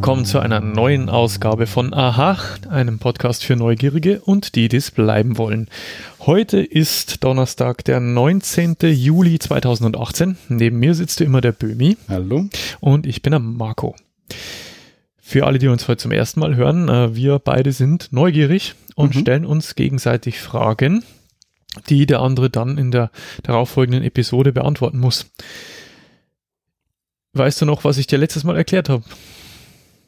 willkommen 0.00 0.24
zu 0.24 0.38
einer 0.38 0.60
neuen 0.60 1.10
Ausgabe 1.10 1.66
von 1.66 1.92
Aha, 1.92 2.38
einem 2.70 2.98
Podcast 2.98 3.44
für 3.44 3.54
Neugierige 3.54 4.22
und 4.22 4.54
die, 4.54 4.68
die 4.68 4.78
es 4.78 4.90
bleiben 4.90 5.36
wollen. 5.36 5.68
Heute 6.20 6.58
ist 6.58 7.22
Donnerstag, 7.22 7.84
der 7.84 8.00
19. 8.00 8.76
Juli 8.80 9.38
2018. 9.38 10.38
Neben 10.48 10.78
mir 10.78 10.94
sitzt 10.94 11.20
immer 11.20 11.42
der 11.42 11.52
Bömi. 11.52 11.98
Hallo. 12.08 12.46
Und 12.80 13.04
ich 13.04 13.20
bin 13.20 13.32
der 13.32 13.40
Marco. 13.40 13.94
Für 15.20 15.46
alle, 15.46 15.58
die 15.58 15.68
uns 15.68 15.86
heute 15.86 15.98
zum 15.98 16.12
ersten 16.12 16.40
Mal 16.40 16.56
hören, 16.56 16.88
äh, 16.88 17.14
wir 17.14 17.38
beide 17.38 17.72
sind 17.72 18.10
neugierig 18.10 18.76
und 18.94 19.14
mhm. 19.14 19.20
stellen 19.20 19.44
uns 19.44 19.74
gegenseitig 19.74 20.40
Fragen, 20.40 21.04
die 21.90 22.06
der 22.06 22.20
andere 22.20 22.48
dann 22.48 22.78
in 22.78 22.90
der 22.90 23.10
darauffolgenden 23.42 24.02
Episode 24.02 24.52
beantworten 24.52 24.98
muss. 24.98 25.30
Weißt 27.34 27.60
du 27.60 27.66
noch, 27.66 27.84
was 27.84 27.98
ich 27.98 28.06
dir 28.06 28.16
letztes 28.16 28.44
Mal 28.44 28.56
erklärt 28.56 28.88
habe? 28.88 29.04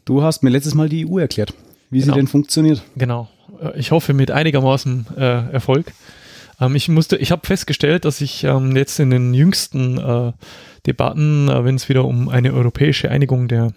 Du 0.05 0.23
hast 0.23 0.42
mir 0.42 0.51
letztes 0.51 0.74
Mal 0.74 0.88
die 0.88 1.06
EU 1.06 1.19
erklärt, 1.19 1.55
wie 1.91 2.01
genau. 2.01 2.15
sie 2.15 2.19
denn 2.19 2.27
funktioniert. 2.27 2.83
Genau. 2.97 3.29
Äh, 3.61 3.79
ich 3.79 3.91
hoffe 3.91 4.15
mit 4.15 4.30
einigermaßen 4.30 5.06
äh, 5.16 5.52
Erfolg. 5.52 5.92
Ähm, 6.61 6.75
ich 6.75 6.88
musste, 6.88 7.16
ich 7.16 7.30
habe 7.30 7.47
festgestellt, 7.47 8.05
dass 8.05 8.20
ich 8.20 8.45
ähm, 8.45 8.77
jetzt 8.77 8.98
in 8.98 9.11
den 9.11 9.34
jüngsten 9.34 9.98
äh, 9.98 10.33
Debatten, 10.86 11.48
äh, 11.48 11.64
wenn 11.64 11.77
es 11.77 11.89
wieder 11.89 12.05
um 12.05 12.28
eine 12.28 12.53
europäische 12.53 13.11
Einigung 13.11 13.48
der 13.48 13.73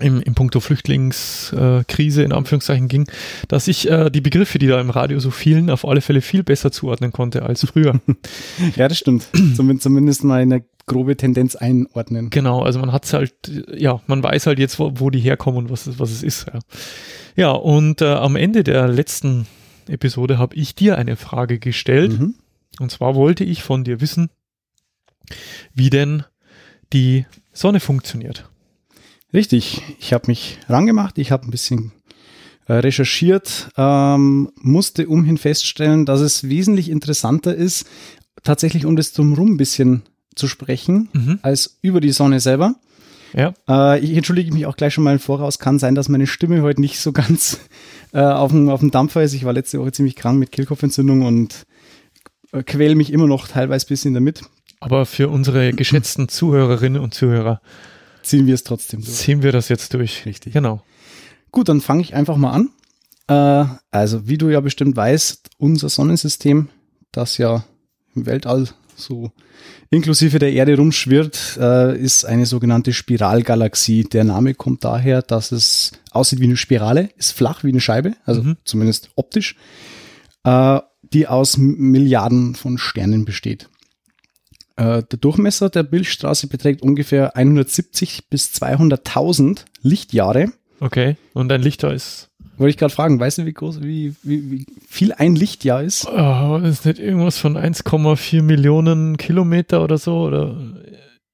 im, 0.00 0.20
im 0.20 0.34
Punkto 0.34 0.60
Flüchtlingskrise 0.60 2.22
in 2.22 2.32
Anführungszeichen 2.32 2.88
ging, 2.88 3.06
dass 3.48 3.68
ich 3.68 3.88
äh, 3.88 4.10
die 4.10 4.20
Begriffe, 4.20 4.58
die 4.58 4.66
da 4.66 4.80
im 4.80 4.90
Radio 4.90 5.20
so 5.20 5.30
fielen, 5.30 5.70
auf 5.70 5.86
alle 5.86 6.00
Fälle 6.00 6.20
viel 6.20 6.42
besser 6.42 6.72
zuordnen 6.72 7.12
konnte 7.12 7.42
als 7.42 7.64
früher. 7.64 8.00
ja, 8.76 8.88
das 8.88 8.98
stimmt. 8.98 9.28
Zumindest 9.54 10.24
mal 10.24 10.40
eine 10.40 10.64
grobe 10.86 11.16
Tendenz 11.16 11.56
einordnen. 11.56 12.30
Genau, 12.30 12.62
also 12.62 12.78
man 12.78 12.92
hat's 12.92 13.12
halt, 13.12 13.34
ja, 13.74 14.00
man 14.06 14.22
weiß 14.22 14.46
halt 14.46 14.58
jetzt, 14.58 14.78
wo, 14.78 14.92
wo 14.96 15.10
die 15.10 15.20
herkommen 15.20 15.58
und 15.58 15.70
was 15.70 15.86
es, 15.86 15.98
was 15.98 16.10
es 16.10 16.22
ist. 16.22 16.46
Ja, 16.52 16.58
ja 17.36 17.50
und 17.52 18.02
äh, 18.02 18.06
am 18.06 18.36
Ende 18.36 18.64
der 18.64 18.88
letzten 18.88 19.46
Episode 19.88 20.38
habe 20.38 20.56
ich 20.56 20.74
dir 20.74 20.98
eine 20.98 21.16
Frage 21.16 21.58
gestellt. 21.58 22.18
Mhm. 22.18 22.34
Und 22.80 22.90
zwar 22.90 23.14
wollte 23.14 23.44
ich 23.44 23.62
von 23.62 23.84
dir 23.84 24.00
wissen, 24.00 24.30
wie 25.74 25.90
denn 25.90 26.24
die 26.92 27.24
Sonne 27.52 27.80
funktioniert. 27.80 28.48
Richtig, 29.34 29.82
ich 29.98 30.12
habe 30.12 30.28
mich 30.28 30.60
rangemacht, 30.68 31.18
ich 31.18 31.32
habe 31.32 31.48
ein 31.48 31.50
bisschen 31.50 31.90
äh, 32.66 32.74
recherchiert, 32.74 33.68
ähm, 33.76 34.52
musste 34.60 35.08
umhin 35.08 35.38
feststellen, 35.38 36.06
dass 36.06 36.20
es 36.20 36.48
wesentlich 36.48 36.88
interessanter 36.88 37.52
ist, 37.52 37.84
tatsächlich 38.44 38.86
um 38.86 38.94
das 38.94 39.12
drumherum 39.12 39.54
ein 39.54 39.56
bisschen 39.56 40.02
zu 40.36 40.46
sprechen, 40.46 41.08
mhm. 41.12 41.40
als 41.42 41.78
über 41.82 42.00
die 42.00 42.12
Sonne 42.12 42.38
selber. 42.38 42.76
Ja. 43.32 43.54
Äh, 43.68 43.98
ich 43.98 44.16
entschuldige 44.16 44.54
mich 44.54 44.66
auch 44.66 44.76
gleich 44.76 44.94
schon 44.94 45.02
mal 45.02 45.14
im 45.14 45.18
Voraus. 45.18 45.58
Kann 45.58 45.80
sein, 45.80 45.96
dass 45.96 46.08
meine 46.08 46.28
Stimme 46.28 46.62
heute 46.62 46.80
nicht 46.80 47.00
so 47.00 47.10
ganz 47.12 47.58
äh, 48.12 48.20
auf, 48.20 48.52
dem, 48.52 48.68
auf 48.68 48.80
dem 48.80 48.92
Dampfer 48.92 49.24
ist. 49.24 49.34
Ich 49.34 49.44
war 49.44 49.52
letzte 49.52 49.80
Woche 49.80 49.90
ziemlich 49.90 50.14
krank 50.14 50.38
mit 50.38 50.52
Kehlkopfentzündung 50.52 51.22
und 51.22 51.66
äh, 52.52 52.62
quäle 52.62 52.94
mich 52.94 53.12
immer 53.12 53.26
noch 53.26 53.48
teilweise 53.48 53.86
ein 53.86 53.88
bisschen 53.88 54.14
damit. 54.14 54.42
Aber 54.78 55.06
für 55.06 55.28
unsere 55.28 55.72
geschätzten 55.72 56.28
Zuhörerinnen 56.28 57.02
und 57.02 57.14
Zuhörer 57.14 57.60
ziehen 58.24 58.46
wir 58.46 58.54
es 58.54 58.64
trotzdem 58.64 59.00
durch. 59.00 59.14
Ziehen 59.14 59.42
wir 59.42 59.52
das 59.52 59.68
jetzt 59.68 59.94
durch. 59.94 60.26
Richtig. 60.26 60.52
Genau. 60.52 60.82
Gut, 61.50 61.68
dann 61.68 61.80
fange 61.80 62.02
ich 62.02 62.14
einfach 62.14 62.36
mal 62.36 62.50
an. 62.50 62.70
Äh, 63.28 63.68
also, 63.90 64.26
wie 64.26 64.38
du 64.38 64.48
ja 64.48 64.60
bestimmt 64.60 64.96
weißt, 64.96 65.50
unser 65.58 65.88
Sonnensystem, 65.88 66.68
das 67.12 67.38
ja 67.38 67.64
im 68.14 68.26
Weltall 68.26 68.68
so 68.96 69.30
inklusive 69.90 70.38
der 70.38 70.52
Erde 70.52 70.76
rumschwirrt, 70.76 71.58
äh, 71.60 71.98
ist 71.98 72.24
eine 72.24 72.46
sogenannte 72.46 72.92
Spiralgalaxie. 72.92 74.04
Der 74.04 74.24
Name 74.24 74.54
kommt 74.54 74.84
daher, 74.84 75.22
dass 75.22 75.52
es 75.52 75.92
aussieht 76.10 76.40
wie 76.40 76.44
eine 76.44 76.56
Spirale, 76.56 77.10
ist 77.16 77.32
flach 77.32 77.64
wie 77.64 77.68
eine 77.68 77.80
Scheibe, 77.80 78.14
also 78.24 78.42
mhm. 78.42 78.56
zumindest 78.64 79.10
optisch, 79.14 79.56
äh, 80.44 80.80
die 81.12 81.26
aus 81.26 81.56
Milliarden 81.56 82.54
von 82.54 82.78
Sternen 82.78 83.24
besteht. 83.24 83.68
Äh, 84.76 85.02
der 85.02 85.18
Durchmesser 85.18 85.70
der 85.70 85.86
Milchstraße 85.88 86.48
beträgt 86.48 86.82
ungefähr 86.82 87.36
170 87.36 88.28
bis 88.28 88.52
200.000 88.54 89.64
Lichtjahre. 89.82 90.52
Okay, 90.80 91.16
und 91.32 91.52
ein 91.52 91.62
Lichtjahr 91.62 91.94
ist. 91.94 92.30
Wollte 92.56 92.70
ich 92.70 92.76
gerade 92.76 92.92
fragen, 92.92 93.18
weißt 93.18 93.38
du, 93.38 93.46
wie 93.46 93.52
groß, 93.52 93.82
wie, 93.82 94.14
wie, 94.22 94.50
wie 94.50 94.66
viel 94.88 95.12
ein 95.12 95.34
Lichtjahr 95.34 95.82
ist? 95.82 96.06
Oh, 96.06 96.56
ist 96.62 96.86
nicht 96.86 96.98
irgendwas 96.98 97.38
von 97.38 97.56
1,4 97.56 98.42
Millionen 98.42 99.16
Kilometer 99.16 99.82
oder 99.82 99.98
so? 99.98 100.18
Oder? 100.18 100.56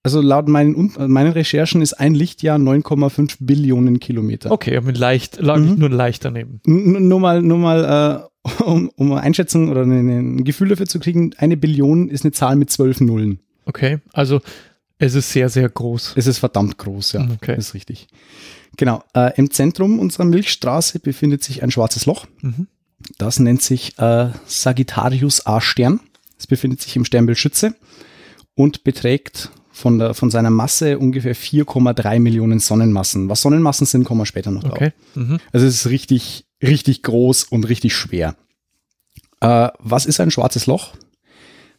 Also 0.03 0.23
laut 0.23 0.49
meinen, 0.49 0.93
meinen 0.97 1.33
Recherchen 1.33 1.83
ist 1.83 1.93
ein 1.95 2.15
Lichtjahr 2.15 2.59
9,5 2.59 3.37
Billionen 3.41 4.01
Kilometer. 4.01 4.51
Okay, 4.51 4.81
mit 4.81 4.97
leicht, 4.97 5.41
lag 5.41 5.59
mhm. 5.59 5.73
ich 5.73 5.77
nur 5.77 5.91
leicht 5.91 6.25
daneben. 6.25 6.61
N 6.67 7.09
nur 7.09 7.21
mal, 7.21 7.43
nur 7.43 7.59
mal, 7.59 8.25
äh, 8.25 8.30
um, 8.65 8.91
um 8.97 9.13
eine 9.13 9.21
Einschätzung 9.21 9.69
oder 9.69 9.83
ein 9.83 10.45
Gefühl 10.45 10.69
dafür 10.69 10.87
zu 10.87 10.99
kriegen, 10.99 11.33
eine 11.37 11.57
Billion 11.57 12.09
ist 12.09 12.25
eine 12.25 12.33
Zahl 12.33 12.57
mit 12.57 12.71
zwölf 12.71 13.01
Nullen. 13.01 13.41
Okay, 13.67 13.99
also 14.13 14.41
es 14.99 15.15
ist 15.15 15.33
sehr, 15.33 15.49
sehr 15.49 15.69
groß. 15.69 16.15
Es 16.17 16.27
ist 16.27 16.39
verdammt 16.39 16.77
groß, 16.79 17.13
ja. 17.13 17.29
Okay. 17.33 17.57
Das 17.57 17.69
ist 17.69 17.75
richtig. 17.75 18.09
Genau. 18.77 19.03
Äh, 19.15 19.33
Im 19.37 19.51
Zentrum 19.51 19.99
unserer 19.99 20.25
Milchstraße 20.25 21.01
befindet 21.01 21.43
sich 21.43 21.63
ein 21.63 21.71
schwarzes 21.71 22.07
Loch. 22.07 22.27
Mhm. 22.43 22.67
Das 23.17 23.39
nennt 23.39 23.63
sich 23.63 23.99
äh, 23.99 24.29
Sagittarius 24.47 25.47
A-Stern. 25.47 26.01
Es 26.39 26.47
befindet 26.47 26.83
sich 26.83 26.97
im 26.97 27.05
Sternbild 27.05 27.39
Schütze 27.39 27.75
und 28.55 28.85
beträgt 28.85 29.51
von, 29.71 29.99
der, 29.99 30.13
von 30.13 30.31
seiner 30.31 30.51
Masse 30.51 30.99
ungefähr 30.99 31.35
4,3 31.35 32.21
Millionen 32.21 32.59
Sonnenmassen. 32.61 33.29
Was 33.31 33.41
Sonnenmassen 33.41 33.87
sind, 33.87 34.05
kommen 34.05 34.21
wir 34.21 34.27
später 34.27 34.51
noch 34.51 34.65
okay. 34.65 34.91
drauf. 34.91 35.27
Mhm. 35.27 35.39
Also 35.53 35.67
es 35.67 35.75
ist 35.77 35.87
richtig, 35.91 36.45
richtig 36.63 37.03
groß 37.03 37.45
und 37.45 37.69
richtig 37.69 37.95
schwer. 37.95 38.37
Äh, 39.41 39.69
was 39.79 40.07
ist 40.07 40.21
ein 40.21 40.31
schwarzes 40.31 40.67
Loch? 40.67 40.95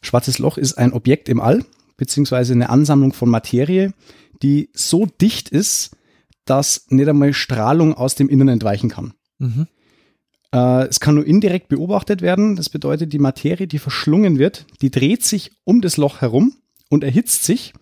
Schwarzes 0.02 0.40
Loch 0.40 0.58
ist 0.58 0.74
ein 0.74 0.94
Objekt 0.94 1.30
im 1.30 1.40
All, 1.40 1.64
beziehungsweise 1.98 2.54
eine 2.54 2.70
Ansammlung 2.70 3.14
von 3.14 3.30
Materie, 3.30 3.94
die 4.42 4.70
so 4.74 5.06
dicht 5.06 5.50
ist, 5.50 5.92
dass 6.46 6.86
nicht 6.90 7.08
einmal 7.08 7.34
Strahlung 7.34 7.94
aus 7.94 8.16
dem 8.16 8.30
Innern 8.30 8.48
entweichen 8.48 8.90
kann. 8.90 9.14
Mhm. 9.38 9.68
Äh, 10.54 10.88
es 10.88 11.00
kann 11.00 11.16
nur 11.16 11.26
indirekt 11.26 11.70
beobachtet 11.70 12.22
werden. 12.22 12.56
Das 12.56 12.70
bedeutet, 12.70 13.14
die 13.14 13.20
Materie, 13.20 13.68
die 13.68 13.80
verschlungen 13.80 14.40
wird, 14.40 14.66
die 14.82 14.92
dreht 14.92 15.24
sich 15.24 15.52
um 15.64 15.82
das 15.82 15.98
Loch 15.98 16.22
herum 16.22 16.56
und 16.90 17.04
erhitzt 17.04 17.44
sich. 17.44 17.74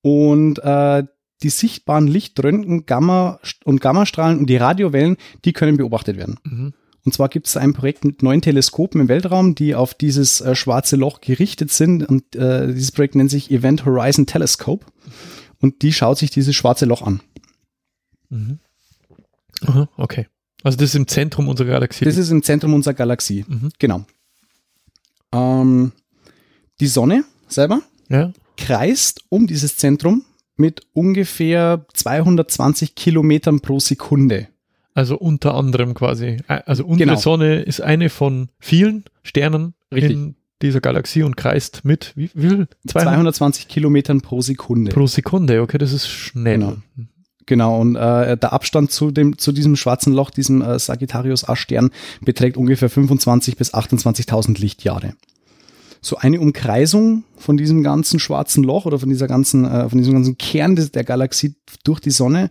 Und 0.00 0.58
äh, 0.58 1.04
die 1.42 1.50
sichtbaren 1.50 2.06
Lichtröntgen, 2.06 2.86
Gamma 2.86 3.40
und 3.64 3.80
Gammastrahlen 3.80 4.38
und 4.38 4.46
die 4.46 4.56
Radiowellen, 4.56 5.16
die 5.44 5.52
können 5.52 5.76
beobachtet 5.76 6.16
werden. 6.16 6.38
Mhm. 6.44 6.74
Und 7.04 7.12
zwar 7.12 7.28
gibt 7.28 7.48
es 7.48 7.56
ein 7.56 7.72
Projekt 7.72 8.04
mit 8.04 8.22
neun 8.22 8.42
Teleskopen 8.42 9.00
im 9.00 9.08
Weltraum, 9.08 9.54
die 9.54 9.74
auf 9.74 9.92
dieses 9.94 10.40
äh, 10.40 10.54
schwarze 10.54 10.96
Loch 10.96 11.20
gerichtet 11.20 11.72
sind. 11.72 12.04
Und 12.04 12.36
äh, 12.36 12.68
dieses 12.68 12.92
Projekt 12.92 13.16
nennt 13.16 13.30
sich 13.30 13.50
Event 13.50 13.84
Horizon 13.84 14.26
Telescope. 14.26 14.86
Und 15.60 15.82
die 15.82 15.92
schaut 15.92 16.18
sich 16.18 16.30
dieses 16.30 16.54
schwarze 16.54 16.86
Loch 16.86 17.02
an. 17.02 17.20
Mhm. 18.30 18.60
Aha, 19.66 19.88
okay. 19.96 20.28
Also 20.62 20.78
das 20.78 20.90
ist 20.90 20.94
im 20.94 21.08
Zentrum 21.08 21.48
unserer 21.48 21.68
Galaxie. 21.68 22.04
Das 22.04 22.16
ist 22.16 22.30
im 22.30 22.42
Zentrum 22.42 22.72
unserer 22.72 22.94
Galaxie. 22.94 23.44
Mhm. 23.48 23.70
Genau. 23.78 24.04
Ähm, 25.32 25.92
die 26.80 26.86
Sonne 26.86 27.24
selber 27.48 27.82
ja. 28.08 28.32
kreist 28.56 29.22
um 29.28 29.48
dieses 29.48 29.76
Zentrum 29.76 30.24
mit 30.56 30.82
ungefähr 30.92 31.86
220 31.94 32.94
Kilometern 32.94 33.60
pro 33.60 33.80
Sekunde. 33.80 34.48
Also 34.94 35.16
unter 35.16 35.54
anderem 35.54 35.94
quasi. 35.94 36.38
Also 36.46 36.84
unsere 36.84 37.10
genau. 37.10 37.20
Sonne 37.20 37.62
ist 37.62 37.80
eine 37.80 38.10
von 38.10 38.48
vielen 38.58 39.04
Sternen 39.22 39.74
Richtig. 39.92 40.12
in 40.12 40.34
dieser 40.60 40.80
Galaxie 40.80 41.22
und 41.22 41.36
kreist 41.36 41.84
mit 41.84 42.12
wie, 42.14 42.28
viel? 42.28 42.68
220 42.86 43.68
Kilometern 43.68 44.20
pro 44.20 44.40
Sekunde. 44.40 44.92
Pro 44.92 45.06
Sekunde, 45.06 45.62
okay, 45.62 45.78
das 45.78 45.92
ist 45.92 46.08
schnell. 46.08 46.58
Genau. 46.58 46.76
Genau, 47.46 47.80
und 47.80 47.96
äh, 47.96 48.36
der 48.36 48.52
Abstand 48.52 48.92
zu, 48.92 49.10
dem, 49.10 49.36
zu 49.36 49.50
diesem 49.50 49.74
schwarzen 49.74 50.12
Loch, 50.12 50.30
diesem 50.30 50.62
äh, 50.62 50.78
Sagittarius 50.78 51.48
A-Stern, 51.48 51.90
beträgt 52.20 52.56
ungefähr 52.56 52.88
25.000 52.88 53.56
bis 53.56 53.74
28.000 53.74 54.60
Lichtjahre. 54.60 55.14
So 56.02 56.16
eine 56.16 56.40
Umkreisung 56.40 57.24
von 57.36 57.56
diesem 57.56 57.82
ganzen 57.82 58.18
schwarzen 58.18 58.64
Loch 58.64 58.84
oder 58.86 58.98
von 58.98 59.08
dieser 59.08 59.28
ganzen, 59.28 59.64
äh, 59.64 59.88
von 59.88 59.98
diesem 59.98 60.14
ganzen 60.14 60.36
Kern 60.36 60.76
des, 60.76 60.90
der 60.92 61.04
Galaxie 61.04 61.54
durch 61.84 62.00
die 62.00 62.10
Sonne 62.10 62.50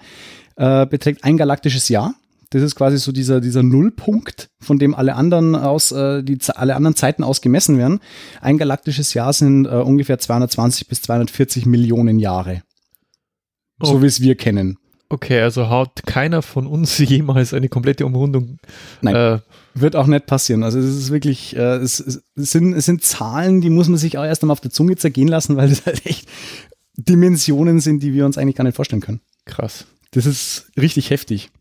äh, 0.55 0.85
beträgt 0.85 1.23
ein 1.23 1.37
galaktisches 1.37 1.89
Jahr. 1.89 2.15
Das 2.51 2.61
ist 2.61 2.75
quasi 2.75 2.97
so 2.97 3.11
dieser, 3.11 3.39
dieser 3.39 3.63
Nullpunkt, 3.63 4.49
von 4.59 4.77
dem 4.77 4.93
alle 4.93 5.15
anderen 5.15 5.55
aus, 5.55 5.91
äh, 5.91 6.21
die 6.23 6.37
alle 6.53 6.75
anderen 6.75 6.95
Zeiten 6.95 7.23
aus 7.23 7.41
gemessen 7.41 7.77
werden. 7.77 7.99
Ein 8.41 8.57
galaktisches 8.57 9.13
Jahr 9.13 9.31
sind 9.31 9.65
äh, 9.65 9.69
ungefähr 9.69 10.19
220 10.19 10.87
bis 10.87 11.01
240 11.01 11.65
Millionen 11.65 12.19
Jahre. 12.19 12.63
So 13.81 13.95
oh. 13.95 14.01
wie 14.01 14.07
es 14.07 14.21
wir 14.21 14.35
kennen. 14.35 14.77
Okay, 15.07 15.41
also 15.41 15.69
hat 15.69 16.03
keiner 16.05 16.41
von 16.41 16.67
uns 16.67 16.97
jemals 16.99 17.53
eine 17.53 17.67
komplette 17.67 18.05
Umrundung. 18.05 18.59
Nein, 19.01 19.15
äh, 19.15 19.39
wird 19.73 19.95
auch 19.95 20.07
nicht 20.07 20.25
passieren. 20.25 20.63
Also 20.63 20.79
es 20.79 20.85
ist 20.85 21.11
wirklich, 21.11 21.55
äh, 21.55 21.77
es, 21.77 21.99
es, 21.99 22.21
sind, 22.35 22.73
es 22.73 22.85
sind 22.85 23.03
Zahlen, 23.03 23.61
die 23.61 23.69
muss 23.69 23.87
man 23.87 23.97
sich 23.97 24.17
auch 24.17 24.23
erst 24.23 24.43
einmal 24.43 24.53
auf 24.53 24.61
der 24.61 24.71
Zunge 24.71 24.95
zergehen 24.95 25.27
lassen, 25.27 25.55
weil 25.55 25.69
das 25.69 25.85
halt 25.85 26.05
echt 26.05 26.27
Dimensionen 26.95 27.79
sind, 27.79 28.03
die 28.03 28.13
wir 28.13 28.25
uns 28.25 28.37
eigentlich 28.37 28.55
gar 28.55 28.63
nicht 28.63 28.75
vorstellen 28.75 29.01
können. 29.01 29.21
Krass. 29.45 29.85
Das 30.11 30.25
ist 30.25 30.71
richtig 30.79 31.09
heftig. 31.09 31.51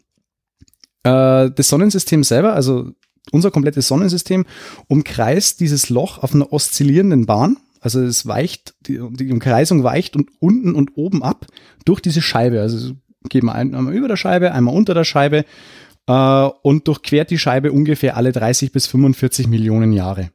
Äh, 1.04 1.50
das 1.50 1.68
Sonnensystem 1.68 2.24
selber, 2.24 2.54
also 2.54 2.90
unser 3.32 3.50
komplettes 3.50 3.88
Sonnensystem, 3.88 4.44
umkreist 4.88 5.60
dieses 5.60 5.88
Loch 5.88 6.18
auf 6.18 6.34
einer 6.34 6.52
oszillierenden 6.52 7.26
Bahn. 7.26 7.58
Also 7.80 8.00
es 8.02 8.26
weicht, 8.26 8.74
die, 8.82 9.00
die 9.12 9.32
Umkreisung 9.32 9.84
weicht 9.84 10.16
und 10.16 10.30
unten 10.40 10.74
und 10.74 10.96
oben 10.96 11.22
ab 11.22 11.46
durch 11.84 12.00
diese 12.00 12.20
Scheibe. 12.20 12.60
Also 12.60 12.94
gehen 13.28 13.46
wir 13.46 13.54
einmal 13.54 13.94
über 13.94 14.08
der 14.08 14.16
Scheibe, 14.16 14.52
einmal 14.52 14.74
unter 14.74 14.94
der 14.94 15.04
Scheibe 15.04 15.44
äh, 16.10 16.50
und 16.62 16.88
durchquert 16.88 17.30
die 17.30 17.38
Scheibe 17.38 17.72
ungefähr 17.72 18.16
alle 18.16 18.32
30 18.32 18.72
bis 18.72 18.86
45 18.88 19.46
Millionen 19.46 19.92
Jahre. 19.92 20.30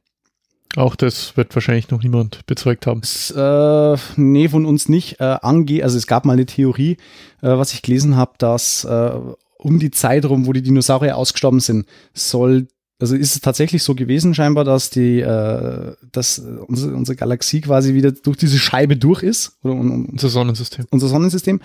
Auch 0.78 0.96
das 0.96 1.38
wird 1.38 1.54
wahrscheinlich 1.56 1.90
noch 1.90 2.02
niemand 2.02 2.46
bezeugt 2.48 2.88
haben. 2.88 3.02
Das, 3.02 3.32
äh, 3.32 3.98
nee, 4.18 4.50
von 4.50 4.66
uns 4.66 4.90
nicht. 4.90 5.20
Äh, 5.20 5.38
ange 5.42 5.84
also 5.84 5.98
es 5.98 6.08
gab 6.08 6.26
mal 6.26 6.34
eine 6.34 6.46
Theorie, 6.46 6.98
äh, 7.42 7.50
was 7.50 7.74
ich 7.74 7.82
gelesen 7.82 8.16
habe, 8.16 8.34
dass 8.38 8.84
äh, 8.84 9.12
um 9.58 9.80
die 9.80 9.92
Zeit 9.92 10.26
rum, 10.26 10.46
wo 10.48 10.54
die 10.54 10.62
Dinosaurier 10.62 11.18
ausgestorben 11.18 11.60
sind, 11.60 11.86
soll 12.14 12.68
also 12.98 13.14
ist 13.18 13.36
es 13.36 13.42
tatsächlich 13.42 13.84
so 13.84 13.94
gewesen 13.94 14.34
scheinbar, 14.34 14.64
dass 14.64 14.90
die, 14.90 15.20
äh, 15.20 15.96
dass 16.14 16.40
unsere, 16.40 16.96
unsere 16.96 17.18
Galaxie 17.18 17.60
quasi 17.60 17.94
wieder 17.94 18.14
durch 18.14 18.38
diese 18.38 18.58
Scheibe 18.58 18.96
durch 18.96 19.22
ist 19.22 19.58
oder 19.64 19.74
unser 19.74 20.30
Sonnensystem. 20.30 20.86
Unser 20.92 21.10
Sonnensystem. 21.10 21.60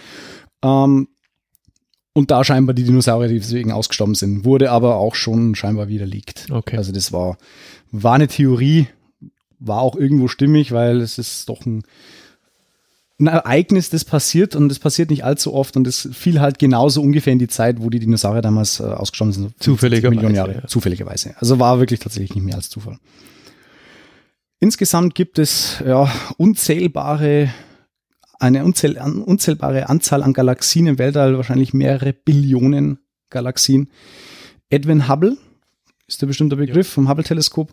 Ähm, 0.64 1.06
und 2.20 2.30
da 2.30 2.44
scheinbar 2.44 2.74
die 2.74 2.84
Dinosaurier 2.84 3.28
deswegen 3.28 3.72
ausgestorben 3.72 4.14
sind, 4.14 4.44
wurde 4.44 4.70
aber 4.70 4.96
auch 4.96 5.14
schon 5.14 5.54
scheinbar 5.54 5.88
widerlegt. 5.88 6.48
Okay. 6.50 6.76
Also 6.76 6.92
das 6.92 7.14
war, 7.14 7.38
war 7.92 8.14
eine 8.14 8.28
Theorie, 8.28 8.88
war 9.58 9.80
auch 9.80 9.96
irgendwo 9.96 10.28
stimmig, 10.28 10.70
weil 10.70 11.00
es 11.00 11.16
ist 11.16 11.48
doch 11.48 11.64
ein, 11.64 11.82
ein 13.18 13.26
Ereignis, 13.26 13.88
das 13.88 14.04
passiert 14.04 14.54
und 14.54 14.68
das 14.68 14.78
passiert 14.78 15.08
nicht 15.08 15.24
allzu 15.24 15.54
oft 15.54 15.78
und 15.78 15.84
das 15.84 16.10
fiel 16.12 16.40
halt 16.40 16.58
genauso 16.58 17.00
ungefähr 17.00 17.32
in 17.32 17.38
die 17.38 17.48
Zeit, 17.48 17.80
wo 17.80 17.88
die 17.88 18.00
Dinosaurier 18.00 18.42
damals 18.42 18.80
äh, 18.80 18.82
ausgestorben 18.82 19.32
sind. 19.32 19.54
Zufälligerweise. 19.58 20.14
Millionen 20.14 20.34
Jahre. 20.34 20.54
Ja. 20.56 20.66
Zufälligerweise. 20.66 21.34
Also 21.38 21.58
war 21.58 21.80
wirklich 21.80 22.00
tatsächlich 22.00 22.34
nicht 22.34 22.44
mehr 22.44 22.56
als 22.56 22.68
Zufall. 22.68 22.98
Insgesamt 24.58 25.14
gibt 25.14 25.38
es 25.38 25.82
ja 25.86 26.12
unzählbare 26.36 27.48
eine 28.40 28.64
unzähl 28.64 28.98
unzählbare 28.98 29.88
Anzahl 29.88 30.22
an 30.22 30.32
Galaxien 30.32 30.86
im 30.86 30.98
Weltall, 30.98 31.36
wahrscheinlich 31.36 31.72
mehrere 31.72 32.12
Billionen 32.12 32.98
Galaxien. 33.28 33.88
Edwin 34.70 35.08
Hubble 35.08 35.36
ist 36.08 36.20
der 36.20 36.26
bestimmte 36.26 36.56
Begriff 36.56 36.88
ja. 36.88 36.94
vom 36.94 37.08
Hubble-Teleskop, 37.08 37.72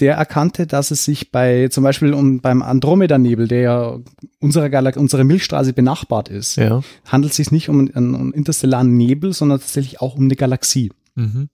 der 0.00 0.16
erkannte, 0.16 0.66
dass 0.66 0.90
es 0.90 1.04
sich 1.04 1.30
bei 1.30 1.68
zum 1.68 1.84
Beispiel 1.84 2.12
um, 2.12 2.40
beim 2.40 2.62
Andromeda-Nebel, 2.62 3.46
der 3.46 3.60
ja 3.60 3.98
unserer, 4.40 4.96
unsere 4.96 5.24
Milchstraße 5.24 5.72
benachbart 5.72 6.28
ist, 6.28 6.56
ja. 6.56 6.82
handelt 7.06 7.30
es 7.30 7.36
sich 7.36 7.52
nicht 7.52 7.68
um 7.68 7.80
einen, 7.80 8.14
einen, 8.14 8.32
interstellaren 8.32 8.96
Nebel, 8.96 9.32
sondern 9.32 9.60
tatsächlich 9.60 10.00
auch 10.00 10.16
um 10.16 10.24
eine 10.24 10.36
Galaxie. 10.36 10.92
Mhm. 11.14 11.48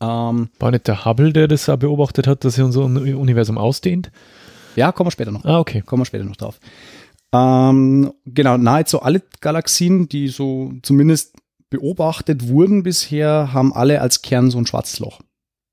ähm, 0.00 0.48
War 0.58 0.70
nicht 0.70 0.88
der 0.88 1.04
Hubble, 1.04 1.32
der 1.32 1.46
das 1.46 1.66
beobachtet 1.66 2.26
hat, 2.26 2.44
dass 2.44 2.54
sich 2.54 2.64
unser 2.64 2.84
Universum 2.84 3.56
ausdehnt? 3.56 4.10
Ja, 4.76 4.92
kommen 4.92 5.08
wir 5.08 5.12
später 5.12 5.32
noch. 5.32 5.44
Ah, 5.44 5.58
okay. 5.58 5.82
Kommen 5.84 6.02
wir 6.02 6.06
später 6.06 6.24
noch 6.24 6.36
drauf. 6.36 6.58
Ähm, 7.32 8.12
genau, 8.26 8.56
nahezu 8.56 9.02
alle 9.02 9.22
Galaxien, 9.40 10.08
die 10.08 10.28
so 10.28 10.72
zumindest 10.82 11.36
beobachtet 11.70 12.48
wurden 12.48 12.82
bisher, 12.82 13.52
haben 13.52 13.72
alle 13.72 14.00
als 14.00 14.22
Kern 14.22 14.50
so 14.50 14.58
ein 14.58 14.66
schwarzes 14.66 14.98
Loch. 14.98 15.20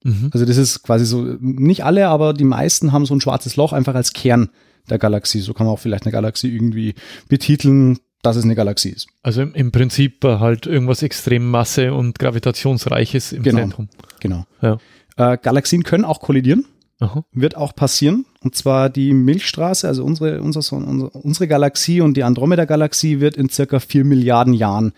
Mhm. 0.04 0.30
Also 0.32 0.46
das 0.46 0.58
ist 0.58 0.84
quasi 0.84 1.06
so, 1.06 1.24
nicht 1.40 1.84
alle, 1.84 2.08
aber 2.08 2.34
die 2.34 2.44
meisten 2.44 2.92
haben 2.92 3.06
so 3.06 3.16
ein 3.16 3.22
schwarzes 3.22 3.56
Loch 3.56 3.74
einfach 3.74 3.96
als 3.96 4.14
Kern 4.14 4.50
der 4.90 5.00
Galaxie. 5.00 5.40
So 5.40 5.54
kann 5.54 5.66
man 5.66 5.74
auch 5.74 5.80
vielleicht 5.80 6.06
eine 6.06 6.12
Galaxie 6.12 6.54
irgendwie 6.54 6.94
betiteln, 7.28 7.98
dass 8.22 8.36
es 8.36 8.44
eine 8.44 8.56
Galaxie 8.56 8.90
ist. 8.90 9.08
Also 9.24 9.42
im, 9.42 9.72
Prinzip 9.72 10.24
halt 10.24 10.66
irgendwas 10.66 11.02
extrem 11.02 11.50
Masse- 11.50 11.94
und 11.94 12.20
Gravitationsreiches 12.20 13.32
im 13.32 13.44
genau, 13.44 13.60
Zentrum. 13.60 13.90
Genau. 14.20 14.46
Ja. 14.62 14.78
Äh, 15.18 15.38
Galaxien 15.38 15.84
können 15.84 16.06
auch 16.06 16.20
kollidieren. 16.20 16.66
Aha. 17.00 17.24
Wird 17.32 17.56
auch 17.56 17.76
passieren. 17.76 18.26
Und 18.42 18.56
zwar 18.56 18.90
die 18.90 19.14
Milchstraße, 19.14 19.88
also 19.88 20.04
unsere, 20.04 20.42
unser, 20.42 20.60
unsere, 20.76 21.10
unsere 21.12 21.48
Galaxie 21.48 22.02
und 22.02 22.18
die 22.18 22.24
Andromeda-Galaxie 22.24 23.20
wird 23.20 23.38
in 23.38 23.50
circa 23.50 23.80
vier 23.80 24.04
Milliarden 24.04 24.54
Jahren 24.54 24.94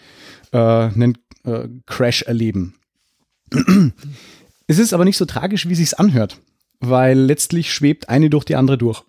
äh, 0.51 0.57
einen 0.57 1.18
äh, 1.44 1.68
Crash 1.86 2.24
erleben. 2.24 2.75
es 4.68 4.80
ist 4.80 4.94
aber 4.94 5.06
nicht 5.06 5.18
so 5.18 5.25
tragisch, 5.25 5.68
wie 5.68 5.75
sich's 5.75 5.94
anhört, 5.94 6.40
weil 6.80 7.19
letztlich 7.19 7.74
schwebt 7.74 8.07
eine 8.07 8.30
durch 8.30 8.46
die 8.46 8.56
andere 8.56 8.78
durch. 8.78 9.04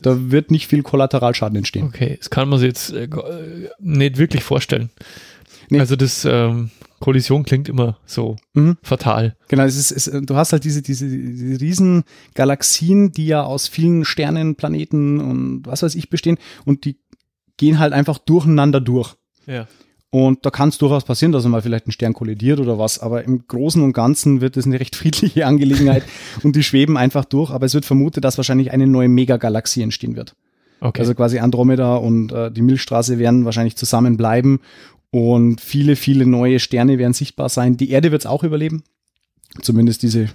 Da 0.00 0.32
wird 0.32 0.50
nicht 0.50 0.66
viel 0.66 0.82
Kollateralschaden 0.82 1.56
entstehen. 1.56 1.84
Okay, 1.86 2.16
das 2.18 2.30
kann 2.30 2.48
man 2.48 2.58
sich 2.58 2.68
jetzt 2.68 2.92
äh, 2.92 3.08
nicht 3.78 4.18
wirklich 4.18 4.42
vorstellen. 4.42 4.90
Nee. 5.68 5.78
Also 5.78 5.94
das 5.94 6.24
ähm, 6.24 6.70
Kollision 7.02 7.42
klingt 7.42 7.68
immer 7.68 7.98
so 8.06 8.36
mhm. 8.54 8.76
fatal. 8.80 9.34
Genau, 9.48 9.64
es 9.64 9.76
ist, 9.76 9.90
es, 9.90 10.24
du 10.24 10.36
hast 10.36 10.52
halt 10.52 10.62
diese, 10.62 10.82
diese, 10.82 11.08
diese 11.08 11.60
riesen 11.60 12.04
Galaxien, 12.34 13.10
die 13.10 13.26
ja 13.26 13.42
aus 13.42 13.66
vielen 13.66 14.04
Sternen, 14.04 14.54
Planeten 14.54 15.20
und 15.20 15.66
was 15.66 15.82
weiß 15.82 15.96
ich 15.96 16.10
bestehen 16.10 16.38
und 16.64 16.84
die 16.84 17.00
gehen 17.56 17.80
halt 17.80 17.92
einfach 17.92 18.18
durcheinander 18.18 18.80
durch. 18.80 19.16
Ja. 19.46 19.66
Und 20.10 20.46
da 20.46 20.50
kann 20.50 20.68
es 20.68 20.78
durchaus 20.78 21.04
passieren, 21.04 21.32
dass 21.32 21.44
mal 21.44 21.60
vielleicht 21.60 21.88
ein 21.88 21.92
Stern 21.92 22.12
kollidiert 22.12 22.60
oder 22.60 22.78
was, 22.78 23.00
aber 23.00 23.24
im 23.24 23.48
Großen 23.48 23.82
und 23.82 23.94
Ganzen 23.94 24.40
wird 24.40 24.56
es 24.56 24.64
eine 24.64 24.78
recht 24.78 24.94
friedliche 24.94 25.44
Angelegenheit 25.46 26.04
und 26.44 26.54
die 26.54 26.62
schweben 26.62 26.96
einfach 26.96 27.24
durch, 27.24 27.50
aber 27.50 27.66
es 27.66 27.74
wird 27.74 27.84
vermutet, 27.84 28.22
dass 28.22 28.36
wahrscheinlich 28.36 28.70
eine 28.70 28.86
neue 28.86 29.08
Megagalaxie 29.08 29.82
entstehen 29.82 30.14
wird. 30.14 30.36
Okay. 30.80 31.00
Also 31.00 31.14
quasi 31.14 31.38
Andromeda 31.40 31.96
und 31.96 32.30
äh, 32.30 32.50
die 32.50 32.62
Milchstraße 32.62 33.18
werden 33.18 33.44
wahrscheinlich 33.44 33.76
zusammenbleiben 33.76 34.60
und 35.12 35.60
viele, 35.60 35.94
viele 35.94 36.26
neue 36.26 36.58
Sterne 36.58 36.98
werden 36.98 37.12
sichtbar 37.12 37.50
sein. 37.50 37.76
Die 37.76 37.90
Erde 37.90 38.10
wird 38.10 38.22
es 38.22 38.26
auch 38.26 38.42
überleben. 38.42 38.82
Zumindest 39.60 40.02
diese, 40.02 40.30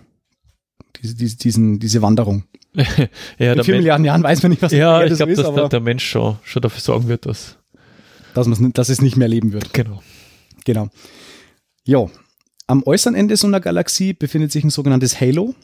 diese, 1.01 1.15
diese, 1.15 1.37
diesen, 1.37 1.79
diese 1.79 2.03
Wanderung. 2.03 2.43
ja, 3.39 3.53
In 3.53 3.63
vier 3.63 3.77
Milliarden 3.77 4.05
Jahren 4.05 4.21
weiß 4.21 4.43
man 4.43 4.51
nicht, 4.51 4.61
was 4.61 4.71
ja, 4.71 4.99
die 4.99 5.03
Erde 5.03 5.13
ich 5.13 5.17
glaube, 5.17 5.35
so 5.35 5.41
dass 5.41 5.55
der, 5.55 5.69
der 5.69 5.79
Mensch 5.79 6.05
schon, 6.07 6.37
schon 6.43 6.61
dafür 6.61 6.79
sorgen 6.79 7.07
wird, 7.07 7.25
dass 7.25 7.57
dass, 8.35 8.47
dass 8.73 8.89
es 8.89 9.01
nicht 9.01 9.17
mehr 9.17 9.27
leben 9.27 9.51
wird. 9.51 9.73
Genau. 9.73 10.03
Genau. 10.63 10.89
Jo. 11.83 12.11
Am 12.67 12.83
äußeren 12.83 13.15
Ende 13.15 13.35
so 13.35 13.47
einer 13.47 13.59
Galaxie 13.59 14.13
befindet 14.13 14.51
sich 14.51 14.63
ein 14.63 14.69
sogenanntes 14.69 15.19
Halo. 15.19 15.55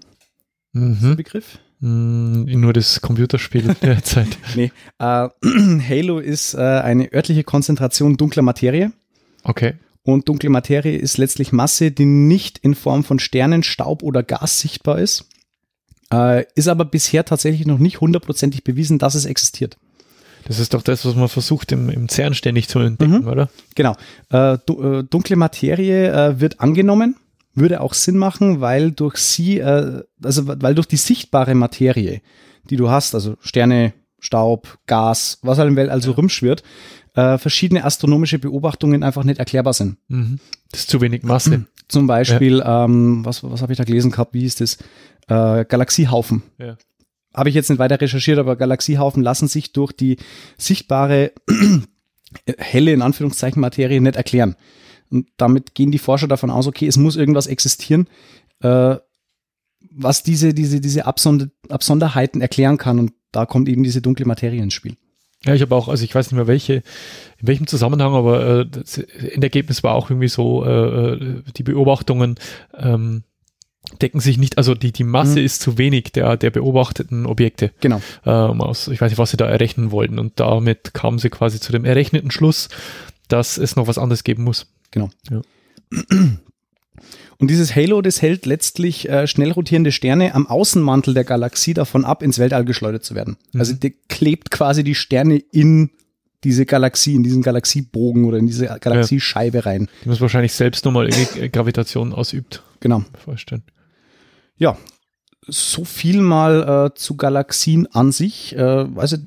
Mhm. 0.72 1.16
Begriff? 1.16 1.60
Mm, 1.82 2.46
nur 2.46 2.74
das 2.74 3.02
Computerspiel 3.02 3.76
der 3.84 4.04
Zeit. 4.04 4.40
nee. 4.56 4.72
Äh, 4.98 5.30
Halo 5.90 6.18
ist 6.18 6.56
äh, 6.56 6.62
eine 6.62 7.14
örtliche 7.14 7.44
Konzentration 7.44 8.18
dunkler 8.18 8.42
Materie. 8.42 8.92
Okay. 9.44 9.76
Und 10.04 10.28
dunkle 10.28 10.50
Materie 10.50 10.98
ist 10.98 11.18
letztlich 11.18 11.52
Masse, 11.52 11.92
die 11.92 12.06
nicht 12.06 12.58
in 12.58 12.76
Form 12.76 13.04
von 13.04 13.20
Sternen, 13.20 13.64
Staub 13.64 14.04
oder 14.04 14.22
Gas 14.22 14.60
sichtbar 14.60 15.00
ist. 15.00 15.28
Äh, 16.12 16.46
ist 16.56 16.68
aber 16.68 16.86
bisher 16.86 17.24
tatsächlich 17.26 17.66
noch 17.66 17.80
nicht 17.80 18.02
hundertprozentig 18.02 18.64
bewiesen, 18.64 19.00
dass 19.00 19.16
es 19.16 19.26
existiert. 19.26 19.78
Das 20.46 20.60
ist 20.60 20.74
doch 20.74 20.82
das, 20.82 21.06
was 21.06 21.16
man 21.16 21.30
versucht 21.30 21.72
im, 21.72 21.90
im 21.90 22.10
CERN 22.10 22.34
ständig 22.34 22.68
zu 22.68 22.80
entdecken, 22.80 23.22
mhm. 23.22 23.28
oder? 23.28 23.50
Genau. 23.76 23.96
Äh, 24.30 24.56
äh, 24.56 25.04
dunkle 25.10 25.38
Materie 25.38 26.12
äh, 26.12 26.40
wird 26.42 26.60
angenommen, 26.60 27.16
würde 27.56 27.80
auch 27.80 27.94
Sinn 27.94 28.18
machen, 28.18 28.60
weil 28.60 28.92
durch 28.92 29.18
sie, 29.18 29.60
äh, 29.60 30.04
also 30.22 30.48
weil 30.48 30.76
durch 30.76 30.88
die 30.88 30.98
sichtbare 30.98 31.56
Materie, 31.56 32.22
die 32.70 32.76
du 32.76 32.90
hast, 32.90 33.16
also 33.16 33.38
Sterne, 33.40 33.94
Staub, 34.20 34.80
Gas, 34.86 35.40
was 35.42 35.58
halt 35.58 35.70
im 35.70 35.76
Weltall 35.76 36.02
so 36.02 36.12
ja. 36.12 36.16
rumschwirrt, 36.18 36.64
äh, 37.16 37.38
verschiedene 37.38 37.84
astronomische 37.84 38.40
Beobachtungen 38.40 39.04
einfach 39.04 39.24
nicht 39.24 39.40
erklärbar 39.40 39.74
sind. 39.74 39.98
Mhm. 40.08 40.40
Das 40.72 40.82
ist 40.82 40.90
zu 40.90 41.02
wenig 41.02 41.24
Masse. 41.24 41.66
Zum 41.88 42.08
Beispiel, 42.08 42.60
ja. 42.60 42.86
ähm, 42.86 43.26
was, 43.26 43.44
was 43.44 43.62
habe 43.62 43.74
ich 43.74 43.78
da 43.78 43.84
gelesen 43.84 44.12
gehabt, 44.12 44.34
wie 44.34 44.42
hieß 44.42 44.56
das? 44.56 44.78
Äh, 45.28 45.66
Galaxiehaufen. 45.66 46.44
Ja 46.58 46.78
habe 47.34 47.50
ich 47.50 47.56
jetzt 47.56 47.70
nicht 47.70 47.80
weiter 47.80 48.00
recherchiert, 48.00 48.40
aber 48.40 48.56
Galaxiehaufen 48.56 49.24
lassen 49.24 49.48
sich 49.48 49.74
durch 49.74 49.92
die 49.92 50.18
sichtbare 50.58 51.32
helle, 52.58 52.94
in 52.94 53.02
Anführungszeichen, 53.02 53.60
Materie 53.60 54.02
nicht 54.02 54.16
erklären. 54.16 54.56
Und 55.10 55.28
damit 55.38 55.76
gehen 55.76 55.92
die 55.92 56.00
Forscher 56.00 56.28
davon 56.28 56.50
aus, 56.50 56.68
okay, 56.68 56.88
es 56.88 56.98
muss 56.98 57.16
irgendwas 57.16 57.48
existieren, 57.48 58.08
äh, 58.62 58.96
was 59.92 60.24
diese, 60.24 60.54
diese, 60.54 60.80
diese 60.80 61.06
Absonder 61.06 61.50
Absonderheiten 61.70 62.42
erklären 62.42 62.78
kann. 62.78 63.00
Und 63.00 63.14
da 63.32 63.46
kommt 63.46 63.68
eben 63.68 63.84
diese 63.84 64.02
dunkle 64.02 64.26
Materie 64.26 64.62
ins 64.62 64.74
Spiel. 64.74 64.96
Ja, 65.46 65.54
ich 65.54 65.62
habe 65.62 65.76
auch, 65.76 65.90
also 65.90 66.04
ich 66.04 66.16
weiß 66.16 66.28
nicht 66.28 66.38
mehr 66.38 66.48
welche, 66.48 66.76
in 67.38 67.48
welchem 67.48 67.68
Zusammenhang, 67.68 68.14
aber 68.14 68.62
äh, 68.62 68.66
das 68.66 68.98
Endergebnis 68.98 69.84
war 69.84 69.94
auch 69.96 70.10
irgendwie 70.10 70.30
so, 70.30 70.66
äh, 70.66 71.14
äh 71.14 71.44
die 71.58 71.64
Beobachtungen, 71.64 72.36
ähm, 72.78 73.24
decken 74.02 74.22
sich 74.22 74.38
nicht, 74.38 74.58
also 74.58 74.76
die, 74.76 74.92
die 74.92 75.04
Masse 75.04 75.40
mhm. 75.40 75.46
ist 75.46 75.62
zu 75.62 75.78
wenig 75.78 76.12
der, 76.14 76.38
der 76.38 76.52
beobachteten 76.52 77.26
Objekte. 77.26 77.72
Genau. 77.82 78.02
Ähm, 78.26 78.62
aus, 78.62 78.88
ich 78.88 79.02
weiß 79.02 79.12
nicht, 79.12 79.20
was 79.20 79.32
sie 79.32 79.38
da 79.38 79.46
errechnen 79.46 79.92
wollten. 79.92 80.20
Und 80.20 80.40
damit 80.40 80.94
kamen 80.94 81.20
sie 81.20 81.30
quasi 81.30 81.60
zu 81.60 81.72
dem 81.72 81.86
errechneten 81.86 82.32
Schluss, 82.32 82.70
dass 83.28 83.58
es 83.58 83.76
noch 83.76 83.88
was 83.88 83.98
anderes 83.98 84.24
geben 84.24 84.44
muss. 84.44 84.68
Genau. 84.92 85.10
Ja. 85.30 85.42
Und 87.40 87.50
dieses 87.50 87.76
Halo, 87.76 88.02
das 88.02 88.22
hält 88.22 88.46
letztlich 88.46 89.10
äh, 89.10 89.28
schnell 89.28 89.52
rotierende 89.52 89.92
Sterne 89.92 90.36
am 90.36 90.48
Außenmantel 90.48 91.14
der 91.14 91.24
Galaxie 91.24 91.74
davon 91.74 92.06
ab, 92.06 92.24
ins 92.24 92.40
Weltall 92.40 92.66
geschleudert 92.66 93.04
zu 93.04 93.16
werden. 93.16 93.38
Mhm. 93.52 93.60
Also 93.60 93.74
der 93.74 93.92
klebt 94.10 94.52
quasi 94.52 94.84
die 94.84 94.96
Sterne 94.96 95.38
in 95.52 95.92
diese 96.44 96.66
Galaxie, 96.66 97.16
in 97.16 97.24
diesen 97.24 97.42
Galaxiebogen 97.42 98.26
oder 98.26 98.38
in 98.38 98.48
diese 98.48 98.66
Galaxiescheibe 98.66 99.66
rein. 99.66 99.90
Die 100.04 100.10
muss 100.10 100.22
wahrscheinlich 100.22 100.54
selbst 100.54 100.84
nochmal 100.86 101.08
irgendwie 101.08 101.50
Gravitation 101.50 102.14
ausübt. 102.14 102.64
Genau. 102.82 103.04
Vorstellen. 103.24 103.64
Ja, 104.58 104.78
so 105.48 105.86
viel 105.86 106.22
mal 106.22 106.92
äh, 106.92 106.98
zu 106.98 107.16
Galaxien 107.16 107.88
an 107.88 108.12
sich. 108.12 108.56
Äh, 108.56 108.96
weiß 108.96 109.14
ich, 109.14 109.22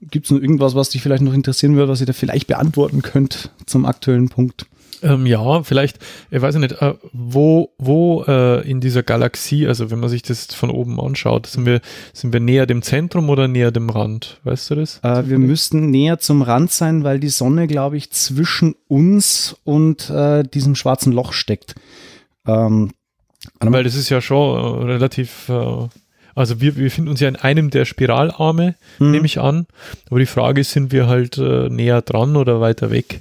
Gibt 0.00 0.26
es 0.26 0.32
noch 0.32 0.40
irgendwas, 0.40 0.74
was 0.74 0.88
dich 0.88 1.02
vielleicht 1.02 1.22
noch 1.22 1.34
interessieren 1.34 1.76
würde, 1.76 1.92
was 1.92 2.00
ihr 2.00 2.06
da 2.06 2.14
vielleicht 2.14 2.46
beantworten 2.46 3.02
könnt 3.02 3.50
zum 3.66 3.84
aktuellen 3.84 4.30
Punkt? 4.30 4.66
Ähm, 5.02 5.26
ja, 5.26 5.62
vielleicht, 5.62 5.98
ich 6.30 6.40
weiß 6.40 6.56
nicht, 6.56 6.72
äh, 6.82 6.94
wo, 7.12 7.70
wo 7.78 8.24
äh, 8.26 8.68
in 8.68 8.80
dieser 8.80 9.02
Galaxie, 9.02 9.66
also 9.66 9.90
wenn 9.90 10.00
man 10.00 10.08
sich 10.10 10.22
das 10.22 10.46
von 10.54 10.70
oben 10.70 11.00
anschaut, 11.00 11.46
sind 11.46 11.66
wir, 11.66 11.80
sind 12.12 12.32
wir 12.32 12.40
näher 12.40 12.66
dem 12.66 12.82
Zentrum 12.82 13.30
oder 13.30 13.48
näher 13.48 13.70
dem 13.70 13.90
Rand? 13.90 14.40
Weißt 14.44 14.70
du 14.70 14.74
das? 14.76 15.00
Äh, 15.02 15.28
wir 15.28 15.38
müssten 15.38 15.90
näher 15.90 16.18
zum 16.18 16.42
Rand 16.42 16.70
sein, 16.70 17.04
weil 17.04 17.20
die 17.20 17.28
Sonne, 17.28 17.66
glaube 17.66 17.96
ich, 17.96 18.10
zwischen 18.10 18.74
uns 18.88 19.56
und 19.64 20.10
äh, 20.10 20.42
diesem 20.42 20.74
schwarzen 20.74 21.12
Loch 21.12 21.32
steckt. 21.32 21.74
Ähm, 22.46 22.92
weil 23.60 23.84
das 23.84 23.94
ist 23.94 24.10
ja 24.10 24.20
schon 24.20 24.82
äh, 24.82 24.84
relativ 24.92 25.48
äh, 25.48 25.88
also 26.34 26.60
wir, 26.60 26.76
wir 26.76 26.84
befinden 26.84 27.10
uns 27.10 27.20
ja 27.20 27.28
in 27.28 27.36
einem 27.36 27.70
der 27.70 27.84
Spiralarme, 27.84 28.74
Mhm. 28.98 29.10
nehme 29.10 29.26
ich 29.26 29.40
an. 29.40 29.66
Aber 30.10 30.20
die 30.20 30.26
Frage 30.26 30.60
ist, 30.60 30.70
sind 30.72 30.92
wir 30.92 31.06
halt 31.06 31.38
äh, 31.38 31.68
näher 31.68 32.02
dran 32.02 32.36
oder 32.36 32.60
weiter 32.60 32.90
weg? 32.90 33.20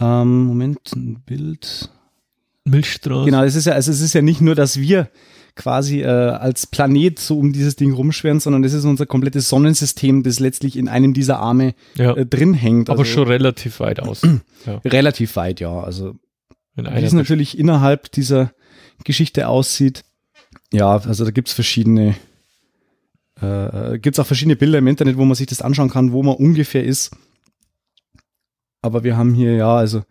Ähm, 0.00 0.44
Moment, 0.44 0.92
ein 0.94 1.22
Bild. 1.24 1.90
Milchstraße. 2.64 3.26
Genau, 3.26 3.42
es 3.44 3.54
ist 3.54 3.66
ja, 3.66 3.74
also 3.74 3.90
es 3.90 4.00
ist 4.00 4.14
ja 4.14 4.22
nicht 4.22 4.40
nur, 4.40 4.54
dass 4.54 4.80
wir 4.80 5.10
quasi 5.54 6.00
äh, 6.00 6.06
als 6.06 6.66
Planet 6.66 7.18
so 7.18 7.38
um 7.38 7.52
dieses 7.52 7.76
Ding 7.76 7.92
rumschweren, 7.92 8.40
sondern 8.40 8.64
es 8.64 8.72
ist 8.72 8.84
unser 8.84 9.06
komplettes 9.06 9.48
Sonnensystem, 9.48 10.22
das 10.22 10.40
letztlich 10.40 10.76
in 10.76 10.88
einem 10.88 11.14
dieser 11.14 11.38
Arme 11.38 11.74
Ja, 11.94 12.16
äh, 12.16 12.26
drin 12.26 12.54
hängt. 12.54 12.90
aber 12.90 13.00
Also 13.00 13.12
schon 13.12 13.28
relativ 13.28 13.80
weit 13.80 14.00
aus. 14.00 14.22
ja, 14.66 14.80
relativ 14.84 15.36
weit, 15.36 15.60
ja. 15.60 15.78
Also 15.80 16.16
wie 16.76 17.04
es 17.04 17.12
natürlich 17.12 17.56
innerhalb 17.56 18.10
dieser 18.10 18.52
Geschichte 19.04 19.46
aussieht. 19.48 20.04
Ja, 20.72 20.96
also 20.96 21.24
da 21.24 21.30
gibt's 21.30 21.52
verschiedene, 21.52 22.16
äh, 23.40 23.98
gibt's 23.98 24.18
auch 24.18 24.26
verschiedene 24.26 24.56
Bilder 24.56 24.78
im 24.78 24.88
Internet, 24.88 25.16
wo 25.16 25.24
man 25.24 25.36
sich 25.36 25.46
das 25.46 25.62
anschauen 25.62 25.90
kann, 25.90 26.10
wo 26.10 26.22
man 26.24 26.34
ungefähr 26.34 26.82
ist. 26.82 27.12
Aber 28.84 29.02
wir 29.02 29.16
haben 29.16 29.32
hier, 29.32 29.54
ja, 29.56 29.74
also 29.74 30.02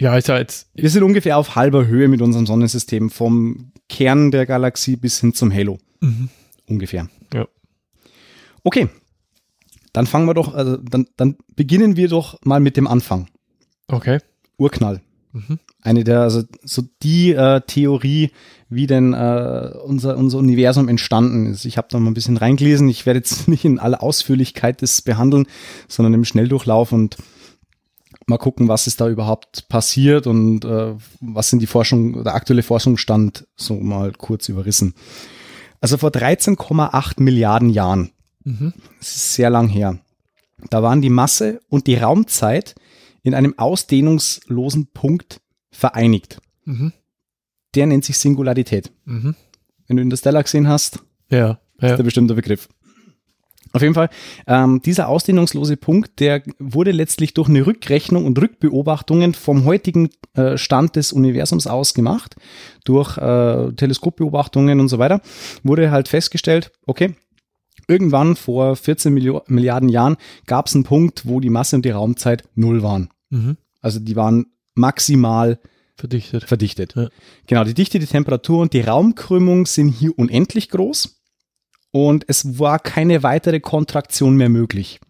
ja, 0.00 0.16
ist 0.16 0.28
jetzt, 0.28 0.70
wir 0.74 0.88
sind 0.88 1.02
ungefähr 1.02 1.36
auf 1.36 1.54
halber 1.54 1.86
Höhe 1.86 2.08
mit 2.08 2.22
unserem 2.22 2.46
Sonnensystem, 2.46 3.10
vom 3.10 3.72
Kern 3.90 4.30
der 4.30 4.46
Galaxie 4.46 4.96
bis 4.96 5.20
hin 5.20 5.34
zum 5.34 5.52
Halo. 5.52 5.76
mhm. 6.00 6.30
Ungefähr. 6.66 7.10
Ja. 7.34 7.46
Okay. 8.64 8.88
Dann 9.92 10.06
fangen 10.06 10.26
wir 10.26 10.32
doch, 10.32 10.54
also 10.54 10.78
dann, 10.78 11.08
dann 11.18 11.36
beginnen 11.54 11.96
wir 11.96 12.08
doch 12.08 12.38
mal 12.42 12.58
mit 12.58 12.78
dem 12.78 12.86
Anfang. 12.86 13.28
okay. 13.88 14.20
Urknall. 14.56 15.02
Mhm. 15.32 15.58
Eine 15.86 16.02
der, 16.02 16.22
also 16.22 16.42
so 16.64 16.82
die 17.04 17.32
äh, 17.32 17.60
Theorie, 17.60 18.32
wie 18.68 18.88
denn 18.88 19.14
äh, 19.14 19.70
unser, 19.84 20.16
unser 20.16 20.38
Universum 20.38 20.88
entstanden 20.88 21.46
ist. 21.46 21.64
Ich 21.64 21.78
habe 21.78 21.86
da 21.88 22.00
mal 22.00 22.10
ein 22.10 22.14
bisschen 22.14 22.36
reingelesen. 22.36 22.88
Ich 22.88 23.06
werde 23.06 23.20
jetzt 23.20 23.46
nicht 23.48 23.64
in 23.64 23.78
aller 23.78 24.02
Ausführlichkeit 24.02 24.82
das 24.82 25.00
behandeln, 25.00 25.46
sondern 25.86 26.14
im 26.14 26.24
Schnelldurchlauf 26.24 26.90
und 26.90 27.16
mal 28.26 28.38
gucken, 28.38 28.66
was 28.66 28.88
ist 28.88 29.00
da 29.00 29.08
überhaupt 29.08 29.68
passiert 29.68 30.26
und 30.26 30.64
äh, 30.64 30.94
was 31.20 31.50
sind 31.50 31.60
die 31.60 31.68
Forschung, 31.68 32.24
der 32.24 32.34
aktuelle 32.34 32.64
Forschungsstand 32.64 33.46
so 33.54 33.74
mal 33.76 34.10
kurz 34.10 34.48
überrissen. 34.48 34.94
Also 35.80 35.98
vor 35.98 36.10
13,8 36.10 37.22
Milliarden 37.22 37.70
Jahren, 37.70 38.10
Mhm. 38.42 38.72
das 38.98 39.08
ist 39.16 39.34
sehr 39.34 39.50
lang 39.50 39.68
her, 39.68 39.98
da 40.70 40.82
waren 40.82 41.00
die 41.02 41.10
Masse 41.10 41.60
und 41.68 41.86
die 41.88 41.96
Raumzeit 41.96 42.74
in 43.24 43.34
einem 43.34 43.58
ausdehnungslosen 43.58 44.86
Punkt 44.94 45.40
vereinigt. 45.76 46.38
Mhm. 46.64 46.92
Der 47.74 47.86
nennt 47.86 48.04
sich 48.04 48.18
Singularität. 48.18 48.90
Mhm. 49.04 49.34
Wenn 49.86 49.96
du 49.98 50.02
Interstellar 50.02 50.42
gesehen 50.42 50.68
hast, 50.68 51.00
Ja, 51.30 51.38
ja. 51.38 51.88
ist 51.88 51.98
der 51.98 52.02
bestimmte 52.04 52.34
Begriff. 52.34 52.68
Auf 53.72 53.82
jeden 53.82 53.94
Fall, 53.94 54.08
ähm, 54.46 54.80
dieser 54.80 55.08
ausdehnungslose 55.08 55.76
Punkt, 55.76 56.18
der 56.20 56.42
wurde 56.58 56.92
letztlich 56.92 57.34
durch 57.34 57.48
eine 57.48 57.66
Rückrechnung 57.66 58.24
und 58.24 58.40
Rückbeobachtungen 58.40 59.34
vom 59.34 59.64
heutigen 59.66 60.08
äh, 60.34 60.56
Stand 60.56 60.96
des 60.96 61.12
Universums 61.12 61.66
aus 61.66 61.92
gemacht, 61.92 62.36
durch 62.84 63.18
äh, 63.18 63.72
Teleskopbeobachtungen 63.72 64.80
und 64.80 64.88
so 64.88 64.98
weiter, 64.98 65.20
wurde 65.62 65.90
halt 65.90 66.08
festgestellt, 66.08 66.72
okay, 66.86 67.16
irgendwann 67.86 68.36
vor 68.36 68.76
14 68.76 69.12
Millio 69.12 69.42
Milliarden 69.46 69.90
Jahren 69.90 70.16
gab 70.46 70.68
es 70.68 70.74
einen 70.74 70.84
Punkt, 70.84 71.26
wo 71.26 71.40
die 71.40 71.50
Masse 71.50 71.76
und 71.76 71.84
die 71.84 71.90
Raumzeit 71.90 72.44
null 72.54 72.82
waren. 72.82 73.10
Mhm. 73.28 73.58
Also 73.82 74.00
die 74.00 74.16
waren 74.16 74.46
maximal 74.76 75.58
Verdichtet. 75.96 76.44
verdichtet. 76.44 76.94
Ja. 76.94 77.08
Genau, 77.46 77.64
die 77.64 77.74
Dichte, 77.74 77.98
die 77.98 78.06
Temperatur 78.06 78.60
und 78.60 78.72
die 78.72 78.82
Raumkrümmung 78.82 79.66
sind 79.66 79.88
hier 79.88 80.16
unendlich 80.18 80.68
groß 80.68 81.20
und 81.90 82.24
es 82.28 82.58
war 82.58 82.78
keine 82.78 83.22
weitere 83.22 83.60
Kontraktion 83.60 84.36
mehr 84.36 84.50
möglich. 84.50 85.00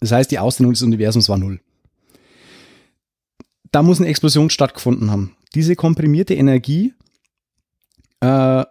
Das 0.00 0.12
heißt, 0.12 0.30
die 0.30 0.38
Ausdehnung 0.38 0.72
des 0.72 0.82
Universums 0.82 1.28
war 1.28 1.38
null. 1.38 1.60
Da 3.70 3.82
muss 3.82 3.98
eine 3.98 4.08
Explosion 4.08 4.50
stattgefunden 4.50 5.10
haben. 5.10 5.36
Diese 5.54 5.76
komprimierte 5.76 6.34
Energie 6.34 6.94
äh, 8.20 8.64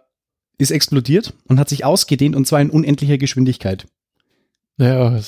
ist 0.58 0.70
explodiert 0.70 1.34
und 1.48 1.58
hat 1.58 1.68
sich 1.68 1.84
ausgedehnt 1.84 2.36
und 2.36 2.46
zwar 2.46 2.60
in 2.60 2.70
unendlicher 2.70 3.18
Geschwindigkeit. 3.18 3.86
Ja, 4.78 5.18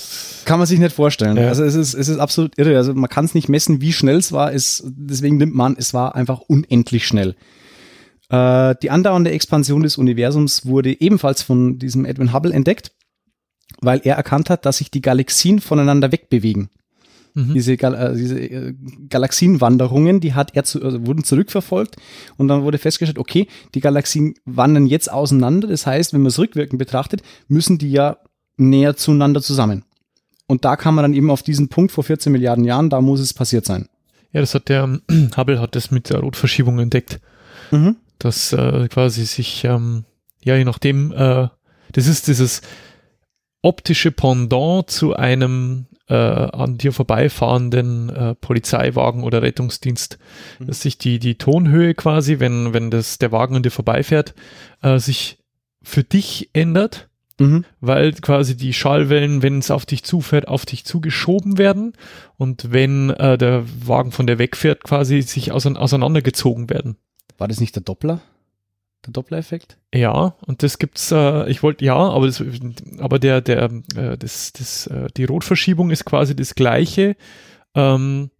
Kann 0.45 0.59
man 0.59 0.67
sich 0.67 0.79
nicht 0.79 0.95
vorstellen. 0.95 1.37
Ja. 1.39 1.49
Also 1.49 1.65
es 1.65 1.75
ist, 1.75 1.95
es 1.95 2.09
ist 2.09 2.19
absolut 2.19 2.59
irre. 2.59 2.77
Also 2.77 2.93
man 2.93 3.09
kann 3.09 3.25
es 3.25 3.35
nicht 3.35 3.49
messen, 3.49 3.81
wie 3.81 3.95
schnell 3.95 4.17
es 4.17 4.33
war. 4.33 4.53
Es, 4.53 4.83
deswegen 4.87 5.39
nimmt 5.39 5.55
man, 5.55 5.77
es 5.79 5.95
war 5.95 6.15
einfach 6.15 6.41
unendlich 6.41 7.07
schnell. 7.07 7.35
Äh, 8.29 8.75
die 8.83 8.91
andauernde 8.91 9.31
Expansion 9.31 9.83
des 9.83 9.97
Universums 9.97 10.67
wurde 10.67 11.01
ebenfalls 11.01 11.43
von 11.43 11.79
diesem 11.79 12.05
Edwin 12.05 12.35
Hubble 12.35 12.53
entdeckt, 12.53 12.93
weil 13.81 14.01
er 14.05 14.17
erkannt 14.17 14.51
hat, 14.51 14.67
dass 14.67 14.79
sich 14.79 14.91
die 14.91 15.01
Galaxien 15.01 15.61
voneinander 15.61 16.13
wegbewegen. 16.13 16.69
mhm. 17.33 17.55
Diese, 17.55 17.79
Gal 17.79 17.95
äh, 17.95 18.15
diese 18.15 18.39
äh, 18.39 18.75
Galaxienwanderungen, 19.09 20.21
die 20.21 20.35
hat 20.35 20.55
er 20.57 20.65
zu, 20.65 20.83
also 20.83 21.07
wurden 21.07 21.25
zurückverfolgt 21.25 21.97
und 22.37 22.49
dann 22.49 22.65
wurde 22.65 22.77
festgestellt, 22.77 23.19
okay, 23.19 23.49
die 23.75 23.81
Galaxien 23.81 24.35
wandern 24.45 24.87
jetzt 24.87 25.11
auseinander. 25.11 25.69
Das 25.69 25.87
heißt, 25.87 26.13
wenn 26.13 26.21
man 26.21 26.29
es 26.29 26.39
rückwirkend 26.39 26.79
betrachtet, 26.79 27.23
müssen 27.49 27.79
die 27.79 27.93
ja 27.93 28.19
näher 28.59 28.97
zueinander 28.97 29.41
zusammen. 29.43 29.85
Und 30.47 30.65
da 30.65 30.77
kam 30.77 30.95
man 30.95 31.03
dann 31.05 31.15
eben 31.15 31.31
auf 31.31 31.43
diesen 31.43 31.69
Punkt 31.69 31.93
vor 31.93 32.05
14 32.05 32.33
Milliarden 32.33 32.65
Jahren, 32.65 32.91
da 32.91 33.01
muss 33.01 33.21
es 33.21 33.35
passiert 33.35 33.65
sein. 33.67 33.89
ja, 34.33 34.41
das 34.41 34.55
hat 34.55 34.69
der 34.69 34.83
ähm, 34.85 35.03
Hubble 35.37 35.61
hat 35.61 35.75
das 35.77 35.91
mit 35.91 36.11
der 36.11 36.21
Rotverschiebung 36.21 36.79
entdeckt. 36.79 37.21
dass 38.19 38.53
äh, 38.55 38.89
quasi 38.89 39.25
sich, 39.27 39.65
ähm, 39.65 40.05
ja, 40.43 40.57
je 40.57 40.65
nachdem, 40.65 41.13
äh, 41.13 41.49
das 41.93 42.07
ist 42.07 42.27
dieses 42.29 42.63
optische 43.63 44.11
Pendant 44.11 44.89
zu 44.91 45.15
einem 45.15 45.87
äh, 46.09 46.15
an 46.15 46.79
dir 46.79 46.93
vorbeifahrenden 46.95 48.09
äh, 48.09 48.35
Polizeiwagen 48.37 49.23
oder 49.25 49.43
Rettungsdienst, 49.43 50.19
Mhm. 50.59 50.67
dass 50.67 50.81
sich 50.81 50.97
die, 50.97 51.19
die 51.19 51.35
Tonhöhe 51.37 51.95
quasi, 51.95 52.41
wenn, 52.41 52.73
wenn 52.73 52.91
das, 52.91 53.19
der 53.19 53.31
Wagen 53.33 53.57
an 53.57 53.63
dir 53.63 53.71
vorbeifährt, 53.71 54.35
äh, 54.83 54.99
sich 54.99 55.39
für 55.83 56.05
dich 56.05 56.49
ändert, 56.55 57.08
Mhm. 57.41 57.65
weil 57.81 58.13
quasi 58.15 58.57
die 58.57 58.73
Schallwellen, 58.73 59.43
wenn 59.43 59.59
es 59.59 59.71
auf 59.71 59.87
dich 59.87 60.03
zufährt, 60.03 60.49
auf 60.49 60.67
dich 60.67 60.85
zugeschoben 60.85 61.57
werden 61.57 61.93
und 62.37 62.73
wenn 62.73 63.11
äh, 63.11 63.39
der 63.39 63.65
Wagen 63.87 64.11
von 64.11 64.27
der 64.27 64.39
wegfährt, 64.39 64.83
quasi 64.83 65.23
sich 65.23 65.53
ausein- 65.53 65.77
auseinandergezogen 65.77 66.69
werden. 66.69 66.97
War 67.37 67.47
das 67.47 67.61
nicht 67.61 67.77
der 67.77 67.85
Doppler? 67.85 68.21
Der 69.07 69.13
Doppler-Effekt? 69.13 69.79
Ja, 69.95 70.35
und 70.45 70.65
das 70.65 70.79
gibt's, 70.79 71.13
äh, 71.13 71.49
ich 71.49 71.63
wollte, 71.63 71.85
ja, 71.85 71.95
aber 71.97 72.27
das, 72.27 72.43
aber 72.99 73.21
der, 73.21 73.41
der, 73.41 73.71
äh, 73.95 74.19
das, 74.19 74.53
das, 74.53 74.89
äh, 74.89 75.07
die 75.17 75.25
Rotverschiebung 75.25 75.91
ist 75.91 76.05
quasi 76.05 76.35
das 76.35 76.57
gleiche 76.57 77.15
ähm, 77.77 78.31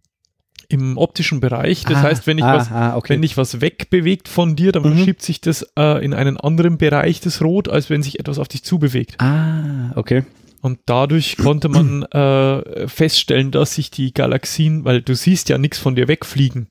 im 0.69 0.97
optischen 0.97 1.39
Bereich. 1.39 1.83
Das 1.83 1.97
Ah, 1.97 2.01
heißt, 2.03 2.27
wenn 2.27 2.37
ich 2.37 2.43
ah, 2.43 2.55
was, 2.55 2.71
ah, 2.71 2.95
okay. 2.95 3.13
wenn 3.13 3.21
dich 3.23 3.35
was 3.37 3.59
wegbewegt 3.59 4.27
von 4.27 4.55
dir, 4.55 4.71
dann 4.71 4.83
Mhm. 4.83 4.95
verschiebt 4.95 5.21
sich 5.23 5.41
das 5.41 5.67
äh, 5.77 6.03
in 6.05 6.13
einen 6.13 6.37
anderen 6.37 6.77
Bereich 6.77 7.19
des 7.19 7.41
Rot, 7.41 7.67
als 7.67 7.89
wenn 7.89 8.03
sich 8.03 8.19
etwas 8.19 8.37
auf 8.39 8.47
dich 8.47 8.63
zubewegt. 8.63 9.15
ah, 9.19 9.91
okay. 9.95 10.23
Und 10.61 10.77
dadurch 10.85 11.37
konnte 11.37 11.69
man 11.69 12.03
äh, 12.11 12.87
feststellen, 12.87 13.49
dass 13.51 13.75
sich 13.75 13.91
die 13.91 14.13
Galaxien, 14.13 14.83
weil 14.85 15.01
du 15.01 15.15
siehst 15.15 15.49
ja 15.49 15.57
nichts 15.57 15.79
von 15.79 15.95
dir 15.95 16.07
wegfliegen. 16.07 16.67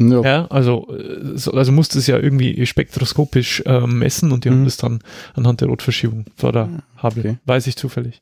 Ja. 0.00 0.22
Ja, 0.22 0.46
also, 0.46 0.88
äh, 0.96 1.36
so, 1.36 1.52
also 1.52 1.70
musste 1.72 1.98
es 1.98 2.06
ja 2.06 2.18
irgendwie 2.18 2.64
spektroskopisch 2.66 3.62
äh, 3.66 3.80
messen 3.86 4.32
und 4.32 4.44
die 4.44 4.48
haben 4.50 4.60
Mhm. 4.60 4.64
das 4.64 4.76
dann 4.78 5.00
anhand 5.34 5.60
der 5.60 5.68
Rotverschiebung 5.68 6.24
vor 6.36 6.52
der 6.52 6.68
Hubble. 7.02 7.22
okay. 7.22 7.36
Weiß 7.44 7.66
ich 7.66 7.76
zufällig. 7.76 8.20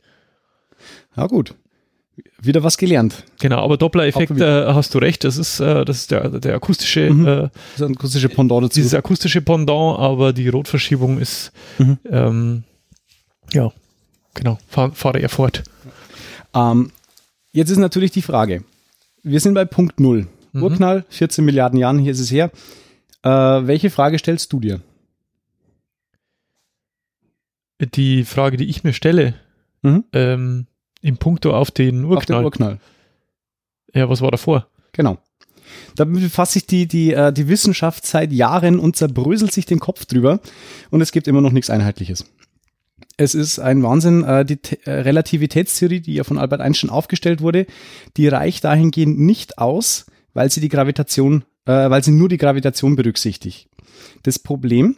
ja, 1.17 1.27
gut. 1.27 1.55
Wieder 2.41 2.63
was 2.63 2.79
gelernt. 2.79 3.25
Genau, 3.41 3.59
aber 3.63 3.77
Doppler-Effekt 3.77 4.41
äh, 4.41 4.67
hast 4.73 4.95
du 4.95 4.99
recht, 4.99 5.25
das 5.25 5.37
ist, 5.37 5.61
äh, 5.61 5.85
das 5.85 5.99
ist 5.99 6.11
der, 6.11 6.29
der 6.41 6.55
akustische, 6.55 7.11
Mhm. 7.13 7.27
äh, 7.27 7.49
Das 7.77 7.91
akustische 7.91 8.29
Pendant 8.31 8.65
dazu. 8.65 8.75
dieses 8.75 8.95
akustische 8.95 9.43
Pendant, 9.43 9.99
aber 9.99 10.33
die 10.33 10.49
Rotverschiebung 10.49 11.19
ist, 11.19 11.53
Mhm. 11.79 11.99
ähm, 12.11 12.65
ja, 13.53 13.71
genau, 14.35 14.59
fahr, 14.69 14.93
fahre 14.93 15.21
er 15.21 15.29
fort. 15.29 15.63
Ähm, 16.55 16.91
jetzt 17.53 17.69
ist 17.71 17.79
natürlich 17.79 18.13
die 18.13 18.23
Frage. 18.23 18.65
Wir 19.23 19.41
sind 19.41 19.53
bei 19.55 19.65
Punkt 19.67 20.01
Null. 20.01 20.27
Mhm. 20.53 20.63
Urknall, 20.63 21.05
14 21.11 21.45
Milliarden 21.45 21.79
Jahren, 21.79 21.99
hier 21.99 22.13
ist 22.13 22.21
es 22.21 22.31
her. 22.31 22.51
Äh, 23.23 23.29
welche 23.31 23.91
Frage 23.91 24.19
stellst 24.19 24.53
du 24.55 24.61
dir? 24.61 24.81
Die 27.95 28.25
Frage, 28.25 28.57
die 28.57 28.65
ich 28.67 28.85
mir 28.85 28.93
stelle, 28.95 29.35
Mhm. 29.83 30.05
ähm, 30.15 30.67
im 31.07 31.19
Punkto 31.19 31.55
auf 31.55 31.71
den 31.71 32.05
Auf 32.05 32.27
den 32.27 32.37
Urknall. 32.37 32.45
Urknall. 32.45 32.81
ja, 33.95 34.09
was 34.09 34.21
war 34.21 34.31
davor? 34.31 34.67
Genau. 34.93 35.19
Da 35.95 36.05
befasst 36.05 36.53
sich 36.53 36.67
die, 36.67 36.87
die, 36.87 37.13
äh, 37.13 37.33
die 37.33 37.49
Wissenschaft 37.49 38.07
seit 38.07 38.33
Jahren 38.33 38.79
und 38.79 38.97
zerbröselt 38.97 39.53
sich 39.53 39.67
den 39.67 39.79
Kopf 39.79 40.05
drüber 40.07 40.41
und 40.91 41.01
es 41.01 41.13
gibt 41.13 41.29
immer 41.29 41.41
noch 41.41 41.53
nichts 41.53 41.71
Einheitliches. 41.71 42.25
Es 43.17 43.35
ist 43.35 43.59
ein 43.59 43.83
Wahnsinn, 43.83 44.25
äh, 44.25 44.45
die 44.45 44.59
äh, 44.85 44.91
Relativitätstheorie, 44.91 46.01
die 46.01 46.15
ja 46.15 46.25
von 46.25 46.39
Albert 46.39 46.61
Einstein 46.61 46.91
aufgestellt 46.91 47.41
wurde, 47.41 47.67
die 48.17 48.29
reicht 48.29 48.65
dahingehend 48.65 49.19
nicht 49.19 49.59
aus, 49.59 50.07
weil 50.35 50.51
sie 50.51 50.61
die 50.61 50.69
Gravitation, 50.69 51.45
äh, 51.67 51.89
weil 51.89 52.03
sie 52.03 52.11
nur 52.11 52.29
die 52.29 52.39
Gravitation 52.39 52.97
berücksichtigt. 52.97 53.69
Das 54.25 54.39
Problem 54.39 54.97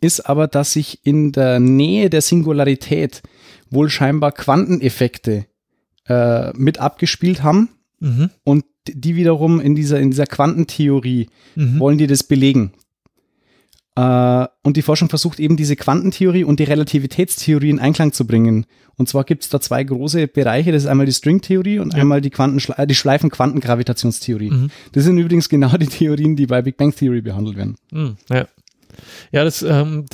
ist 0.00 0.20
aber, 0.28 0.48
dass 0.48 0.72
sich 0.72 1.00
in 1.04 1.32
der 1.32 1.60
Nähe 1.60 2.10
der 2.10 2.22
Singularität 2.22 3.22
wohl 3.70 3.88
scheinbar 3.88 4.32
Quanteneffekte 4.32 5.46
äh, 6.08 6.52
mit 6.56 6.78
abgespielt 6.78 7.42
haben, 7.42 7.68
Mhm. 8.02 8.30
und 8.44 8.64
die 8.88 9.14
wiederum 9.14 9.60
in 9.60 9.74
dieser, 9.74 10.00
in 10.00 10.10
dieser 10.10 10.26
Quantentheorie 10.26 11.28
Mhm. 11.54 11.78
wollen 11.78 11.98
die 11.98 12.06
das 12.06 12.22
belegen. 12.24 12.72
Äh, 13.96 14.46
und 14.62 14.76
die 14.76 14.82
Forschung 14.82 15.08
versucht 15.10 15.38
eben 15.40 15.56
diese 15.56 15.76
Quantentheorie 15.76 16.44
und 16.44 16.60
die 16.60 16.64
Relativitätstheorie 16.64 17.68
in 17.70 17.78
Einklang 17.78 18.12
zu 18.12 18.26
bringen. 18.26 18.64
Und 18.96 19.08
zwar 19.08 19.24
gibt 19.24 19.42
es 19.44 19.50
da 19.50 19.60
zwei 19.60 19.82
große 19.84 20.28
Bereiche. 20.28 20.72
Das 20.72 20.84
ist 20.84 20.88
einmal 20.88 21.06
die 21.06 21.12
Stringtheorie 21.12 21.78
und 21.78 21.92
Ja. 21.94 22.00
einmal 22.00 22.20
die, 22.20 22.30
Quantenschle 22.30 22.74
äh, 22.78 22.86
die 22.86 22.94
Schleifenquantengravitationstheorie. 22.94 24.50
Mhm. 24.50 24.70
Das 24.92 25.04
sind 25.04 25.18
übrigens 25.18 25.48
genau 25.48 25.76
die 25.76 25.86
Theorien, 25.86 26.36
die 26.36 26.46
bei 26.46 26.62
Big 26.62 26.76
Bang 26.76 26.94
Theory 26.94 27.20
behandelt 27.20 27.56
werden. 27.56 27.76
Mhm. 27.92 28.16
Ja. 28.30 28.46
Ja, 29.32 29.44
das 29.44 29.62
ähm, 29.62 30.06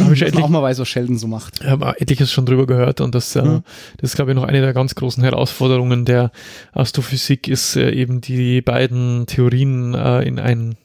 habe 0.00 0.14
ich 0.14 0.22
etlich, 0.22 0.42
auch 0.42 0.48
mal 0.48 0.62
weiß, 0.62 0.78
was 0.78 0.88
Sheldon 0.88 1.18
so 1.18 1.26
macht. 1.26 1.60
Ich 1.60 1.66
habe 1.66 2.00
etliches 2.00 2.32
schon 2.32 2.46
drüber 2.46 2.66
gehört 2.66 3.00
und 3.00 3.14
das, 3.14 3.34
äh, 3.36 3.42
Mhm. 3.42 3.62
das 3.98 4.10
ist, 4.10 4.16
glaube 4.16 4.30
ich, 4.32 4.34
noch 4.36 4.44
eine 4.44 4.60
der 4.60 4.72
ganz 4.72 4.94
großen 4.94 5.22
Herausforderungen 5.22 6.04
der 6.04 6.30
Astrophysik, 6.72 7.48
ist 7.48 7.76
äh, 7.76 7.90
eben 7.92 8.20
die 8.20 8.62
beiden 8.62 9.26
Theorien 9.26 9.94
äh, 9.94 10.22
in 10.22 10.38
ein 10.38 10.76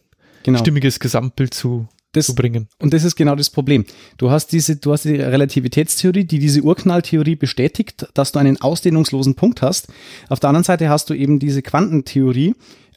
Genau. 0.44 0.60
stimmiges 0.60 1.00
Gesamtbild 1.00 1.54
zu, 1.54 1.88
Das, 2.14 2.26
zu 2.26 2.36
bringen. 2.36 2.68
Und 2.80 2.94
das 2.94 3.04
ist 3.04 3.16
genau 3.16 3.36
das 3.36 3.50
Problem. 3.50 3.86
Du 4.18 4.32
hast 4.32 4.48
diese, 4.52 4.76
du 4.76 4.92
hast 4.92 5.06
die 5.06 5.16
Relativitätstheorie, 5.16 6.26
die 6.26 6.40
diese 6.40 6.62
Urknalltheorie 6.62 7.36
bestätigt, 7.36 8.08
dass 8.16 8.32
du 8.34 8.40
einen 8.40 8.60
ausdehnungslosen 8.60 9.36
Punkt 9.36 9.62
hast. 9.62 9.88
Auf 10.30 10.40
der 10.42 10.50
anderen 10.50 10.64
Seite 10.66 10.90
hast 10.90 11.10
du 11.10 11.14
eben 11.14 11.40
diese 11.40 11.62
Quantentheorie, 11.62 12.56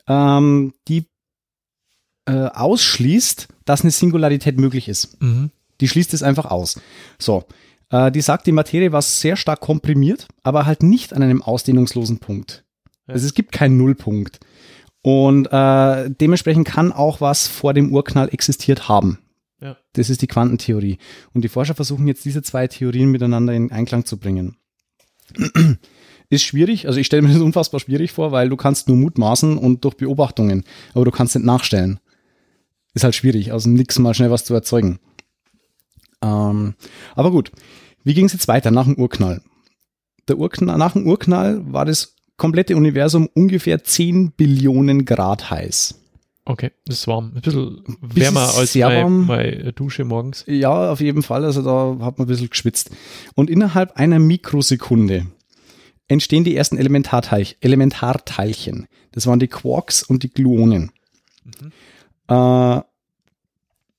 ähm, 0.08 0.72
die 0.88 1.04
äh, 2.26 2.46
ausschließt, 2.54 3.48
dass 3.64 3.82
eine 3.82 3.90
Singularität 3.90 4.58
möglich 4.58 4.88
ist. 4.88 5.20
Mhm. 5.22 5.50
Die 5.80 5.88
schließt 5.88 6.14
es 6.14 6.22
einfach 6.22 6.46
aus. 6.46 6.80
So. 7.18 7.44
Äh, 7.90 8.10
die 8.10 8.20
sagt, 8.20 8.46
die 8.46 8.52
Materie 8.52 8.92
war 8.92 9.02
sehr 9.02 9.36
stark 9.36 9.60
komprimiert, 9.60 10.28
aber 10.42 10.66
halt 10.66 10.82
nicht 10.82 11.12
an 11.12 11.22
einem 11.22 11.42
ausdehnungslosen 11.42 12.18
Punkt. 12.18 12.64
Ja. 13.06 13.14
Also 13.14 13.26
es 13.26 13.34
gibt 13.34 13.52
keinen 13.52 13.76
Nullpunkt. 13.76 14.40
Und 15.02 15.46
äh, 15.52 16.10
dementsprechend 16.10 16.66
kann 16.66 16.92
auch 16.92 17.20
was 17.20 17.46
vor 17.46 17.74
dem 17.74 17.92
Urknall 17.92 18.30
existiert 18.30 18.88
haben. 18.88 19.18
Ja. 19.60 19.76
Das 19.92 20.10
ist 20.10 20.22
die 20.22 20.26
Quantentheorie. 20.26 20.98
Und 21.34 21.42
die 21.42 21.48
Forscher 21.48 21.74
versuchen 21.74 22.06
jetzt 22.06 22.24
diese 22.24 22.42
zwei 22.42 22.66
Theorien 22.68 23.10
miteinander 23.10 23.52
in 23.52 23.70
Einklang 23.70 24.04
zu 24.04 24.18
bringen. 24.18 24.56
Ist 26.30 26.44
schwierig, 26.44 26.86
also 26.86 26.98
ich 26.98 27.06
stelle 27.06 27.22
mir 27.22 27.32
das 27.32 27.42
unfassbar 27.42 27.80
schwierig 27.80 28.12
vor, 28.12 28.32
weil 28.32 28.48
du 28.48 28.56
kannst 28.56 28.88
nur 28.88 28.96
mutmaßen 28.96 29.58
und 29.58 29.84
durch 29.84 29.94
Beobachtungen, 29.94 30.64
aber 30.94 31.04
du 31.04 31.10
kannst 31.10 31.34
nicht 31.34 31.44
nachstellen. 31.44 32.00
Ist 32.94 33.04
halt 33.04 33.14
schwierig, 33.14 33.52
aus 33.52 33.64
dem 33.64 33.74
Nix 33.74 33.98
mal 33.98 34.14
schnell 34.14 34.30
was 34.30 34.44
zu 34.44 34.54
erzeugen. 34.54 34.98
Ähm, 36.22 36.74
aber 37.14 37.30
gut, 37.30 37.52
wie 38.04 38.14
ging 38.14 38.26
es 38.26 38.32
jetzt 38.32 38.48
weiter 38.48 38.70
nach 38.70 38.84
dem 38.84 38.96
Urknall? 38.96 39.42
Der 40.28 40.38
Urknall, 40.38 40.78
nach 40.78 40.92
dem 40.92 41.06
Urknall 41.06 41.60
war 41.72 41.84
das 41.84 42.14
komplette 42.36 42.76
Universum 42.76 43.28
ungefähr 43.34 43.84
10 43.84 44.32
Billionen 44.32 45.04
Grad 45.04 45.50
heiß. 45.50 46.00
Okay, 46.46 46.72
das 46.84 46.98
ist 46.98 47.06
warm. 47.06 47.32
Ein 47.34 47.40
bisschen 47.40 47.82
wärmer 48.02 48.54
als 48.54 48.74
sehr 48.74 48.88
bei, 48.88 49.02
warm. 49.02 49.26
bei 49.26 49.72
Dusche 49.74 50.04
morgens. 50.04 50.44
Ja, 50.46 50.92
auf 50.92 51.00
jeden 51.00 51.22
Fall. 51.22 51.44
Also 51.44 51.62
da 51.62 52.04
hat 52.04 52.18
man 52.18 52.26
ein 52.26 52.28
bisschen 52.28 52.50
geschwitzt. 52.50 52.90
Und 53.34 53.48
innerhalb 53.48 53.92
einer 53.96 54.18
Mikrosekunde 54.18 55.26
entstehen 56.06 56.44
die 56.44 56.54
ersten 56.54 56.76
Elementarteilchen. 56.76 57.56
Elementarteilchen. 57.60 58.86
Das 59.12 59.26
waren 59.26 59.38
die 59.40 59.48
Quarks 59.48 60.02
und 60.02 60.22
die 60.22 60.30
Gluonen. 60.30 60.90
Äh, 62.28 62.80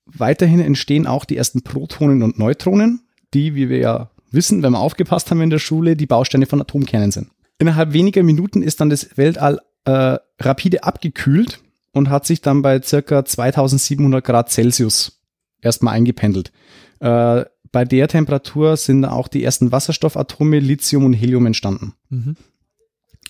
weiterhin 0.06 0.60
entstehen 0.60 1.06
auch 1.06 1.24
die 1.24 1.36
ersten 1.36 1.62
Protonen 1.62 2.22
und 2.22 2.38
Neutronen, 2.38 3.02
die, 3.34 3.54
wie 3.54 3.68
wir 3.68 3.78
ja 3.78 4.10
wissen, 4.30 4.62
wenn 4.62 4.72
wir 4.72 4.80
aufgepasst 4.80 5.30
haben 5.30 5.40
in 5.40 5.50
der 5.50 5.58
Schule, 5.58 5.96
die 5.96 6.06
Bausteine 6.06 6.46
von 6.46 6.60
Atomkernen 6.60 7.10
sind. 7.10 7.30
Innerhalb 7.58 7.92
weniger 7.92 8.22
Minuten 8.22 8.62
ist 8.62 8.80
dann 8.80 8.90
das 8.90 9.16
Weltall 9.16 9.60
äh, 9.84 10.18
rapide 10.40 10.84
abgekühlt 10.84 11.60
und 11.92 12.10
hat 12.10 12.26
sich 12.26 12.42
dann 12.42 12.62
bei 12.62 12.82
circa 12.82 13.24
2700 13.24 14.24
Grad 14.24 14.50
Celsius 14.50 15.20
erstmal 15.62 15.94
eingependelt. 15.94 16.52
Äh, 17.00 17.44
bei 17.72 17.84
der 17.84 18.08
Temperatur 18.08 18.76
sind 18.76 19.04
auch 19.04 19.28
die 19.28 19.44
ersten 19.44 19.72
Wasserstoffatome, 19.72 20.58
Lithium 20.60 21.04
und 21.04 21.12
Helium 21.12 21.46
entstanden. 21.46 21.94
Mhm. 22.10 22.36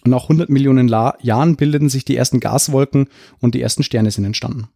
Und 0.05 0.11
nach 0.11 0.25
100 0.25 0.51
Millionen 0.51 0.89
La 0.89 1.17
Jahren 1.21 1.57
bildeten 1.57 1.89
sich 1.89 2.05
die 2.05 2.17
ersten 2.17 2.41
Gaswolken 2.41 3.09
und 3.41 3.55
die 3.55 3.61
ersten 3.61 3.83
Sterne 3.83 4.11
sind 4.11 4.25
entstanden. 4.25 4.69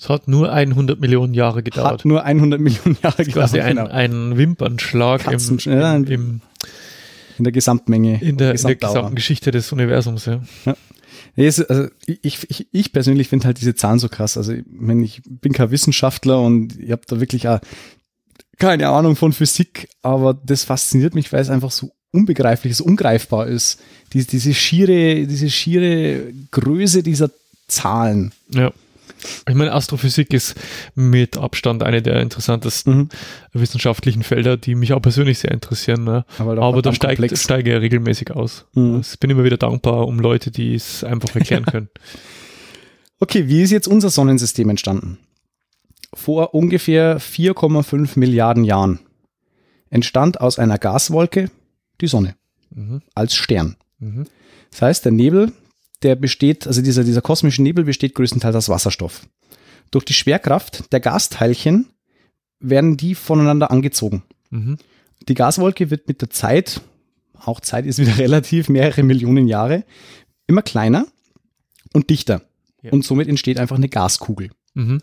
Es 0.00 0.08
hat 0.08 0.28
nur 0.28 0.50
100 0.50 0.98
Millionen 0.98 1.34
Jahre 1.34 1.62
gedauert. 1.62 1.92
Hat 1.92 2.04
nur 2.06 2.24
100 2.24 2.58
Millionen 2.58 2.96
Jahre 3.02 3.22
gedauert. 3.22 3.50
Quasi 3.50 3.60
ein, 3.60 3.76
genau. 3.76 3.90
ein 3.90 4.38
Wimpernschlag 4.38 5.30
im, 5.30 5.58
ja, 5.58 5.94
im, 5.94 6.04
im, 6.06 6.40
in 7.36 7.44
der 7.44 7.52
Gesamtmenge. 7.52 8.18
in, 8.22 8.38
der, 8.38 8.54
in 8.54 8.62
der 8.62 8.76
gesamten 8.76 9.14
Geschichte 9.14 9.50
des 9.50 9.70
Universums. 9.72 10.24
Ja. 10.24 10.40
Es, 11.36 11.60
also 11.60 11.88
ich, 12.06 12.38
ich, 12.48 12.66
ich 12.72 12.92
persönlich 12.94 13.28
finde 13.28 13.46
halt 13.46 13.60
diese 13.60 13.74
Zahlen 13.74 13.98
so 13.98 14.08
krass. 14.08 14.38
Also 14.38 14.54
ich, 14.54 14.64
mein, 14.70 15.02
ich 15.02 15.20
bin 15.26 15.52
kein 15.52 15.70
Wissenschaftler 15.70 16.40
und 16.40 16.80
ich 16.80 16.92
habe 16.92 17.02
da 17.06 17.20
wirklich 17.20 17.46
auch 17.46 17.60
keine 18.58 18.88
Ahnung 18.88 19.16
von 19.16 19.34
Physik, 19.34 19.90
aber 20.00 20.32
das 20.32 20.64
fasziniert 20.64 21.14
mich, 21.14 21.30
weil 21.30 21.42
es 21.42 21.50
einfach 21.50 21.70
so 21.70 21.92
unbegreiflich, 22.10 22.74
so 22.74 22.84
ungreifbar 22.84 23.48
ist. 23.48 23.78
Die, 24.14 24.24
diese 24.24 24.54
schiere, 24.54 25.26
diese 25.26 25.50
schiere 25.50 26.32
Größe 26.52 27.02
dieser 27.02 27.30
Zahlen. 27.68 28.32
ja. 28.48 28.72
Ich 29.48 29.54
meine, 29.54 29.72
Astrophysik 29.72 30.32
ist 30.32 30.54
mit 30.94 31.36
Abstand 31.36 31.82
eine 31.82 32.02
der 32.02 32.20
interessantesten 32.20 32.94
Mhm. 32.96 33.08
wissenschaftlichen 33.52 34.22
Felder, 34.22 34.56
die 34.56 34.74
mich 34.74 34.92
auch 34.92 35.00
persönlich 35.02 35.38
sehr 35.38 35.50
interessieren. 35.50 36.04
Ne? 36.04 36.24
Aber, 36.38 36.58
Aber 36.62 36.82
da 36.82 36.92
steigt, 36.92 37.16
komplex. 37.20 37.42
steige 37.42 37.74
ich 37.76 37.80
regelmäßig 37.82 38.30
aus. 38.32 38.66
Mhm. 38.74 39.00
Ich 39.00 39.18
bin 39.18 39.30
immer 39.30 39.44
wieder 39.44 39.56
dankbar 39.56 40.06
um 40.06 40.18
Leute, 40.18 40.50
die 40.50 40.74
es 40.74 41.04
einfach 41.04 41.34
erklären 41.34 41.64
können. 41.66 41.88
Okay, 43.18 43.48
wie 43.48 43.62
ist 43.62 43.70
jetzt 43.70 43.88
unser 43.88 44.10
Sonnensystem 44.10 44.68
entstanden? 44.70 45.18
Vor 46.14 46.54
ungefähr 46.54 47.20
4,5 47.20 48.18
Milliarden 48.18 48.64
Jahren 48.64 49.00
entstand 49.90 50.40
aus 50.40 50.58
einer 50.58 50.78
Gaswolke 50.78 51.50
die 52.00 52.06
Sonne 52.06 52.34
Mhm. 52.74 53.02
als 53.14 53.34
Stern. 53.34 53.76
Mhm. 53.98 54.24
Das 54.70 54.82
heißt, 54.82 55.04
der 55.04 55.12
Nebel, 55.12 55.52
der 56.02 56.16
besteht, 56.16 56.66
also 56.66 56.82
dieser, 56.82 57.04
dieser 57.04 57.22
kosmische 57.22 57.62
Nebel 57.62 57.84
besteht 57.84 58.14
größtenteils 58.14 58.56
aus 58.56 58.68
Wasserstoff. 58.68 59.26
Durch 59.90 60.04
die 60.04 60.14
Schwerkraft 60.14 60.92
der 60.92 61.00
Gasteilchen 61.00 61.86
werden 62.60 62.96
die 62.96 63.14
voneinander 63.14 63.70
angezogen. 63.70 64.22
Mhm. 64.50 64.78
Die 65.28 65.34
Gaswolke 65.34 65.90
wird 65.90 66.08
mit 66.08 66.22
der 66.22 66.30
Zeit, 66.30 66.80
auch 67.38 67.60
Zeit 67.60 67.86
ist 67.86 67.98
wieder 67.98 68.18
relativ, 68.18 68.68
mehrere 68.68 69.02
Millionen 69.02 69.48
Jahre, 69.48 69.84
immer 70.46 70.62
kleiner 70.62 71.06
und 71.92 72.10
dichter. 72.10 72.42
Ja. 72.82 72.92
Und 72.92 73.04
somit 73.04 73.28
entsteht 73.28 73.58
einfach 73.58 73.76
eine 73.76 73.88
Gaskugel. 73.88 74.50
Mhm. 74.74 75.02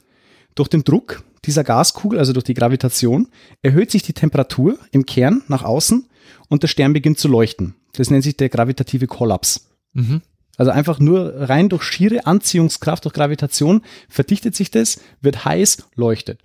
Durch 0.56 0.70
den 0.70 0.84
Druck 0.84 1.24
dieser 1.46 1.64
Gaskugel, 1.64 2.18
also 2.20 2.34
durch 2.34 2.46
die 2.46 2.54
Gravitation, 2.54 3.28
erhöht 3.62 3.92
sich 3.92 4.02
die 4.02 4.14
Temperatur 4.14 4.80
im 4.92 5.06
Kern 5.06 5.44
nach 5.48 5.64
außen 5.64 6.08
und 6.50 6.64
der 6.64 6.68
Stern 6.68 6.94
beginnt 6.94 7.20
zu 7.20 7.28
leuchten. 7.28 7.76
Das 7.94 8.10
nennt 8.10 8.24
sich 8.24 8.38
der 8.38 8.50
gravitative 8.50 9.08
Kollaps. 9.08 9.70
Mhm. 9.94 10.22
Also 10.58 10.72
einfach 10.72 11.00
nur 11.00 11.34
rein 11.36 11.70
durch 11.70 11.84
schiere 11.84 12.26
Anziehungskraft, 12.26 13.06
durch 13.06 13.14
Gravitation 13.14 13.82
verdichtet 14.10 14.56
sich 14.56 14.72
das, 14.72 15.00
wird 15.22 15.46
heiß, 15.46 15.88
leuchtet. 15.96 16.42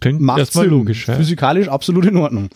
Klingt 0.00 0.20
Macht 0.20 0.40
erstmal 0.40 0.64
Sinn. 0.64 0.74
logisch. 0.74 1.06
Ja. 1.06 1.14
Physikalisch 1.14 1.68
absolut 1.68 2.04
in 2.06 2.16
Ordnung. 2.16 2.48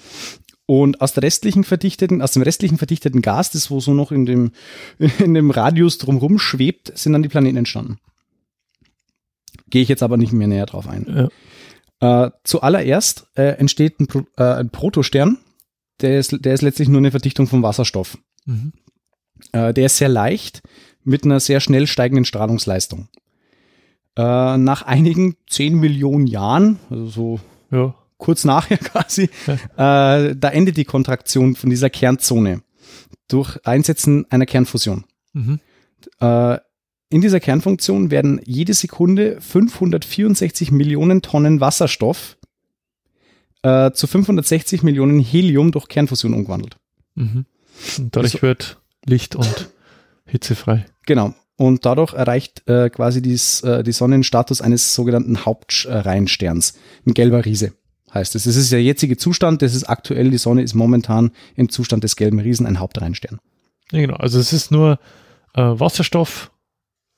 Und 0.66 1.00
aus 1.00 1.12
der 1.12 1.22
restlichen 1.22 1.64
verdichteten, 1.64 2.22
aus 2.22 2.32
dem 2.32 2.42
restlichen 2.42 2.78
verdichteten 2.78 3.22
Gas, 3.22 3.50
das 3.50 3.70
wo 3.70 3.80
so 3.80 3.94
noch 3.94 4.10
in 4.10 4.26
dem, 4.26 4.52
in 5.18 5.34
dem 5.34 5.50
Radius 5.50 5.98
drumherum 5.98 6.38
schwebt, 6.38 6.96
sind 6.96 7.12
dann 7.12 7.22
die 7.22 7.28
Planeten 7.28 7.56
entstanden. 7.56 7.98
Gehe 9.68 9.82
ich 9.82 9.88
jetzt 9.88 10.02
aber 10.02 10.16
nicht 10.16 10.32
mehr 10.32 10.48
näher 10.48 10.66
drauf 10.66 10.88
ein. 10.88 11.30
Ja. 12.00 12.26
Äh, 12.26 12.30
zuallererst 12.42 13.26
äh, 13.36 13.56
entsteht 13.58 14.00
ein, 14.00 14.06
Pro, 14.08 14.22
äh, 14.36 14.42
ein 14.42 14.70
Protostern, 14.70 15.38
der 16.00 16.18
ist, 16.18 16.44
der 16.44 16.54
ist 16.54 16.62
letztlich 16.62 16.88
nur 16.88 16.98
eine 16.98 17.12
Verdichtung 17.12 17.46
von 17.46 17.62
Wasserstoff. 17.62 18.18
Mhm. 18.44 18.72
Äh, 19.52 19.74
der 19.74 19.86
ist 19.86 19.96
sehr 19.96 20.08
leicht 20.08 20.62
mit 21.04 21.24
einer 21.24 21.40
sehr 21.40 21.60
schnell 21.60 21.86
steigenden 21.86 22.24
Strahlungsleistung. 22.24 23.08
Äh, 24.16 24.56
nach 24.58 24.82
einigen 24.82 25.36
10 25.48 25.74
Millionen 25.80 26.26
Jahren, 26.26 26.78
also 26.90 27.06
so 27.06 27.40
Ja. 27.70 27.94
kurz 28.18 28.44
nachher 28.44 28.76
quasi, 28.78 29.24
äh, 29.46 30.34
da 30.36 30.48
endet 30.50 30.76
die 30.76 30.84
Kontraktion 30.84 31.56
von 31.56 31.70
dieser 31.70 31.90
Kernzone 31.90 32.62
durch 33.28 33.58
Einsetzen 33.66 34.26
einer 34.30 34.46
Kernfusion. 34.46 35.04
Mhm. 35.32 35.60
Äh, 36.20 36.58
in 37.08 37.20
dieser 37.20 37.40
Kernfunktion 37.40 38.10
werden 38.10 38.40
jede 38.44 38.74
Sekunde 38.74 39.38
564 39.40 40.70
Millionen 40.72 41.20
Tonnen 41.22 41.60
Wasserstoff 41.60 42.36
äh, 43.62 43.92
zu 43.92 44.06
560 44.06 44.82
Millionen 44.82 45.20
Helium 45.20 45.72
durch 45.72 45.88
Kernfusion 45.88 46.34
umgewandelt. 46.34 46.76
Mhm. 47.14 47.46
Und 47.98 48.16
dadurch 48.16 48.34
Also- 48.34 48.42
wird 48.42 48.78
Licht 49.04 49.36
und 49.36 49.70
Hitze 50.26 50.54
frei. 50.54 50.86
Genau. 51.06 51.34
Und 51.56 51.84
dadurch 51.84 52.14
erreicht 52.14 52.66
äh, 52.66 52.88
quasi 52.90 53.22
dies, 53.22 53.60
äh, 53.62 53.82
die 53.82 53.92
Sonne 53.92 54.16
den 54.16 54.24
Status 54.24 54.60
eines 54.60 54.94
sogenannten 54.94 55.44
Hauptreihensterns. 55.44 56.74
Ein 57.06 57.14
gelber 57.14 57.44
Riese 57.44 57.72
heißt 58.12 58.34
es. 58.34 58.44
Das 58.44 58.56
ist 58.56 58.72
der 58.72 58.82
jetzige 58.82 59.16
Zustand. 59.16 59.62
Das 59.62 59.74
ist 59.74 59.84
aktuell. 59.84 60.30
Die 60.30 60.38
Sonne 60.38 60.62
ist 60.62 60.74
momentan 60.74 61.30
im 61.54 61.68
Zustand 61.68 62.04
des 62.04 62.16
gelben 62.16 62.38
Riesen 62.40 62.66
ein 62.66 62.78
Hauptreihenstern. 62.78 63.38
Ja, 63.90 64.00
genau. 64.00 64.16
Also 64.16 64.38
es 64.38 64.52
ist 64.52 64.70
nur 64.70 64.98
äh, 65.54 65.62
Wasserstoff, 65.62 66.50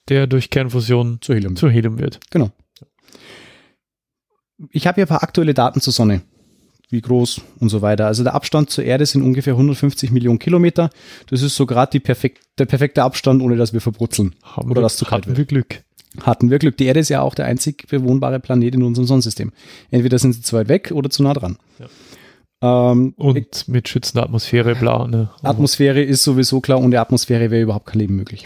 der 0.09 0.27
durch 0.27 0.51
Kernfusion 0.51 1.19
Zu 1.21 1.35
Helium. 1.35 1.57
zu 1.57 1.69
Helium 1.69 1.99
wird. 1.99 2.21
Genau. 2.31 2.51
Ich 4.71 4.87
habe 4.87 4.97
hier 4.97 5.05
ein 5.05 5.09
paar 5.09 5.23
aktuelle 5.23 5.55
Daten 5.55 5.81
zur 5.81 5.93
Sonne. 5.93 6.23
Wie 6.95 7.01
groß 7.01 7.41
und 7.59 7.71
so 7.71 7.83
weiter. 7.83 8.07
Also 8.07 8.23
der 8.23 8.37
Abstand 8.37 8.71
zur 8.71 8.85
Erde 8.85 9.05
sind 9.05 9.23
ungefähr 9.23 9.55
150 9.55 10.13
Millionen 10.13 10.39
Kilometer. 10.39 10.91
Das 11.29 11.43
ist 11.43 11.57
so 11.57 11.67
gerade 11.67 11.99
perfekt, 11.99 12.45
der 12.57 12.67
perfekte 12.67 13.03
Abstand, 13.03 13.43
ohne 13.43 13.57
dass 13.57 13.73
wir 13.73 13.81
verbrutzeln. 13.81 14.37
Haben 14.45 14.71
Oder 14.71 14.79
wir, 14.79 14.83
dass 14.83 14.97
zu 14.97 15.05
kalt 15.05 15.25
hatten 15.25 15.31
wird. 15.31 15.39
wir 15.39 15.45
Glück. 15.47 15.83
Hatten 16.21 16.51
wir 16.53 16.61
Glück. 16.61 16.77
Die 16.77 16.85
Erde 16.85 17.01
ist 17.01 17.09
ja 17.09 17.21
auch 17.21 17.35
der 17.35 17.47
einzig 17.47 17.89
bewohnbare 17.89 18.39
Planet 18.39 18.77
in 18.77 18.85
unserem 18.85 19.09
Sonnensystem. 19.09 19.51
Entweder 19.91 20.21
sind 20.21 20.35
sie 20.35 20.43
zu 20.43 20.55
weit 20.55 20.69
weg 20.69 20.93
oder 20.95 21.11
zu 21.11 21.25
nah 21.25 21.33
dran. 21.35 21.59
Ähm, 22.63 23.15
Und 23.17 23.67
mit 23.67 23.89
schützender 23.89 24.23
Atmosphäre, 24.23 24.77
bla. 24.77 25.09
Ne? 25.09 25.31
Atmosphäre 25.43 26.01
ist 26.01 26.23
sowieso 26.23 26.61
klar, 26.61 26.81
ohne 26.81 27.01
Atmosphäre 27.01 27.51
wäre 27.51 27.65
überhaupt 27.65 27.87
kein 27.87 27.99
Leben 27.99 28.15
möglich. 28.15 28.45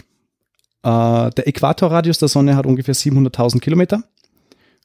Äh, 0.81 1.29
der 1.29 1.47
Äquatorradius 1.47 2.17
der 2.17 2.29
Sonne 2.29 2.55
hat 2.55 2.65
ungefähr 2.65 2.95
700.000 2.95 3.59
Kilometer. 3.59 4.01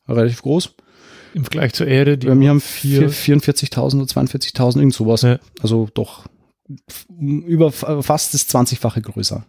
Relativ 0.07 0.43
groß. 0.43 0.75
Im 1.35 1.43
Vergleich 1.45 1.73
zur 1.75 1.87
Erde, 1.89 2.17
die 2.17 2.27
Wir 2.29 2.49
haben 2.49 2.61
vier- 2.61 3.11
vier- 3.11 3.37
44.000 3.41 3.97
oder 4.01 4.07
42.000, 4.07 4.79
irgend 4.79 4.95
sowas. 4.95 5.23
Ja. 5.23 5.39
Also 5.61 5.89
doch 5.93 6.27
über 7.09 7.73
fast 7.73 8.33
das 8.35 8.49
20-fache 8.49 9.03
größer. 9.03 9.45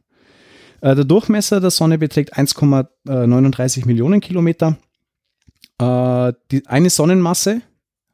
Äh, 0.82 0.96
Der 0.96 1.06
Durchmesser 1.06 1.62
der 1.62 1.72
Sonne 1.72 1.98
beträgt 1.98 2.36
1,39 2.38 3.86
Millionen 3.86 4.20
Kilometer. 4.20 4.78
Äh, 5.80 6.34
Die, 6.52 6.66
eine 6.68 6.90
Sonnenmasse, 6.90 7.62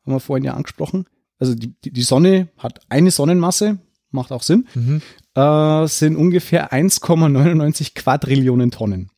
haben 0.05 0.13
wir 0.13 0.19
vorhin 0.19 0.43
ja 0.43 0.53
angesprochen, 0.53 1.05
also 1.39 1.55
die, 1.55 1.73
die 1.83 1.91
die 1.91 2.01
Sonne 2.03 2.49
hat 2.57 2.81
eine 2.89 3.09
Sonnenmasse, 3.11 3.79
macht 4.11 4.31
auch 4.31 4.43
Sinn, 4.43 4.67
Mhm. 4.75 5.01
äh, 5.35 5.87
sind 5.87 6.15
ungefähr 6.15 6.71
1,99 6.73 7.93
Quadrillionen 7.95 8.69
Tonnen. 8.71 9.09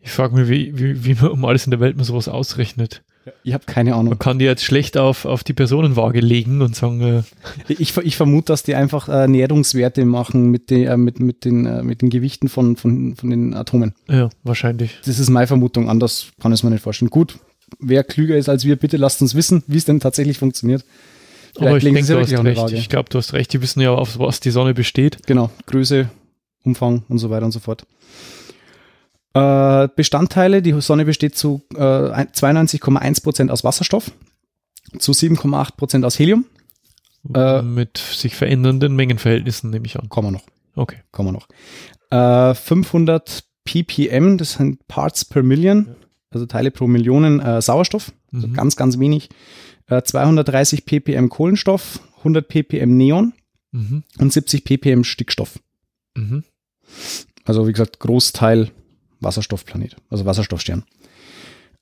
Ich 0.00 0.10
frage 0.10 0.34
mich, 0.36 0.48
wie, 0.48 0.78
wie, 0.78 1.04
wie 1.04 1.14
man 1.14 1.30
um 1.32 1.44
alles 1.44 1.66
in 1.66 1.70
der 1.70 1.80
Welt 1.80 1.96
mal 1.96 2.04
sowas 2.04 2.28
ausrechnet. 2.28 3.02
Ich 3.44 3.54
habe 3.54 3.64
keine 3.66 3.94
Ahnung. 3.94 4.10
Man 4.10 4.18
kann 4.18 4.38
die 4.38 4.44
jetzt 4.44 4.64
schlecht 4.64 4.96
auf, 4.96 5.24
auf 5.24 5.44
die 5.44 5.52
Personenwaage 5.52 6.20
legen 6.20 6.62
und 6.62 6.76
sagen, 6.76 7.00
äh, 7.00 7.22
Ich, 7.68 7.96
ich 7.96 8.16
vermute, 8.16 8.46
dass 8.46 8.62
die 8.62 8.74
einfach 8.74 9.08
äh, 9.08 9.28
Näherungswerte 9.28 10.04
machen 10.04 10.50
mit, 10.50 10.70
den, 10.70 10.86
äh, 10.86 10.96
mit, 10.96 11.20
mit, 11.20 11.44
den, 11.44 11.66
äh, 11.66 11.82
mit 11.82 12.02
den 12.02 12.10
Gewichten 12.10 12.48
von, 12.48 12.76
von, 12.76 13.16
von 13.16 13.30
den 13.30 13.54
Atomen. 13.54 13.94
ja, 14.08 14.30
wahrscheinlich. 14.42 14.98
Das 15.04 15.18
ist 15.18 15.30
meine 15.30 15.46
Vermutung, 15.46 15.88
anders 15.88 16.28
kann 16.40 16.52
ich 16.52 16.60
es 16.60 16.62
mir 16.62 16.70
nicht 16.70 16.82
vorstellen. 16.82 17.10
Gut, 17.10 17.38
wer 17.78 18.04
klüger 18.04 18.36
ist 18.36 18.48
als 18.48 18.64
wir, 18.64 18.76
bitte 18.76 18.96
lasst 18.96 19.22
uns 19.22 19.34
wissen, 19.34 19.62
wie 19.66 19.78
es 19.78 19.84
denn 19.84 20.00
tatsächlich 20.00 20.38
funktioniert. 20.38 20.84
Aber 21.58 21.76
ich 21.76 21.84
denke, 21.84 22.02
du 22.02 22.18
hast 22.18 22.32
recht. 22.32 22.72
Ich 22.72 22.88
glaube, 22.88 23.08
du 23.10 23.18
hast 23.18 23.32
recht. 23.32 23.52
Die 23.52 23.60
wissen 23.60 23.80
ja, 23.80 23.92
auf 23.92 24.18
was 24.18 24.40
die 24.40 24.50
Sonne 24.50 24.72
besteht. 24.72 25.18
Genau, 25.26 25.50
Größe, 25.66 26.08
Umfang 26.64 27.02
und 27.08 27.18
so 27.18 27.30
weiter 27.30 27.44
und 27.44 27.52
so 27.52 27.58
fort. 27.58 27.84
Äh, 29.34 29.88
Bestandteile, 29.94 30.60
die 30.62 30.78
Sonne 30.80 31.04
besteht 31.04 31.36
zu 31.36 31.62
äh, 31.74 31.78
92,1% 31.78 33.48
aus 33.50 33.64
Wasserstoff, 33.64 34.10
zu 34.98 35.12
7,8% 35.12 36.04
aus 36.04 36.18
Helium. 36.18 36.46
Äh, 37.34 37.62
mit 37.62 37.98
sich 37.98 38.34
verändernden 38.34 38.96
Mengenverhältnissen, 38.96 39.70
nehme 39.70 39.86
ich 39.86 39.98
an. 39.98 40.08
Kommen 40.08 40.28
wir 40.28 40.32
noch. 40.32 40.46
Okay. 40.74 40.96
kommen 41.12 41.28
wir 41.28 41.32
noch. 41.32 42.50
Äh, 42.50 42.54
500 42.54 43.44
ppm, 43.64 44.38
das 44.38 44.54
sind 44.54 44.86
Parts 44.88 45.24
per 45.24 45.42
Million, 45.42 45.94
also 46.30 46.46
Teile 46.46 46.70
pro 46.70 46.86
Millionen 46.86 47.40
äh, 47.40 47.60
Sauerstoff, 47.60 48.12
also 48.32 48.46
Mhm. 48.48 48.54
ganz, 48.54 48.76
ganz 48.76 48.98
wenig. 48.98 49.28
Äh, 49.88 50.02
230 50.02 50.86
ppm 50.86 51.28
Kohlenstoff, 51.28 52.00
100 52.18 52.48
ppm 52.48 52.96
Neon 52.96 53.32
Mhm. 53.72 54.02
und 54.18 54.32
70 54.32 54.64
ppm 54.64 55.04
Stickstoff. 55.04 55.58
Mhm. 56.16 56.42
Also 57.44 57.68
wie 57.68 57.72
gesagt, 57.72 58.00
Großteil 58.00 58.70
Wasserstoffplanet, 59.20 59.96
also 60.08 60.24
Wasserstoffstern. 60.26 60.84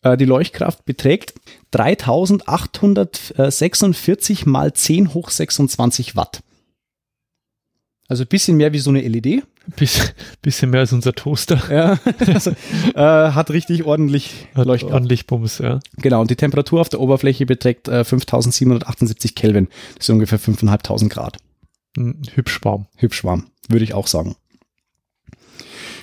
Äh, 0.02 0.16
die 0.16 0.24
Leuchtkraft 0.24 0.84
beträgt 0.84 1.34
3846 1.72 4.46
mal 4.46 4.72
10 4.72 5.14
hoch 5.14 5.30
26 5.30 6.16
Watt. 6.16 6.42
Also 8.08 8.24
ein 8.24 8.28
bisschen 8.28 8.56
mehr 8.56 8.72
wie 8.72 8.78
so 8.78 8.90
eine 8.90 9.06
LED. 9.06 9.42
Biss, 9.76 10.14
bisschen 10.40 10.70
mehr 10.70 10.80
als 10.80 10.94
unser 10.94 11.12
Toaster. 11.12 11.60
Ja, 11.70 11.98
also, 12.32 12.52
äh, 12.94 12.94
hat 12.94 13.50
richtig 13.50 13.84
ordentlich 13.84 14.46
Hat 14.54 14.66
Leuchtkraft. 14.66 14.94
ordentlich 14.94 15.26
Bums, 15.26 15.58
ja. 15.58 15.80
Genau, 15.98 16.22
und 16.22 16.30
die 16.30 16.36
Temperatur 16.36 16.80
auf 16.80 16.88
der 16.88 17.00
Oberfläche 17.00 17.44
beträgt 17.44 17.86
äh, 17.88 18.02
5778 18.02 19.34
Kelvin. 19.34 19.68
Das 19.96 20.06
sind 20.06 20.14
ungefähr 20.14 20.38
5500 20.38 21.10
Grad. 21.10 21.36
Hübsch 22.34 22.64
warm. 22.64 22.86
Hübsch 22.96 23.24
warm, 23.24 23.48
würde 23.68 23.84
ich 23.84 23.92
auch 23.92 24.06
sagen. 24.06 24.36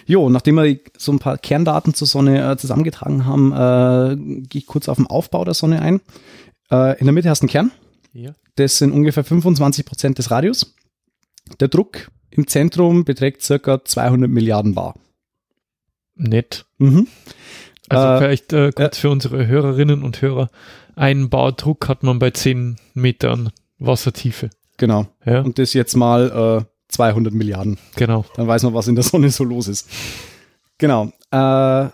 Jo, 0.05 0.29
nachdem 0.29 0.55
wir 0.55 0.79
so 0.97 1.11
ein 1.11 1.19
paar 1.19 1.37
Kerndaten 1.37 1.93
zur 1.93 2.07
Sonne 2.07 2.51
äh, 2.51 2.57
zusammengetragen 2.57 3.25
haben, 3.25 3.51
äh, 3.51 4.15
gehe 4.47 4.59
ich 4.59 4.67
kurz 4.67 4.87
auf 4.87 4.97
den 4.97 5.07
Aufbau 5.07 5.43
der 5.45 5.55
Sonne 5.55 5.81
ein. 5.81 6.01
Äh, 6.71 6.99
in 6.99 7.05
der 7.05 7.13
Mitte 7.13 7.29
hast 7.29 7.39
du 7.41 7.45
einen 7.45 7.49
Kern. 7.51 7.71
Ja. 8.13 8.31
Das 8.55 8.77
sind 8.77 8.91
ungefähr 8.91 9.23
25 9.23 9.85
Prozent 9.85 10.17
des 10.17 10.31
Radius. 10.31 10.75
Der 11.59 11.67
Druck 11.67 12.09
im 12.29 12.47
Zentrum 12.47 13.03
beträgt 13.03 13.41
circa 13.41 13.83
200 13.83 14.29
Milliarden 14.29 14.75
Bar. 14.75 14.95
Nett. 16.15 16.65
Mhm. 16.77 17.07
Also 17.89 18.07
Äh, 18.07 18.17
vielleicht 18.19 18.53
äh, 18.53 18.71
kurz 18.73 18.97
für 18.97 19.09
unsere 19.09 19.47
Hörerinnen 19.47 20.03
und 20.03 20.21
Hörer. 20.21 20.49
Ein 20.95 21.29
Bar 21.29 21.51
Druck 21.53 21.89
hat 21.89 22.03
man 22.03 22.19
bei 22.19 22.31
10 22.31 22.77
Metern 22.93 23.51
Wassertiefe. 23.79 24.49
Genau. 24.77 25.07
Ja, 25.25 25.41
Und 25.41 25.59
das 25.59 25.73
jetzt 25.73 25.95
mal 25.95 26.63
äh, 26.63 26.74
200 26.95 27.33
Milliarden. 27.33 27.77
genau. 27.95 28.25
Dann 28.35 28.47
weiß 28.47 28.63
man, 28.63 28.73
was 28.73 28.87
in 28.87 28.95
der 28.95 29.03
Sonne 29.03 29.29
so 29.29 29.43
los 29.43 29.67
ist. 29.67 29.87
Genau. 30.77 31.11
Äh, 31.31 31.89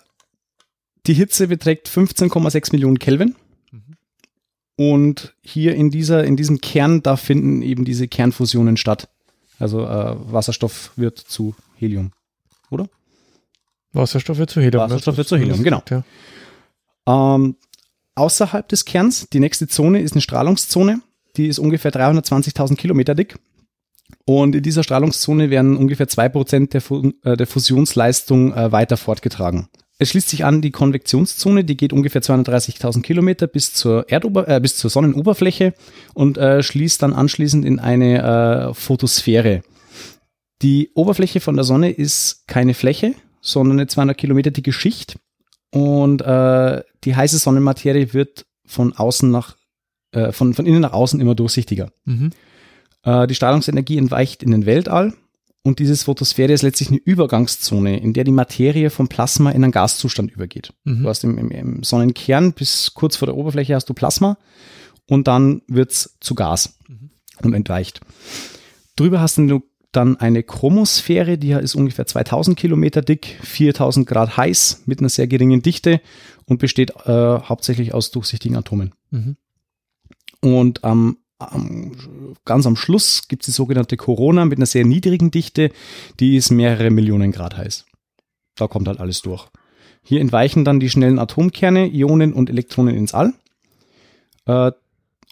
die 1.05 1.13
Hitze 1.13 1.47
beträgt 1.47 1.89
15,6 1.89 2.71
Millionen 2.71 2.99
Kelvin. 2.99 3.35
Mhm. 3.71 3.97
Und 4.75 5.35
hier 5.41 5.75
in, 5.75 5.89
dieser, 5.91 6.23
in 6.23 6.37
diesem 6.37 6.61
Kern, 6.61 7.03
da 7.03 7.15
finden 7.17 7.61
eben 7.61 7.85
diese 7.85 8.07
Kernfusionen 8.07 8.77
statt. 8.77 9.09
Also 9.59 9.85
äh, 9.85 10.15
Wasserstoff 10.31 10.91
wird 10.95 11.19
zu 11.19 11.55
Helium. 11.75 12.13
Wasserstoff 13.93 14.37
wird 14.37 14.49
zu 14.49 14.61
Helium. 14.61 14.83
Wasserstoff 14.83 15.13
ne? 15.13 15.17
wird 15.17 15.27
zu 15.27 15.37
Helium, 15.37 15.63
genau. 15.63 15.83
Ja. 15.89 16.03
Ähm, 17.07 17.55
außerhalb 18.15 18.67
des 18.67 18.85
Kerns, 18.85 19.27
die 19.31 19.39
nächste 19.39 19.67
Zone 19.67 20.01
ist 20.01 20.13
eine 20.13 20.21
Strahlungszone. 20.21 21.01
Die 21.37 21.47
ist 21.47 21.59
ungefähr 21.59 21.91
320.000 21.91 22.75
Kilometer 22.75 23.15
dick. 23.15 23.37
Und 24.25 24.55
in 24.55 24.63
dieser 24.63 24.83
Strahlungszone 24.83 25.49
werden 25.49 25.77
ungefähr 25.77 26.07
2% 26.07 26.69
der, 26.69 26.81
Fu 26.81 27.11
äh, 27.23 27.37
der 27.37 27.47
Fusionsleistung 27.47 28.53
äh, 28.53 28.71
weiter 28.71 28.97
fortgetragen. 28.97 29.67
Es 30.01 30.09
schließt 30.09 30.29
sich 30.29 30.45
an 30.45 30.63
die 30.63 30.71
Konvektionszone, 30.71 31.63
die 31.63 31.77
geht 31.77 31.93
ungefähr 31.93 32.23
230.000 32.23 33.03
Kilometer 33.03 33.45
bis 33.45 33.71
zur, 33.73 34.05
äh, 34.09 34.59
bis 34.59 34.75
zur 34.75 34.89
Sonnenoberfläche 34.89 35.75
und 36.15 36.39
äh, 36.39 36.63
schließt 36.63 37.03
dann 37.03 37.13
anschließend 37.13 37.63
in 37.65 37.77
eine 37.77 38.69
äh, 38.69 38.73
Photosphäre. 38.73 39.61
Die 40.63 40.89
Oberfläche 40.95 41.39
von 41.39 41.55
der 41.55 41.65
Sonne 41.65 41.91
ist 41.91 42.47
keine 42.47 42.73
Fläche, 42.73 43.13
sondern 43.41 43.79
eine 43.79 43.87
200 43.87 44.17
Kilometer 44.17 44.49
dicke 44.49 44.73
Schicht 44.73 45.17
und 45.71 46.21
äh, 46.21 46.81
die 47.03 47.15
heiße 47.15 47.37
Sonnenmaterie 47.37 48.13
wird 48.13 48.47
von 48.65 48.93
außen 48.93 49.29
nach, 49.29 49.55
von, 50.31 50.53
von 50.53 50.65
innen 50.65 50.81
nach 50.81 50.93
außen 50.93 51.21
immer 51.21 51.35
durchsichtiger. 51.35 51.91
Mhm. 52.05 52.31
Äh, 53.03 53.27
die 53.27 53.35
Strahlungsenergie 53.35 53.97
entweicht 53.97 54.43
in 54.43 54.51
den 54.51 54.65
Weltall 54.65 55.13
und 55.63 55.79
diese 55.79 55.95
Photosphäre 55.95 56.53
ist 56.53 56.63
letztlich 56.63 56.89
eine 56.89 56.97
Übergangszone, 56.97 57.99
in 57.99 58.13
der 58.13 58.23
die 58.23 58.31
Materie 58.31 58.89
vom 58.89 59.07
Plasma 59.07 59.51
in 59.51 59.63
einen 59.63 59.71
Gaszustand 59.71 60.31
übergeht. 60.31 60.73
Mhm. 60.83 61.03
Du 61.03 61.09
hast 61.09 61.23
im, 61.23 61.37
im, 61.37 61.51
im 61.51 61.83
Sonnenkern 61.83 62.53
bis 62.53 62.93
kurz 62.93 63.15
vor 63.15 63.27
der 63.27 63.35
Oberfläche 63.35 63.75
hast 63.75 63.89
du 63.89 63.93
Plasma 63.93 64.37
und 65.07 65.27
dann 65.27 65.61
wird's 65.67 66.17
zu 66.19 66.35
Gas. 66.35 66.77
Mhm. 66.87 67.11
und 67.43 67.53
entweicht. 67.53 68.01
Drüber 68.95 69.21
hast 69.21 69.37
du 69.37 69.61
dann 69.91 70.15
eine 70.17 70.43
Chromosphäre, 70.43 71.37
die 71.37 71.51
ist 71.51 71.75
ungefähr 71.75 72.05
2000 72.05 72.57
Kilometer 72.57 73.01
dick, 73.01 73.37
4000 73.43 74.07
Grad 74.07 74.37
heiß 74.37 74.83
mit 74.85 74.99
einer 74.99 75.09
sehr 75.09 75.27
geringen 75.27 75.61
Dichte 75.61 76.01
und 76.45 76.59
besteht 76.59 76.91
äh, 77.05 77.39
hauptsächlich 77.39 77.93
aus 77.93 78.11
durchsichtigen 78.11 78.57
Atomen. 78.57 78.93
Mhm. 79.09 79.35
Und 80.41 80.83
am, 80.83 81.17
am, 81.41 81.91
ganz 82.45 82.65
am 82.65 82.75
Schluss 82.75 83.27
gibt 83.27 83.43
es 83.43 83.47
die 83.47 83.51
sogenannte 83.51 83.97
Corona 83.97 84.45
mit 84.45 84.57
einer 84.57 84.65
sehr 84.65 84.85
niedrigen 84.85 85.31
Dichte, 85.31 85.71
die 86.19 86.35
ist 86.35 86.51
mehrere 86.51 86.89
Millionen 86.89 87.31
Grad 87.31 87.57
heiß. 87.57 87.85
Da 88.55 88.67
kommt 88.67 88.87
halt 88.87 88.99
alles 88.99 89.21
durch. 89.21 89.47
Hier 90.03 90.21
entweichen 90.21 90.65
dann 90.65 90.79
die 90.79 90.89
schnellen 90.89 91.19
Atomkerne, 91.19 91.87
Ionen 91.87 92.33
und 92.33 92.49
Elektronen 92.49 92.95
ins 92.95 93.13
All. 93.13 93.33
Äh, 94.45 94.71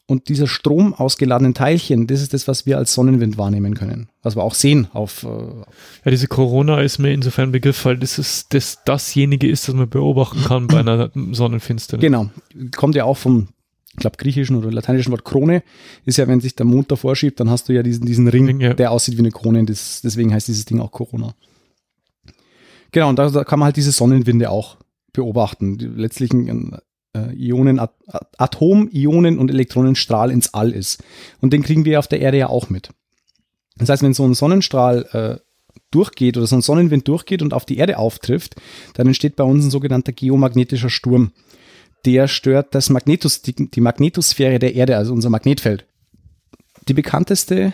und 0.10 0.28
dieser 0.28 0.48
Strom 0.48 0.96
aus 0.96 1.18
geladenen 1.18 1.54
Teilchen, 1.54 2.08
das 2.08 2.22
ist 2.22 2.34
das, 2.34 2.48
was 2.48 2.66
wir 2.66 2.80
als 2.80 2.96
Sonnenwind 2.96 3.38
wahrnehmen 3.38 3.76
können. 3.76 4.10
Was 4.24 4.36
wir 4.36 4.42
auch 4.42 4.56
sehen 4.56 4.88
auf. 4.92 5.22
Äh 5.22 5.28
ja, 5.28 6.12
diese 6.12 6.28
Corona 6.28 6.82
ist 6.82 6.98
mir 6.98 7.14
insofern 7.14 7.50
ein 7.50 7.52
Begriff, 7.52 7.86
weil 7.86 7.98
das 8.00 8.18
ist 8.18 8.52
das, 8.56 8.80
dasjenige 8.86 9.48
ist, 9.48 9.68
das 9.68 9.76
man 9.76 9.88
beobachten 9.88 10.44
kann 10.44 10.66
bei 10.66 10.80
einer 10.80 11.12
Sonnenfinsternis. 11.32 12.02
Genau. 12.02 12.32
Kommt 12.76 12.96
ja 12.96 13.04
auch 13.04 13.18
vom, 13.18 13.50
ich 13.92 13.98
glaube, 13.98 14.18
griechischen 14.18 14.56
oder 14.56 14.72
lateinischen 14.72 15.12
Wort 15.12 15.26
Krone. 15.26 15.64
Ist 16.06 16.18
ja, 16.18 16.28
wenn 16.28 16.42
sich 16.42 16.56
der 16.56 16.66
Mond 16.66 16.92
davor 16.92 17.16
schiebt, 17.16 17.40
dann 17.40 17.50
hast 17.50 17.70
du 17.70 17.74
ja 17.74 17.84
diesen, 17.84 18.06
diesen 18.06 18.28
Ring, 18.28 18.46
Ring 18.46 18.62
ja. 18.62 18.74
der 18.74 18.92
aussieht 18.92 19.16
wie 19.16 19.20
eine 19.20 19.32
Krone. 19.32 19.66
Das, 19.66 20.02
deswegen 20.02 20.34
heißt 20.34 20.48
dieses 20.48 20.66
Ding 20.66 20.80
auch 20.80 20.92
Corona. 20.92 21.34
Genau, 22.92 23.10
und 23.10 23.18
da, 23.18 23.30
da 23.30 23.44
kann 23.44 23.60
man 23.60 23.68
halt 23.68 23.78
diese 23.78 23.92
Sonnenwinde 23.92 24.50
auch 24.50 24.78
beobachten. 25.12 25.78
Die 25.78 25.86
letztlich 25.86 26.32
ein, 26.32 26.78
äh, 27.14 27.34
Ionen, 27.36 27.80
Atom, 28.38 28.90
Ionen 28.92 29.40
und 29.40 29.50
Elektronenstrahl 29.50 30.32
ins 30.32 30.54
All 30.54 30.72
ist. 30.72 31.04
Und 31.42 31.54
den 31.54 31.64
kriegen 31.64 31.86
wir 31.86 32.00
auf 32.00 32.08
der 32.08 32.22
Erde 32.22 32.38
ja 32.38 32.50
auch 32.50 32.70
mit. 32.70 32.90
Das 33.78 33.90
heißt, 33.90 34.04
wenn 34.04 34.14
so 34.14 34.26
ein 34.26 34.34
Sonnenstrahl 34.34 35.06
äh, 35.14 35.40
durchgeht 35.92 36.38
oder 36.38 36.48
so 36.48 36.56
ein 36.56 36.62
Sonnenwind 36.62 37.08
durchgeht 37.08 37.42
und 37.42 37.54
auf 37.54 37.66
die 37.66 37.78
Erde 37.78 37.98
auftrifft, 37.98 38.56
dann 38.94 39.08
entsteht 39.08 39.36
bei 39.36 39.44
uns 39.44 39.66
ein 39.66 39.72
sogenannter 39.72 40.12
geomagnetischer 40.12 40.90
Sturm. 40.90 41.32
Der 42.06 42.28
stört 42.28 42.74
das 42.76 42.90
Magnetos, 42.90 43.42
die, 43.42 43.54
die 43.54 43.82
Magnetosphäre 43.82 44.60
der 44.60 44.76
Erde, 44.76 44.98
also 44.98 45.14
unser 45.14 45.30
Magnetfeld. 45.30 45.86
Die 46.88 46.94
bekannteste 46.94 47.74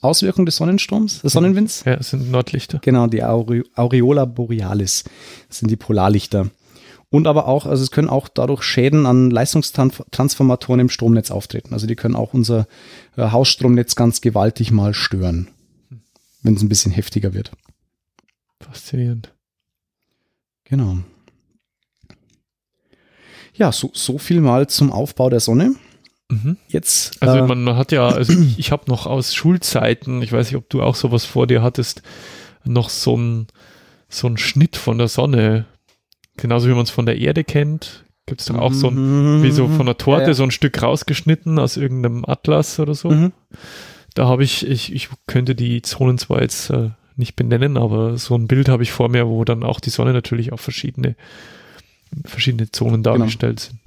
Auswirkung 0.00 0.44
des 0.44 0.56
Sonnensturms, 0.56 1.22
des 1.22 1.32
Sonnenwinds? 1.32 1.84
Ja, 1.84 1.96
das 1.96 2.10
sind 2.10 2.30
Nordlichter. 2.30 2.78
Genau, 2.82 3.06
die 3.06 3.24
Aure 3.24 3.62
Aureola 3.74 4.26
Borealis. 4.26 5.04
Das 5.48 5.58
sind 5.58 5.70
die 5.70 5.76
Polarlichter. 5.76 6.50
Und 7.10 7.26
aber 7.26 7.46
auch, 7.46 7.64
also 7.64 7.82
es 7.82 7.90
können 7.90 8.08
auch 8.10 8.28
dadurch 8.28 8.62
Schäden 8.62 9.06
an 9.06 9.30
Leistungstransformatoren 9.30 10.80
im 10.80 10.88
Stromnetz 10.88 11.30
auftreten. 11.30 11.72
Also 11.72 11.86
die 11.86 11.96
können 11.96 12.16
auch 12.16 12.34
unser 12.34 12.66
äh, 13.16 13.30
Hausstromnetz 13.30 13.94
ganz 13.94 14.20
gewaltig 14.20 14.72
mal 14.72 14.94
stören, 14.94 15.48
wenn 16.42 16.54
es 16.54 16.62
ein 16.62 16.68
bisschen 16.68 16.92
heftiger 16.92 17.32
wird. 17.32 17.52
Faszinierend. 18.60 19.32
Genau. 20.64 20.98
Ja, 23.54 23.72
so, 23.72 23.90
so 23.94 24.18
viel 24.18 24.40
mal 24.40 24.68
zum 24.68 24.92
Aufbau 24.92 25.30
der 25.30 25.40
Sonne. 25.40 25.74
Mhm. 26.28 26.56
Jetzt. 26.68 27.22
Also 27.22 27.38
äh, 27.38 27.42
man 27.42 27.76
hat 27.76 27.92
ja, 27.92 28.08
also 28.08 28.32
ich, 28.32 28.58
ich 28.58 28.72
habe 28.72 28.84
noch 28.88 29.06
aus 29.06 29.34
Schulzeiten, 29.34 30.22
ich 30.22 30.32
weiß 30.32 30.48
nicht, 30.48 30.56
ob 30.56 30.68
du 30.68 30.82
auch 30.82 30.94
sowas 30.94 31.24
vor 31.24 31.46
dir 31.46 31.62
hattest, 31.62 32.02
noch 32.64 32.88
so 32.88 33.16
ein 33.16 33.46
so 34.08 34.28
ein 34.28 34.36
Schnitt 34.36 34.76
von 34.76 34.98
der 34.98 35.08
Sonne 35.08 35.66
genauso 36.36 36.68
wie 36.68 36.74
man 36.74 36.82
es 36.82 36.90
von 36.90 37.06
der 37.06 37.18
Erde 37.18 37.44
kennt, 37.44 38.04
gibt 38.26 38.40
es 38.40 38.46
doch 38.46 38.58
auch 38.58 38.72
so 38.72 38.88
ein, 38.88 39.42
wie 39.42 39.50
so 39.50 39.68
von 39.68 39.86
der 39.86 39.98
Torte, 39.98 40.28
ja. 40.28 40.34
so 40.34 40.42
ein 40.42 40.50
Stück 40.50 40.80
rausgeschnitten 40.82 41.58
aus 41.58 41.76
irgendeinem 41.76 42.24
Atlas 42.26 42.80
oder 42.80 42.94
so. 42.94 43.10
Mhm. 43.10 43.32
Da 44.14 44.26
habe 44.26 44.44
ich, 44.44 44.66
ich, 44.66 44.92
ich 44.94 45.08
könnte 45.26 45.54
die 45.54 45.82
Zonen 45.82 46.18
zwar 46.18 46.40
jetzt 46.40 46.70
äh, 46.70 46.90
nicht 47.16 47.36
benennen, 47.36 47.76
aber 47.76 48.16
so 48.16 48.34
ein 48.36 48.48
Bild 48.48 48.68
habe 48.68 48.82
ich 48.82 48.92
vor 48.92 49.08
mir, 49.08 49.28
wo 49.28 49.44
dann 49.44 49.62
auch 49.62 49.80
die 49.80 49.90
Sonne 49.90 50.12
natürlich 50.12 50.52
auf 50.52 50.60
verschiedene, 50.60 51.16
verschiedene 52.24 52.70
Zonen 52.70 53.02
genau. 53.02 53.16
dargestellt 53.16 53.60
genau. 53.60 53.70
sind. 53.70 53.84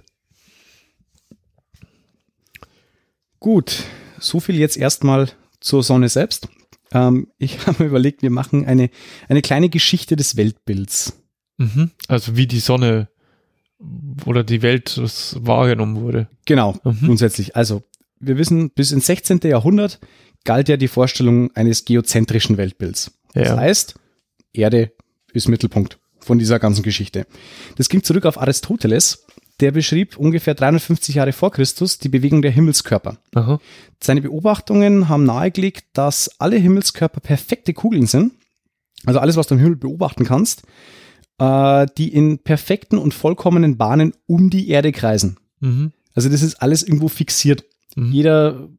Gut, 3.40 3.84
so 4.20 4.40
viel 4.40 4.56
jetzt 4.56 4.78
erstmal 4.78 5.30
zur 5.60 5.84
Sonne 5.84 6.10
selbst. 6.10 6.50
Ähm, 6.92 7.28
ich 7.38 7.66
habe 7.68 7.84
mir 7.84 7.90
überlegt, 7.90 8.22
wir 8.22 8.30
machen 8.30 8.66
eine, 8.66 8.90
eine 9.30 9.42
kleine 9.42 9.70
Geschichte 9.70 10.16
des 10.16 10.38
Weltbilds. 10.38 11.13
Mhm. 11.58 11.92
Also 12.08 12.36
wie 12.36 12.48
die 12.48 12.60
Sonne 12.60 13.10
oder 14.26 14.44
die 14.44 14.62
Welt 14.63 15.00
wahrgenommen 15.46 16.02
wurde. 16.02 16.28
Genau, 16.46 16.80
mhm. 16.84 17.00
grundsätzlich. 17.06 17.56
Also 17.56 17.84
wir 18.20 18.38
wissen, 18.38 18.72
bis 18.72 18.92
ins 18.92 19.06
16. 19.06 19.40
Jahrhundert 19.44 20.00
galt 20.44 20.70
ja 20.70 20.78
die 20.78 20.88
Vorstellung 20.88 21.56
eines 21.56 21.86
geozentrischen 21.86 22.58
Weltbilds. 22.58 23.12
Ja. 23.36 23.44
Das 23.44 23.58
heißt, 23.58 23.96
Erde 24.54 24.92
ist 25.34 25.48
Mittelpunkt 25.48 26.00
von 26.28 26.38
dieser 26.38 26.60
ganzen 26.60 26.84
Geschichte. 26.84 27.26
Das 27.78 27.90
ging 27.90 28.04
zurück 28.04 28.26
auf 28.26 28.40
Aristoteles, 28.40 29.26
der 29.60 29.72
beschrieb 29.72 30.18
ungefähr 30.18 30.54
350 30.54 31.16
Jahre 31.16 31.32
vor 31.32 31.52
Christus 31.52 31.98
die 31.98 32.10
Bewegung 32.10 32.42
der 32.44 32.52
Himmelskörper. 32.52 33.18
Aha. 33.34 33.60
Seine 34.04 34.22
Beobachtungen 34.22 35.10
haben 35.10 35.24
nahegelegt, 35.24 35.86
dass 35.94 36.30
alle 36.40 36.58
Himmelskörper 36.58 37.22
perfekte 37.22 37.74
Kugeln 37.74 38.06
sind. 38.06 38.34
Also 39.06 39.20
alles, 39.20 39.36
was 39.36 39.48
du 39.48 39.56
im 39.56 39.62
Himmel 39.62 39.78
beobachten 39.78 40.26
kannst, 40.26 40.63
äh, 41.40 41.88
die 41.98 42.13
in 42.13 42.40
perfekten 42.40 42.98
und 42.98 43.13
vollkommenen 43.13 43.78
Bahnen 43.78 44.13
um 44.28 44.50
die 44.50 44.70
Erde 44.70 44.92
kreisen. 44.92 45.38
Mhm. 45.60 45.92
Also 46.13 46.30
das 46.30 46.44
ist 46.44 46.62
alles 46.62 46.84
irgendwo 46.84 47.08
fixiert. 47.08 47.63
Mhm. 47.96 48.12
Jeder 48.12 48.70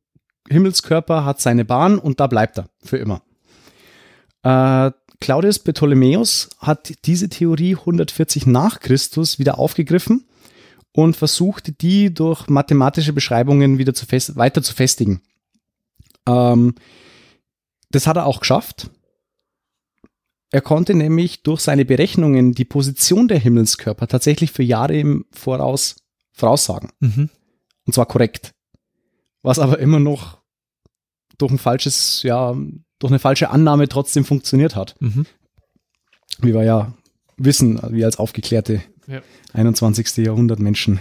Himmelskörper 0.49 1.25
hat 1.25 1.41
seine 1.41 1.65
Bahn 1.65 1.99
und 1.99 2.21
da 2.21 2.27
bleibt 2.27 2.59
er 2.59 2.69
für 2.85 2.99
immer. 2.99 3.23
Äh, 4.43 4.93
Claudius 5.21 5.59
Ptolemäus 5.59 6.51
hat 6.59 6.93
diese 7.05 7.29
Theorie 7.29 7.75
140 7.75 8.47
nach 8.47 8.81
Christus 8.81 9.39
wieder 9.39 9.59
aufgegriffen 9.59 10.29
und 10.93 11.17
versuchte 11.17 11.73
die 11.73 12.13
durch 12.15 12.49
mathematische 12.49 13.13
Beschreibungen 13.13 13.79
wieder 13.79 13.95
zu 13.95 14.07
fest, 14.07 14.37
weiter 14.37 14.63
zu 14.63 14.75
festigen. 14.75 15.23
Ähm, 16.27 16.75
das 17.91 18.07
hat 18.07 18.17
er 18.17 18.27
auch 18.27 18.41
geschafft. 18.41 18.91
Er 20.51 20.61
konnte 20.61 20.95
nämlich 20.95 21.43
durch 21.43 21.61
seine 21.61 21.85
Berechnungen 21.85 22.53
die 22.53 22.65
Position 22.65 23.29
der 23.29 23.39
Himmelskörper 23.39 24.07
tatsächlich 24.07 24.51
für 24.51 24.63
Jahre 24.63 24.97
im 24.97 25.27
Voraus 25.31 25.97
voraussagen. 26.33 26.91
Mhm. 27.01 27.29
Und 27.87 27.93
zwar 27.93 28.07
korrekt. 28.07 28.55
Was 29.43 29.59
aber 29.59 29.79
immer 29.79 30.01
noch 30.01 30.39
durch 31.37 31.53
ein 31.53 31.59
falsches, 31.59 32.23
ja, 32.23 32.57
durch 32.99 33.11
eine 33.11 33.19
falsche 33.19 33.51
Annahme 33.51 33.89
trotzdem 33.89 34.25
funktioniert 34.25 34.77
hat. 34.77 34.97
Mhm. 35.01 35.27
Wie 36.41 36.55
wir 36.55 36.63
ja 36.63 36.95
wissen, 37.37 37.81
wie 37.91 38.05
als 38.05 38.19
aufgeklärte 38.19 38.83
ja. 39.07 39.23
21. 39.53 40.17
Jahrhundert 40.19 40.59
Menschen. 40.59 41.01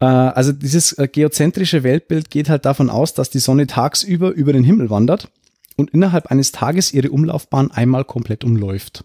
Äh, 0.00 0.06
also 0.06 0.52
dieses 0.52 0.92
äh, 0.92 1.08
geozentrische 1.08 1.82
Weltbild 1.82 2.30
geht 2.30 2.48
halt 2.48 2.64
davon 2.64 2.90
aus, 2.90 3.14
dass 3.14 3.30
die 3.30 3.38
Sonne 3.38 3.66
tagsüber 3.66 4.30
über 4.30 4.52
den 4.52 4.64
Himmel 4.64 4.90
wandert 4.90 5.30
und 5.76 5.90
innerhalb 5.90 6.26
eines 6.26 6.52
Tages 6.52 6.92
ihre 6.92 7.10
Umlaufbahn 7.10 7.70
einmal 7.70 8.04
komplett 8.04 8.44
umläuft. 8.44 9.04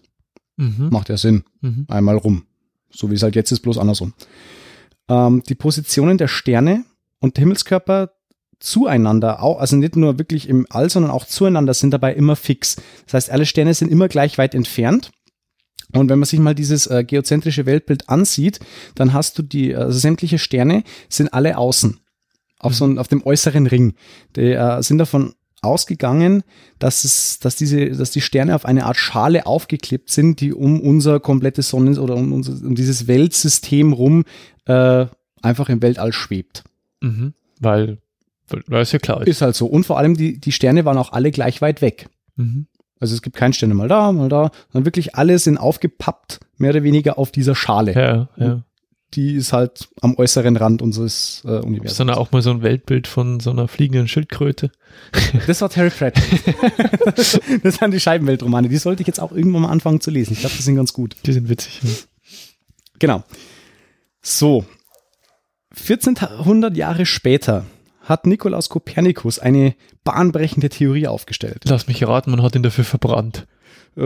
Mhm. 0.56 0.88
Macht 0.90 1.08
ja 1.08 1.16
Sinn. 1.16 1.44
Mhm. 1.60 1.86
Einmal 1.88 2.16
rum. 2.16 2.44
So 2.90 3.10
wie 3.10 3.14
es 3.14 3.22
halt 3.22 3.36
jetzt 3.36 3.52
ist, 3.52 3.60
bloß 3.60 3.78
andersrum. 3.78 4.14
Ähm, 5.08 5.42
die 5.48 5.54
Positionen 5.54 6.18
der 6.18 6.28
Sterne 6.28 6.84
und 7.20 7.36
der 7.36 7.42
Himmelskörper 7.42 8.10
zueinander, 8.60 9.42
auch, 9.42 9.58
also 9.58 9.76
nicht 9.76 9.96
nur 9.96 10.18
wirklich 10.18 10.48
im 10.48 10.66
All, 10.70 10.90
sondern 10.90 11.10
auch 11.10 11.26
zueinander 11.26 11.74
sind 11.74 11.90
dabei 11.90 12.14
immer 12.14 12.36
fix. 12.36 12.76
Das 13.06 13.14
heißt, 13.14 13.30
alle 13.30 13.46
Sterne 13.46 13.74
sind 13.74 13.90
immer 13.90 14.08
gleich 14.08 14.38
weit 14.38 14.54
entfernt. 14.54 15.10
Und 15.92 16.08
wenn 16.08 16.20
man 16.20 16.26
sich 16.26 16.38
mal 16.38 16.54
dieses 16.54 16.86
äh, 16.86 17.02
geozentrische 17.04 17.66
Weltbild 17.66 18.08
ansieht, 18.08 18.60
dann 18.94 19.12
hast 19.12 19.38
du 19.38 19.42
die, 19.42 19.74
also 19.74 19.98
sämtliche 19.98 20.38
Sterne 20.38 20.84
sind 21.08 21.32
alle 21.34 21.58
außen. 21.58 21.98
Auf 22.58 22.74
so 22.74 22.84
auf 22.98 23.08
dem 23.08 23.24
äußeren 23.24 23.66
Ring. 23.66 23.94
Die 24.36 24.52
äh, 24.52 24.82
sind 24.82 24.98
davon 24.98 25.34
ausgegangen, 25.62 26.42
dass 26.78 27.04
es, 27.04 27.38
dass 27.38 27.56
diese, 27.56 27.90
dass 27.90 28.10
die 28.10 28.20
Sterne 28.20 28.54
auf 28.54 28.64
eine 28.64 28.86
Art 28.86 28.96
Schale 28.96 29.46
aufgeklebt 29.46 30.10
sind, 30.10 30.40
die 30.40 30.52
um 30.52 30.80
unser 30.80 31.20
komplettes 31.20 31.70
Sonnen- 31.70 31.98
oder 31.98 32.16
um, 32.16 32.32
unser, 32.32 32.52
um 32.64 32.74
dieses 32.74 33.06
Weltsystem 33.06 33.92
rum 33.92 34.24
äh, 34.66 35.06
einfach 35.42 35.68
im 35.68 35.82
Weltall 35.82 36.12
schwebt. 36.12 36.64
Mhm. 37.00 37.34
Weil, 37.58 37.98
weil 38.66 38.82
es 38.82 38.92
ja 38.92 38.98
klar 38.98 39.22
ist. 39.22 39.28
Ist 39.28 39.42
halt 39.42 39.54
so. 39.54 39.66
Und 39.66 39.84
vor 39.84 39.98
allem 39.98 40.16
die, 40.16 40.40
die 40.40 40.52
Sterne 40.52 40.84
waren 40.84 40.98
auch 40.98 41.12
alle 41.12 41.30
gleich 41.30 41.62
weit 41.62 41.82
weg. 41.82 42.08
Mhm. 42.36 42.66
Also 42.98 43.14
es 43.14 43.22
gibt 43.22 43.36
keinen 43.36 43.52
Sterne 43.52 43.74
mal 43.74 43.88
da, 43.88 44.12
mal 44.12 44.28
da, 44.28 44.50
sondern 44.72 44.86
wirklich 44.86 45.14
alle 45.14 45.38
sind 45.38 45.56
aufgepappt, 45.56 46.40
mehr 46.58 46.70
oder 46.70 46.82
weniger 46.82 47.18
auf 47.18 47.32
dieser 47.32 47.54
Schale. 47.54 47.94
Ja, 47.94 48.28
ja 48.36 48.62
die 49.14 49.34
ist 49.34 49.52
halt 49.52 49.88
am 50.00 50.16
äußeren 50.16 50.56
Rand 50.56 50.82
unseres 50.82 51.42
äh, 51.44 51.58
Universums. 51.58 51.96
Sondern 51.96 52.16
auch 52.16 52.30
mal 52.32 52.42
so 52.42 52.50
ein 52.50 52.62
Weltbild 52.62 53.08
von 53.08 53.40
so 53.40 53.50
einer 53.50 53.66
fliegenden 53.66 54.08
Schildkröte. 54.08 54.70
Das 55.46 55.60
war 55.60 55.68
Terry 55.68 55.90
Pratchett. 55.90 56.24
das 57.62 57.78
sind 57.78 57.92
die 57.92 58.00
Scheibenweltromane. 58.00 58.68
Die 58.68 58.76
sollte 58.76 59.02
ich 59.02 59.06
jetzt 59.06 59.20
auch 59.20 59.32
irgendwann 59.32 59.62
mal 59.62 59.70
anfangen 59.70 60.00
zu 60.00 60.10
lesen. 60.10 60.34
Ich 60.34 60.40
glaube, 60.40 60.54
die 60.56 60.62
sind 60.62 60.76
ganz 60.76 60.92
gut. 60.92 61.16
Die 61.26 61.32
sind 61.32 61.48
witzig. 61.48 61.80
Ja. 61.82 61.90
Genau. 62.98 63.24
So. 64.22 64.64
1400 65.76 66.76
Jahre 66.76 67.06
später 67.06 67.64
hat 68.10 68.26
Nikolaus 68.26 68.68
Kopernikus 68.68 69.38
eine 69.38 69.74
bahnbrechende 70.04 70.68
Theorie 70.68 71.06
aufgestellt. 71.06 71.62
Lass 71.64 71.86
mich 71.86 72.06
raten, 72.06 72.30
man 72.30 72.42
hat 72.42 72.54
ihn 72.54 72.62
dafür 72.62 72.84
verbrannt. 72.84 73.46
Äh, 73.96 74.02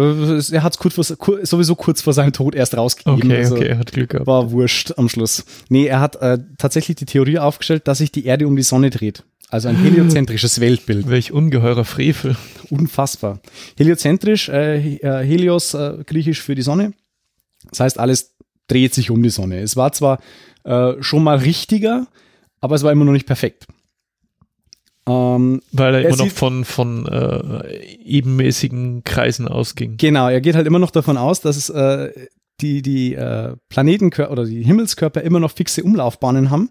Er 0.53 0.63
hat 0.63 0.73
es 0.75 0.79
kurz 0.79 0.95
vor, 0.95 1.05
kur- 1.17 1.45
sowieso 1.45 1.75
kurz 1.75 2.01
vor 2.03 2.13
seinem 2.13 2.33
Tod 2.33 2.55
erst 2.55 2.77
rausgegeben. 2.77 3.31
Okay, 3.31 3.37
also 3.39 3.57
okay, 3.57 3.67
er 3.69 3.79
hat 3.79 3.93
Glück 3.93 4.11
gehabt. 4.11 4.27
War 4.27 4.51
wurscht 4.53 4.93
am 4.97 5.09
Schluss. 5.09 5.45
Nee, 5.69 5.87
er 5.87 6.01
hat 6.01 6.17
äh, 6.17 6.39
tatsächlich 6.59 6.97
die 6.97 7.05
Theorie 7.07 7.39
aufgestellt, 7.39 7.89
dass 7.89 7.99
sich 7.99 8.13
die 8.13 8.25
Erde 8.25 8.47
um 8.47 8.57
die 8.57 8.63
Sonne 8.63 8.91
dreht. 8.91 9.25
Also 9.51 9.69
ein 9.69 9.77
heliozentrisches 9.83 10.61
Weltbild. 10.61 11.09
Welch 11.11 11.33
ungeheurer 11.33 11.85
Frevel. 11.85 12.37
Unfassbar. 12.71 13.41
Heliozentrisch, 13.77 14.49
äh, 14.49 14.97
äh, 14.97 15.25
Helios, 15.25 15.75
äh, 15.75 15.99
griechisch 16.07 16.41
für 16.43 16.55
die 16.55 16.63
Sonne. 16.63 16.93
Das 17.71 17.81
heißt, 17.81 17.99
alles 17.99 18.35
dreht 18.69 18.95
sich 18.95 19.11
um 19.11 19.23
die 19.23 19.31
Sonne. 19.31 19.61
Es 19.61 19.77
war 19.77 19.93
zwar 19.93 20.19
äh, 20.65 20.95
schon 21.01 21.23
mal 21.23 21.37
richtiger, 21.39 22.07
aber 22.61 22.75
es 22.77 22.83
war 22.83 22.93
immer 22.93 23.05
noch 23.05 23.13
nicht 23.13 23.27
perfekt. 23.27 23.67
Ähm, 25.07 25.61
Weil 25.73 25.95
er, 25.95 26.01
Er 26.03 26.09
immer 26.09 26.17
noch 26.25 26.33
von, 26.33 26.65
von 26.65 27.07
äh, 27.07 27.95
ebenmäßigen 28.03 29.05
Kreisen 29.05 29.49
ausging. 29.49 29.97
genau, 29.99 30.29
er 30.29 30.41
geht 30.41 30.55
halt 30.55 30.67
immer 30.67 30.79
noch 30.79 30.91
davon 30.91 31.17
aus, 31.19 31.41
dass 31.41 31.69
äh, 31.69 32.11
die, 32.61 32.81
die 32.83 33.15
äh, 33.15 33.55
Planetenkörper 33.69 34.33
oder 34.33 34.45
die 34.47 34.63
Himmelskörper 34.63 35.21
immer 35.23 35.41
noch 35.41 35.51
fixe 35.51 35.83
Umlaufbahnen 35.83 36.51
haben 36.51 36.71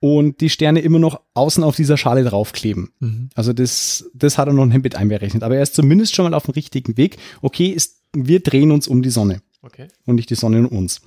und 0.00 0.40
die 0.40 0.48
Sterne 0.48 0.80
immer 0.80 0.98
noch 0.98 1.20
außen 1.34 1.62
auf 1.62 1.76
dieser 1.76 1.98
Schale 1.98 2.24
draufkleben. 2.24 2.92
Mhm. 3.00 3.28
Also 3.34 3.52
das, 3.52 4.08
das 4.14 4.38
hat 4.38 4.48
er 4.48 4.54
noch 4.54 4.64
nicht 4.64 4.82
mit 4.82 4.96
einberechnet. 4.96 5.42
Aber 5.42 5.56
er 5.56 5.62
ist 5.62 5.74
zumindest 5.74 6.14
schon 6.14 6.24
mal 6.24 6.34
auf 6.34 6.44
dem 6.46 6.54
richtigen 6.54 6.96
Weg. 6.96 7.18
Okay, 7.42 7.66
ist, 7.66 8.00
wir 8.16 8.40
drehen 8.40 8.70
uns 8.72 8.88
um 8.88 9.02
die 9.02 9.10
Sonne 9.10 9.42
Okay. 9.62 9.88
und 10.06 10.14
nicht 10.14 10.30
die 10.30 10.34
Sonne 10.36 10.66
um 10.66 10.78
uns. 10.78 11.02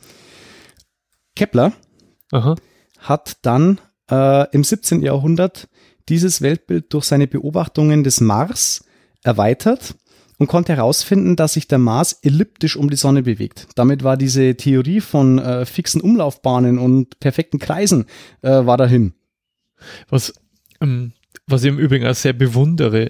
Kepler 1.35 1.73
Aha. 2.31 2.55
hat 2.99 3.37
dann 3.41 3.79
äh, 4.11 4.47
im 4.51 4.63
17. 4.63 5.01
Jahrhundert 5.01 5.67
dieses 6.09 6.41
Weltbild 6.41 6.93
durch 6.93 7.05
seine 7.05 7.27
Beobachtungen 7.27 8.03
des 8.03 8.21
Mars 8.21 8.85
erweitert 9.23 9.95
und 10.37 10.47
konnte 10.47 10.75
herausfinden, 10.75 11.35
dass 11.35 11.53
sich 11.53 11.67
der 11.67 11.77
Mars 11.77 12.19
elliptisch 12.21 12.75
um 12.75 12.89
die 12.89 12.95
Sonne 12.95 13.23
bewegt. 13.23 13.67
Damit 13.75 14.03
war 14.03 14.17
diese 14.17 14.55
Theorie 14.55 14.99
von 14.99 15.39
äh, 15.39 15.65
fixen 15.65 16.01
Umlaufbahnen 16.01 16.79
und 16.79 17.19
perfekten 17.19 17.59
Kreisen 17.59 18.05
äh, 18.41 18.49
war 18.49 18.77
dahin. 18.77 19.13
Was, 20.09 20.33
ähm, 20.81 21.13
was 21.47 21.63
ich 21.63 21.69
im 21.69 21.77
Übrigen 21.79 22.07
auch 22.07 22.15
sehr 22.15 22.33
bewundere 22.33 23.09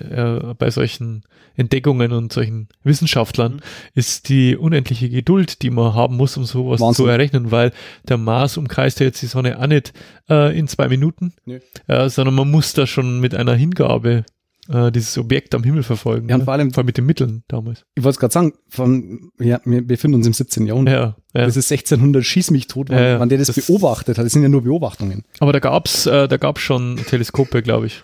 äh, 0.49 0.53
bei 0.55 0.69
solchen 0.71 1.23
Entdeckungen 1.55 2.11
und 2.11 2.33
solchen 2.33 2.67
Wissenschaftlern, 2.83 3.53
Mhm. 3.53 3.59
ist 3.93 4.29
die 4.29 4.55
unendliche 4.57 5.07
Geduld, 5.09 5.61
die 5.61 5.69
man 5.69 5.93
haben 5.93 6.17
muss, 6.17 6.35
um 6.35 6.45
sowas 6.45 6.81
Wahnsinn. 6.81 7.05
zu 7.05 7.09
errechnen, 7.09 7.51
weil 7.51 7.71
der 8.07 8.17
Mars 8.17 8.57
umkreist 8.57 8.99
ja 8.99 9.05
jetzt 9.05 9.21
die 9.21 9.27
Sonne 9.27 9.59
auch 9.59 9.67
nicht 9.67 9.93
äh, 10.29 10.57
in 10.57 10.67
zwei 10.67 10.87
Minuten, 10.87 11.33
Nö. 11.45 11.59
äh, 11.87 12.09
sondern 12.09 12.33
man 12.35 12.49
muss 12.49 12.73
da 12.73 12.87
schon 12.87 13.19
mit 13.19 13.35
einer 13.35 13.53
Hingabe 13.53 14.25
äh, 14.69 14.91
dieses 14.91 15.17
Objekt 15.17 15.53
am 15.53 15.63
Himmel 15.63 15.83
verfolgen. 15.83 16.29
Ja, 16.29 16.35
und 16.35 16.39
ne? 16.41 16.45
vor 16.45 16.53
allem- 16.53 16.71
vor 16.71 16.79
allem 16.79 16.85
mit 16.87 16.97
den 16.97 17.05
Mitteln 17.05 17.43
damals. 17.49 17.83
Ich 17.95 18.03
wollte 18.03 18.15
es 18.15 18.19
gerade 18.19 18.31
sagen, 18.33 18.53
von, 18.69 19.29
ja, 19.39 19.59
wir 19.65 19.85
befinden 19.85 20.15
uns 20.15 20.25
im 20.25 20.33
17. 20.33 20.65
Jahrhundert. 20.65 20.93
Ja, 20.95 21.15
ja. 21.39 21.45
Das 21.45 21.57
ist 21.57 21.69
1600, 21.71 22.23
schieß 22.25 22.49
mich 22.49 22.65
tot, 22.67 22.89
wann, 22.89 22.97
ja. 22.97 23.19
wann 23.19 23.29
der 23.29 23.37
das, 23.37 23.47
Das- 23.47 23.67
beobachtet 23.67 24.17
hat. 24.17 24.25
Das 24.25 24.31
sind 24.33 24.41
ja 24.41 24.49
nur 24.49 24.63
Beobachtungen. 24.63 25.23
Aber 25.39 25.51
da 25.53 25.59
gab's, 25.59 26.05
äh, 26.07 26.27
da 26.29 26.37
gab's 26.37 26.61
schon 26.61 26.95
Teleskope, 26.95 27.61
glaube 27.61 27.87
ich. 27.87 28.01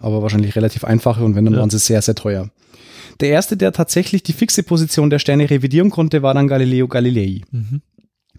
Aber 0.00 0.22
wahrscheinlich 0.22 0.54
relativ 0.56 0.84
einfache 0.84 1.24
und 1.24 1.34
wenn, 1.36 1.44
dann 1.44 1.54
Ja. 1.54 1.60
waren 1.60 1.70
sie 1.70 1.78
sehr, 1.78 2.02
sehr 2.02 2.14
teuer. 2.14 2.50
Der 3.20 3.28
erste, 3.30 3.56
der 3.56 3.72
tatsächlich 3.72 4.22
die 4.22 4.32
fixe 4.32 4.62
Position 4.62 5.08
der 5.10 5.18
Sterne 5.18 5.48
revidieren 5.48 5.90
konnte, 5.90 6.22
war 6.22 6.34
dann 6.34 6.48
Galileo 6.48 6.88
Galilei. 6.88 7.42
Mhm. 7.50 7.80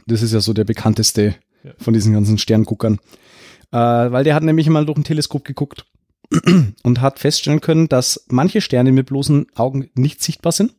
Das 0.07 0.21
ist 0.21 0.33
ja 0.33 0.41
so 0.41 0.53
der 0.53 0.65
bekannteste 0.65 1.35
Ja. 1.63 1.71
von 1.77 1.93
diesen 1.93 2.13
ganzen 2.13 2.37
Sternguckern. 2.37 2.99
Äh, 3.71 3.77
weil 3.77 4.23
der 4.23 4.35
hat 4.35 4.43
nämlich 4.43 4.67
mal 4.69 4.85
durch 4.85 4.97
ein 4.97 5.03
Teleskop 5.03 5.43
geguckt 5.45 5.85
und 6.83 7.01
hat 7.01 7.19
feststellen 7.19 7.61
können, 7.61 7.87
dass 7.89 8.25
manche 8.29 8.61
Sterne 8.61 8.91
mit 8.91 9.07
bloßen 9.07 9.47
Augen 9.55 9.89
nicht 9.95 10.21
sichtbar 10.21 10.51
sind, 10.51 10.73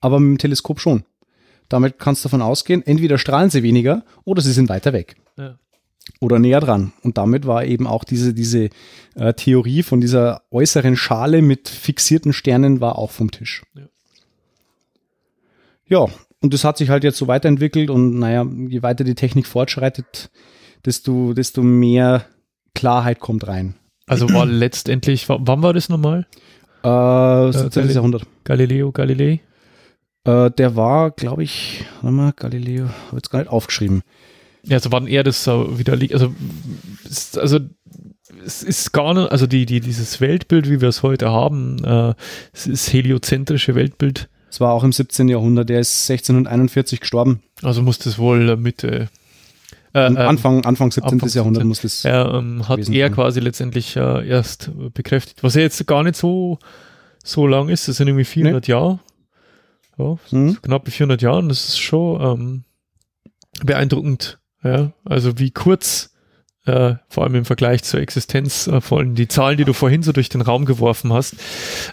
aber 0.00 0.20
mit 0.20 0.30
dem 0.30 0.38
Teleskop 0.38 0.80
schon. 0.80 1.04
Damit 1.68 1.98
kannst 1.98 2.24
du 2.24 2.28
davon 2.28 2.42
ausgehen, 2.42 2.82
entweder 2.86 3.16
strahlen 3.18 3.50
sie 3.50 3.62
weniger 3.62 4.04
oder 4.24 4.42
sie 4.42 4.52
sind 4.52 4.68
weiter 4.68 4.92
weg 4.92 5.16
Ja. 5.38 5.58
Oder 6.20 6.38
näher 6.38 6.60
dran. 6.60 6.92
Und 7.02 7.18
damit 7.18 7.46
war 7.46 7.64
eben 7.64 7.86
auch 7.86 8.04
diese, 8.04 8.34
diese 8.34 8.70
äh, 9.14 9.34
Theorie 9.34 9.82
von 9.82 10.00
dieser 10.00 10.42
äußeren 10.50 10.96
Schale 10.96 11.42
mit 11.42 11.68
fixierten 11.68 12.32
Sternen 12.32 12.80
war 12.80 12.98
auch 12.98 13.10
vom 13.10 13.30
Tisch. 13.30 13.62
Ja. 13.74 13.88
Ja, 15.86 16.06
und 16.40 16.54
das 16.54 16.64
hat 16.64 16.78
sich 16.78 16.88
halt 16.88 17.04
jetzt 17.04 17.18
so 17.18 17.28
weiterentwickelt 17.28 17.90
und 17.90 18.18
naja, 18.18 18.46
je 18.68 18.82
weiter 18.82 19.04
die 19.04 19.14
Technik 19.14 19.46
fortschreitet, 19.46 20.30
desto, 20.84 21.34
desto 21.34 21.62
mehr 21.62 22.24
Klarheit 22.74 23.20
kommt 23.20 23.46
rein. 23.46 23.74
Also 24.06 24.30
war 24.32 24.46
letztendlich, 24.46 25.28
wann 25.28 25.62
war 25.62 25.72
das 25.72 25.88
nochmal? 25.88 26.26
Äh, 26.82 27.52
17. 27.52 27.70
Galileo. 27.70 27.94
Jahrhundert. 27.94 28.26
Galileo 28.44 28.92
Galilei? 28.92 29.40
Äh, 30.24 30.50
der 30.50 30.76
war, 30.76 31.10
glaube 31.10 31.42
ich, 31.42 31.84
warte 32.02 32.14
mal, 32.14 32.32
Galileo, 32.34 32.88
habe 33.06 33.16
jetzt 33.16 33.30
gar 33.30 33.38
nicht 33.40 33.50
aufgeschrieben. 33.50 34.02
Ja, 34.66 34.76
also 34.76 34.92
wann 34.92 35.06
er 35.06 35.22
das 35.22 35.44
so 35.44 35.78
widerlegt, 35.78 36.14
also, 36.14 36.34
ist, 37.08 37.38
also 37.38 37.58
es 38.44 38.62
ist 38.62 38.92
gar 38.92 39.14
nicht, 39.14 39.30
also 39.30 39.46
die, 39.46 39.66
die, 39.66 39.80
dieses 39.80 40.20
Weltbild, 40.20 40.68
wie 40.70 40.80
wir 40.80 40.88
es 40.88 41.02
heute 41.02 41.30
haben, 41.30 41.82
äh, 41.84 42.14
es 42.52 42.66
ist 42.66 42.92
heliozentrische 42.92 43.74
Weltbild, 43.74 44.28
Es 44.50 44.60
war 44.60 44.72
auch 44.72 44.84
im 44.84 44.92
17. 44.92 45.28
Jahrhundert, 45.28 45.68
der 45.68 45.80
ist 45.80 46.08
1641 46.10 47.00
gestorben. 47.00 47.42
also 47.62 47.82
muss 47.82 47.98
das 47.98 48.18
wohl 48.18 48.48
äh, 48.50 48.56
Mitte, 48.56 49.08
äh, 49.92 49.98
Am 50.06 50.16
äh, 50.16 50.20
Anfang, 50.20 50.64
Anfang 50.64 50.90
17. 50.90 51.12
Anfang 51.12 51.28
Jahrhundert 51.30 51.62
17. 51.62 51.68
muss 51.68 51.80
das. 51.82 52.04
er 52.04 52.34
ähm, 52.34 52.68
hat 52.68 52.78
er 52.80 52.84
sein. 52.84 53.12
quasi 53.14 53.40
letztendlich 53.40 53.96
äh, 53.96 54.26
erst 54.28 54.70
bekräftigt, 54.94 55.42
was 55.42 55.54
ja 55.54 55.60
jetzt 55.62 55.86
gar 55.86 56.02
nicht 56.02 56.16
so, 56.16 56.58
so 57.22 57.46
lang 57.46 57.68
ist, 57.68 57.86
das 57.88 57.96
sind 57.98 58.08
irgendwie 58.08 58.24
400 58.24 58.66
Jahre, 58.66 58.98
ja, 59.98 60.16
Mhm. 60.32 60.60
knappe 60.62 60.90
400 60.90 61.22
Jahren, 61.22 61.48
das 61.48 61.68
ist 61.68 61.78
schon 61.78 62.20
ähm, 62.20 62.64
beeindruckend, 63.64 64.38
ja, 64.64 64.92
also 65.04 65.38
wie 65.38 65.50
kurz, 65.50 66.10
äh, 66.66 66.94
vor 67.10 67.24
allem 67.24 67.34
im 67.34 67.44
Vergleich 67.44 67.82
zur 67.84 68.00
Existenz, 68.00 68.66
äh, 68.66 68.80
vor 68.80 68.98
allem 68.98 69.14
die 69.14 69.28
Zahlen, 69.28 69.58
die 69.58 69.64
du 69.66 69.74
vorhin 69.74 70.02
so 70.02 70.12
durch 70.12 70.30
den 70.30 70.40
Raum 70.40 70.64
geworfen 70.64 71.12
hast, 71.12 71.36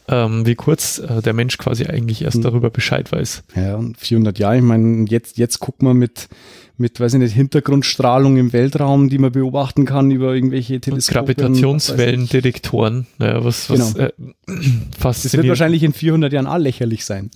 ähm, 0.08 0.46
wie 0.46 0.56
kurz 0.56 0.98
äh, 1.00 1.22
der 1.22 1.34
Mensch 1.34 1.58
quasi 1.58 1.86
eigentlich 1.88 2.22
erst 2.22 2.38
Mhm. 2.38 2.42
darüber 2.44 2.70
Bescheid 2.70 3.12
weiß. 3.12 3.44
Ja, 3.56 3.76
und 3.76 3.98
400 3.98 4.40
Jahre. 4.40 4.56
Ich 4.58 4.64
meine, 4.64 5.06
jetzt, 5.10 5.38
jetzt 5.38 5.60
guckt 5.60 5.84
man 5.84 5.98
mit, 5.98 6.30
mit, 6.78 7.02
weiß 7.02 7.14
ich 7.16 7.20
nicht, 7.20 7.34
Hintergrundstrahlung 7.36 8.38
im 8.38 8.54
Weltraum, 8.54 9.10
die 9.10 9.18
man 9.18 9.34
beobachten 9.34 9.84
kann 9.86 10.10
über 10.10 10.34
irgendwelche 10.34 10.80
Teleskope. 10.80 11.36
Gravitationswellendetektoren, 11.36 13.08
ja, 13.20 13.44
was, 13.44 13.70
was 13.70 13.94
Genau. 13.96 14.06
äh, 14.08 14.12
Das 14.48 14.56
wird 14.56 14.96
faszinierend. 14.98 15.50
wahrscheinlich 15.50 15.84
in 15.84 15.92
400 15.94 16.32
Jahren 16.34 16.48
auch 16.48 16.58
lächerlich 16.58 17.04
sein. 17.06 17.30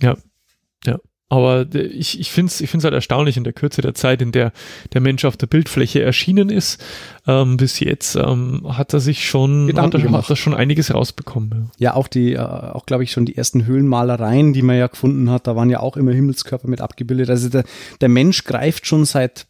Aber 1.28 1.66
ich, 1.74 2.20
ich 2.20 2.30
finde 2.30 2.50
es 2.50 2.60
ich 2.60 2.70
find's 2.70 2.84
halt 2.84 2.94
erstaunlich 2.94 3.36
in 3.36 3.42
der 3.42 3.52
Kürze 3.52 3.82
der 3.82 3.94
Zeit, 3.94 4.22
in 4.22 4.30
der 4.30 4.52
der 4.92 5.00
Mensch 5.00 5.24
auf 5.24 5.36
der 5.36 5.48
Bildfläche 5.48 6.00
erschienen 6.00 6.50
ist. 6.50 6.82
Ähm, 7.26 7.56
bis 7.56 7.80
jetzt 7.80 8.14
ähm, 8.14 8.62
hat 8.68 8.92
er 8.92 9.00
sich 9.00 9.28
schon, 9.28 9.66
Gedanken 9.66 9.94
hat 9.94 10.00
er, 10.00 10.06
gemacht. 10.06 10.22
hat 10.24 10.30
er 10.30 10.36
schon 10.36 10.54
einiges 10.54 10.94
rausbekommen. 10.94 11.72
Ja, 11.78 11.94
auch 11.94 12.06
die, 12.06 12.34
äh, 12.34 12.38
auch 12.38 12.86
glaube 12.86 13.02
ich 13.02 13.10
schon 13.10 13.26
die 13.26 13.36
ersten 13.36 13.66
Höhlenmalereien, 13.66 14.52
die 14.52 14.62
man 14.62 14.76
ja 14.76 14.86
gefunden 14.86 15.28
hat, 15.28 15.48
da 15.48 15.56
waren 15.56 15.68
ja 15.68 15.80
auch 15.80 15.96
immer 15.96 16.12
Himmelskörper 16.12 16.68
mit 16.68 16.80
abgebildet. 16.80 17.28
Also 17.28 17.48
der, 17.48 17.64
der 18.00 18.08
Mensch 18.08 18.44
greift 18.44 18.86
schon 18.86 19.04
seit 19.04 19.46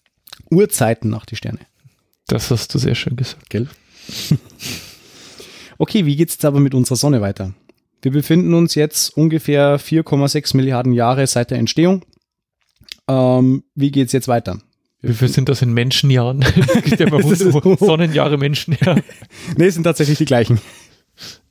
Urzeiten 0.50 1.10
nach 1.10 1.26
die 1.26 1.36
Sterne. 1.36 1.58
Das 2.26 2.50
hast 2.50 2.74
du 2.74 2.78
sehr 2.78 2.94
schön 2.94 3.16
gesagt. 3.16 3.50
Gell? 3.50 3.68
okay, 5.78 6.06
wie 6.06 6.16
geht's 6.16 6.34
jetzt 6.34 6.44
aber 6.46 6.60
mit 6.60 6.74
unserer 6.74 6.96
Sonne 6.96 7.20
weiter? 7.20 7.52
Wir 8.02 8.12
befinden 8.12 8.54
uns 8.54 8.74
jetzt 8.74 9.16
ungefähr 9.16 9.78
4,6 9.80 10.56
Milliarden 10.56 10.92
Jahre 10.92 11.26
seit 11.26 11.50
der 11.50 11.58
Entstehung. 11.58 12.04
Ähm, 13.08 13.64
wie 13.74 13.90
geht's 13.90 14.12
jetzt 14.12 14.28
weiter? 14.28 14.58
Wie 15.02 15.14
viel 15.14 15.28
sind 15.28 15.48
das 15.48 15.62
in 15.62 15.72
Menschenjahren? 15.72 16.44
Ja. 16.98 17.76
Sonnenjahre 17.78 18.38
Menschenjahr. 18.38 19.00
Nee, 19.56 19.66
es 19.66 19.74
sind 19.74 19.84
tatsächlich 19.84 20.18
die 20.18 20.24
gleichen. 20.24 20.60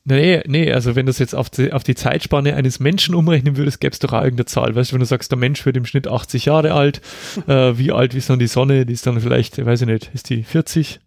Nee, 0.07 0.43
nee, 0.45 0.71
also 0.71 0.95
wenn 0.95 1.07
du 1.07 1.09
es 1.09 1.17
jetzt 1.17 1.33
auf 1.33 1.49
die, 1.49 1.73
auf 1.73 1.83
die 1.83 1.95
Zeitspanne 1.95 2.55
eines 2.55 2.79
Menschen 2.79 3.15
umrechnen 3.15 3.57
würdest, 3.57 3.81
gäbe 3.81 3.91
es 3.91 3.99
doch 3.99 4.13
auch 4.13 4.21
irgendeine 4.21 4.45
Zahl. 4.45 4.75
Weißt 4.75 4.91
du, 4.91 4.93
wenn 4.93 4.99
du 4.99 5.05
sagst, 5.05 5.31
der 5.31 5.37
Mensch 5.39 5.65
wird 5.65 5.77
im 5.77 5.85
Schnitt 5.85 6.07
80 6.07 6.45
Jahre 6.45 6.73
alt, 6.73 7.01
äh, 7.47 7.77
wie 7.77 7.91
alt 7.91 8.13
ist 8.13 8.29
dann 8.29 8.37
die 8.37 8.47
Sonne? 8.47 8.85
Die 8.85 8.93
ist 8.93 9.07
dann 9.07 9.19
vielleicht, 9.19 9.63
weiß 9.65 9.81
ich 9.81 9.87
nicht, 9.87 10.11
ist 10.13 10.29
die 10.29 10.43
40? 10.43 10.99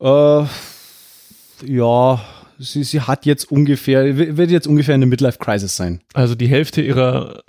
Äh, 0.00 0.44
ja, 1.64 2.20
sie, 2.58 2.84
sie 2.84 3.00
hat 3.00 3.26
jetzt 3.26 3.50
ungefähr, 3.50 4.36
wird 4.36 4.50
jetzt 4.50 4.66
ungefähr 4.66 4.94
eine 4.94 5.06
Midlife 5.06 5.38
Crisis 5.38 5.76
sein. 5.76 6.00
Also 6.14 6.34
die 6.34 6.48
Hälfte 6.48 6.82
ihrer, 6.82 7.42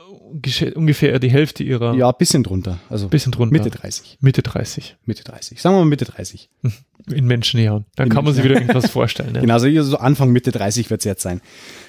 ungefähr 0.76 1.20
die 1.20 1.32
Hälfte 1.32 1.64
ihrer, 1.64 1.96
Ja, 1.96 2.12
bisschen 2.12 2.44
drunter. 2.44 2.80
Also 2.90 3.08
bisschen 3.08 3.32
drunter. 3.32 3.52
Mitte 3.52 3.70
30. 3.70 4.20
Mitte 4.22 4.42
30. 4.42 4.98
Mitte 5.06 5.24
30. 5.24 5.62
Sagen 5.62 5.76
wir 5.76 5.80
mal 5.80 5.86
Mitte 5.86 6.06
30. 6.06 6.50
In 7.12 7.26
Menschenjahren. 7.26 7.86
Dann 7.96 8.08
In 8.08 8.14
kann 8.14 8.24
man 8.24 8.34
sich 8.34 8.44
wieder 8.44 8.56
irgendwas 8.56 8.90
vorstellen. 8.92 9.36
Ja. 9.36 9.42
Genau, 9.50 9.54
also 9.54 9.84
so 9.84 9.98
Anfang 9.98 10.32
Mitte 10.32 10.52
30 10.52 10.90
wird 10.90 11.02
es 11.02 11.06
jetzt 11.06 11.24
sein. 11.24 11.42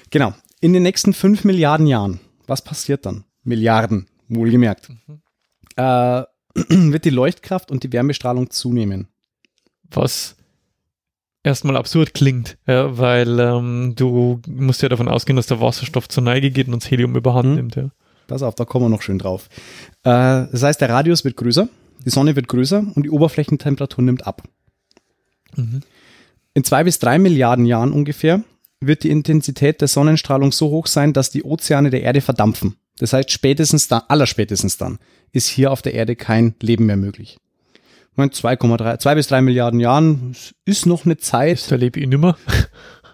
Genau. 0.09 0.33
In 0.59 0.73
den 0.73 0.83
nächsten 0.83 1.13
5 1.13 1.43
Milliarden 1.43 1.87
Jahren, 1.87 2.19
was 2.47 2.61
passiert 2.61 3.05
dann? 3.05 3.23
Milliarden, 3.43 4.07
wohlgemerkt. 4.29 4.89
Äh, 5.75 6.23
wird 6.55 7.05
die 7.05 7.09
Leuchtkraft 7.09 7.71
und 7.71 7.83
die 7.83 7.93
Wärmestrahlung 7.93 8.49
zunehmen. 8.49 9.07
Was 9.89 10.35
erstmal 11.43 11.77
absurd 11.77 12.13
klingt, 12.13 12.57
ja, 12.67 12.97
weil 12.97 13.39
ähm, 13.39 13.93
du 13.95 14.41
musst 14.47 14.81
ja 14.81 14.89
davon 14.89 15.07
ausgehen, 15.07 15.35
dass 15.35 15.47
der 15.47 15.59
Wasserstoff 15.61 16.07
zur 16.09 16.23
Neige 16.23 16.51
geht 16.51 16.67
und 16.67 16.81
das 16.83 16.89
Helium 16.91 17.15
überhand 17.15 17.49
Mhm. 17.49 17.55
nimmt. 17.55 17.75
Ja. 17.75 17.89
Pass 18.27 18.43
auf, 18.43 18.55
da 18.55 18.65
kommen 18.65 18.85
wir 18.85 18.89
noch 18.89 19.01
schön 19.01 19.19
drauf. 19.19 19.49
Äh, 20.03 20.47
das 20.51 20.63
heißt, 20.63 20.79
der 20.81 20.89
Radius 20.89 21.23
wird 21.25 21.35
größer, 21.37 21.67
die 22.05 22.09
Sonne 22.09 22.35
wird 22.35 22.47
größer 22.47 22.79
und 22.95 23.03
die 23.03 23.09
Oberflächentemperatur 23.09 24.03
nimmt 24.03 24.25
ab. 24.25 24.43
Mhm. 25.55 25.81
In 26.53 26.63
zwei 26.63 26.83
bis 26.83 26.99
drei 26.99 27.17
Milliarden 27.19 27.65
Jahren 27.65 27.91
ungefähr 27.91 28.43
wird 28.79 29.03
die 29.03 29.09
Intensität 29.09 29.79
der 29.81 29.87
Sonnenstrahlung 29.87 30.51
so 30.51 30.69
hoch 30.69 30.87
sein, 30.87 31.13
dass 31.13 31.29
die 31.29 31.43
Ozeane 31.43 31.89
der 31.89 32.01
Erde 32.01 32.21
verdampfen. 32.21 32.75
Das 32.97 33.13
heißt, 33.13 33.31
spätestens 33.31 33.87
dann, 33.87 34.01
allerspätestens 34.07 34.77
dann, 34.77 34.99
ist 35.31 35.47
hier 35.47 35.71
auf 35.71 35.81
der 35.81 35.93
Erde 35.93 36.15
kein 36.15 36.55
Leben 36.61 36.85
mehr 36.85 36.97
möglich. 36.97 37.37
Ich 38.11 38.17
meine, 38.17 38.31
2,3, 38.31 38.99
zwei 38.99 39.15
bis 39.15 39.27
drei 39.27 39.41
Milliarden 39.41 39.79
Jahren 39.79 40.35
ist 40.65 40.85
noch 40.85 41.05
eine 41.05 41.17
Zeit. 41.17 41.57
Das 41.59 41.71
erlebe 41.71 41.99
ich 41.99 42.07
nimmer. 42.07 42.37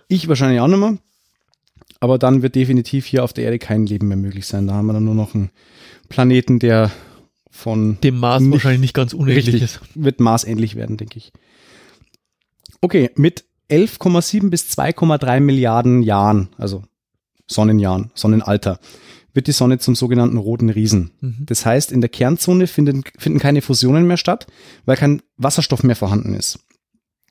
Ich 0.09 0.29
wahrscheinlich 0.29 0.61
auch 0.61 0.67
nicht 0.67 0.79
mehr. 0.79 0.97
Aber 1.99 2.17
dann 2.17 2.41
wird 2.41 2.55
definitiv 2.55 3.05
hier 3.05 3.25
auf 3.25 3.33
der 3.33 3.43
Erde 3.43 3.59
kein 3.59 3.85
Leben 3.85 4.07
mehr 4.07 4.15
möglich 4.15 4.47
sein. 4.47 4.65
Da 4.65 4.73
haben 4.75 4.85
wir 4.85 4.93
dann 4.93 5.03
nur 5.03 5.15
noch 5.15 5.35
einen 5.35 5.49
Planeten, 6.07 6.59
der 6.59 6.91
von 7.51 7.99
Dem 8.01 8.17
Mars 8.17 8.41
Nicht- 8.41 8.53
wahrscheinlich 8.53 8.79
nicht 8.79 8.93
ganz 8.93 9.11
unähnlich 9.13 9.47
richtig 9.47 9.63
ist. 9.63 9.81
wird 9.95 10.21
maßähnlich 10.21 10.75
werden, 10.77 10.95
denke 10.95 11.17
ich. 11.17 11.33
Okay, 12.79 13.09
mit 13.15 13.43
11,7 13.69 14.49
bis 14.49 14.69
2,3 14.69 15.41
Milliarden 15.41 16.03
Jahren, 16.03 16.49
also 16.57 16.83
Sonnenjahren, 17.47 18.11
Sonnenalter, 18.13 18.79
wird 19.37 19.45
die 19.45 19.51
Sonne 19.51 19.77
zum 19.77 19.93
sogenannten 19.93 20.37
roten 20.37 20.71
Riesen. 20.71 21.11
Mhm. 21.21 21.45
Das 21.45 21.63
heißt, 21.63 21.91
in 21.91 22.01
der 22.01 22.09
Kernzone 22.09 22.65
finden, 22.65 23.03
finden 23.19 23.37
keine 23.37 23.61
Fusionen 23.61 24.07
mehr 24.07 24.17
statt, 24.17 24.47
weil 24.85 24.97
kein 24.97 25.21
Wasserstoff 25.37 25.83
mehr 25.83 25.95
vorhanden 25.95 26.33
ist. 26.33 26.57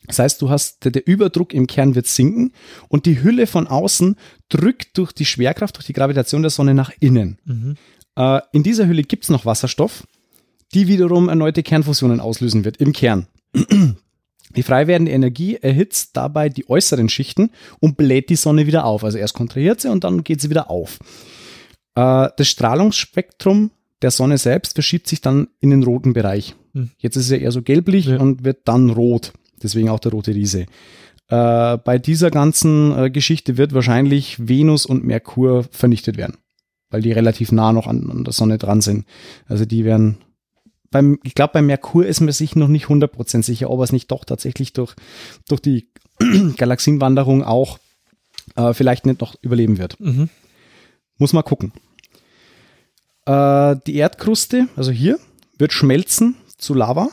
Das 0.07 0.21
heißt, 0.21 0.41
du 0.41 0.49
hast, 0.49 0.85
der, 0.85 0.93
der 0.93 1.05
Überdruck 1.05 1.53
im 1.53 1.67
Kern 1.67 1.97
wird 1.97 2.07
sinken 2.07 2.53
und 2.89 3.07
die 3.07 3.25
Hülle 3.25 3.49
von 3.49 3.67
außen 3.67 4.15
drückt 4.49 4.97
durch 4.97 5.11
die 5.11 5.25
Schwerkraft, 5.25 5.77
durch 5.77 5.87
die 5.87 5.95
Gravitation 5.95 6.43
der 6.43 6.53
Sonne 6.53 6.75
nach 6.75 6.93
innen. 7.01 7.41
Mhm. 7.45 7.75
Äh, 8.15 8.41
in 8.53 8.63
dieser 8.63 8.87
Hülle 8.87 9.03
gibt's 9.03 9.29
noch 9.29 9.45
Wasserstoff, 9.45 10.07
die 10.75 10.87
wiederum 10.87 11.29
erneute 11.29 11.65
Kernfusionen 11.65 12.21
auslösen 12.21 12.65
wird 12.65 12.77
im 12.77 12.93
Kern. 12.93 13.27
Die 14.55 14.63
frei 14.63 14.87
werdende 14.87 15.11
Energie 15.11 15.57
erhitzt 15.57 16.17
dabei 16.17 16.51
die 16.51 16.71
äußeren 16.71 17.09
Schichten 17.09 17.51
und 17.81 17.97
bläht 17.97 18.31
die 18.31 18.37
Sonne 18.37 18.69
wieder 18.69 18.85
auf. 18.85 19.03
Also 19.03 19.19
erst 19.19 19.35
kontrahiert 19.35 19.81
sie 19.81 19.91
und 19.91 20.05
dann 20.05 20.23
geht 20.23 20.41
sie 20.41 20.51
wieder 20.51 20.71
auf. 20.71 21.01
Äh, 21.97 22.29
das 22.37 22.49
Strahlungsspektrum 22.49 23.71
der 24.03 24.11
Sonne 24.11 24.39
selbst 24.39 24.75
verschiebt 24.75 25.09
sich 25.09 25.21
dann 25.21 25.49
in 25.59 25.71
den 25.71 25.83
roten 25.83 26.13
Bereich. 26.13 26.55
Hm. 26.75 26.91
Jetzt 26.99 27.17
ist 27.17 27.25
es 27.25 27.31
ja 27.31 27.39
eher 27.39 27.53
so 27.53 27.63
gelblich 27.63 28.07
Ja. 28.07 28.21
und 28.21 28.45
wird 28.45 28.69
dann 28.69 28.91
rot. 28.91 29.33
Deswegen 29.63 29.89
auch 29.89 29.99
der 29.99 30.13
rote 30.13 30.35
Riese. 30.35 30.67
Äh, 31.29 31.79
bei 31.79 31.99
dieser 31.99 32.31
ganzen 32.31 32.97
äh, 32.97 33.11
Geschichte 33.11 33.57
wird 33.57 33.73
wahrscheinlich 33.75 34.37
Venus 34.47 34.87
und 34.87 35.05
Merkur 35.05 35.65
vernichtet 35.73 36.17
werden, 36.19 36.37
weil 36.91 37.01
die 37.03 37.11
relativ 37.13 37.51
nah 37.53 37.73
noch 37.73 37.87
an, 37.87 38.11
an 38.11 38.23
der 38.25 38.33
Sonne 38.33 38.59
dran 38.59 38.81
sind. 38.83 39.07
Also 39.47 39.65
die 39.65 39.85
werden 39.85 40.19
beim, 40.91 41.19
ich 41.25 41.35
glaube, 41.35 41.55
bei 41.55 41.63
Merkur 41.63 42.07
ist 42.07 42.21
man 42.21 42.31
sich 42.33 42.55
noch 42.55 42.69
nicht 42.69 42.87
100% 42.87 43.43
sicher, 43.43 43.71
ob 43.71 43.81
er 43.81 43.85
es 43.85 43.93
nicht 43.93 44.11
doch 44.13 44.25
tatsächlich 44.25 44.73
durch, 44.73 44.95
durch 45.49 45.61
die 45.61 45.89
Galaxienwanderung 46.57 47.43
auch 47.43 47.79
äh, 48.55 48.73
vielleicht 48.73 49.05
nicht 49.07 49.21
noch 49.21 49.35
überleben 49.43 49.79
wird. 49.79 49.99
Mhm. 49.99 50.29
Muss 51.19 51.33
mal 51.33 51.43
gucken. 51.43 51.73
Äh, 53.27 53.77
die 53.87 53.97
Erdkruste, 53.97 54.69
also 54.77 54.91
hier, 54.91 55.19
wird 55.59 55.73
schmelzen 55.73 56.37
zu 56.57 56.75
Lava 56.75 57.09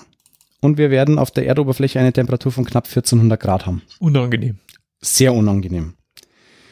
und 0.61 0.77
wir 0.77 0.91
werden 0.91 1.19
auf 1.19 1.31
der 1.31 1.45
Erdoberfläche 1.47 1.99
eine 1.99 2.13
Temperatur 2.13 2.51
von 2.51 2.65
knapp 2.65 2.85
1400 2.85 3.39
Grad 3.39 3.65
haben. 3.65 3.81
Unangenehm. 3.99 4.57
Sehr 5.01 5.33
unangenehm. 5.33 5.95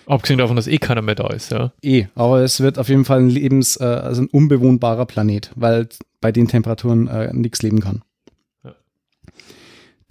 Abgesehen 0.06 0.40
davon, 0.40 0.56
dass 0.56 0.68
eh 0.68 0.78
keiner 0.78 1.02
mehr 1.02 1.16
da 1.16 1.28
ist, 1.28 1.52
ja. 1.52 1.72
Eh, 1.82 2.06
aber 2.16 2.42
es 2.42 2.60
wird 2.60 2.80
auf 2.80 2.90
jeden 2.90 3.06
Fall 3.06 3.20
ein 3.20 3.30
Lebens, 3.30 3.78
äh, 3.78 3.84
also 3.84 4.24
ein 4.24 4.28
unbewohnbarer 4.28 5.06
Planet, 5.06 5.52
weil 5.56 5.88
bei 6.20 6.32
den 6.32 6.48
Temperaturen 6.48 7.08
äh, 7.08 7.34
nichts 7.34 7.62
leben 7.62 7.80
kann. 7.80 8.02
Ja. 8.64 8.76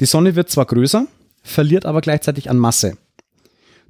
Die 0.00 0.06
Sonne 0.06 0.36
wird 0.36 0.50
zwar 0.50 0.66
größer, 0.66 1.06
verliert 1.42 1.86
aber 1.86 2.00
gleichzeitig 2.00 2.50
an 2.50 2.56
Masse. 2.58 2.96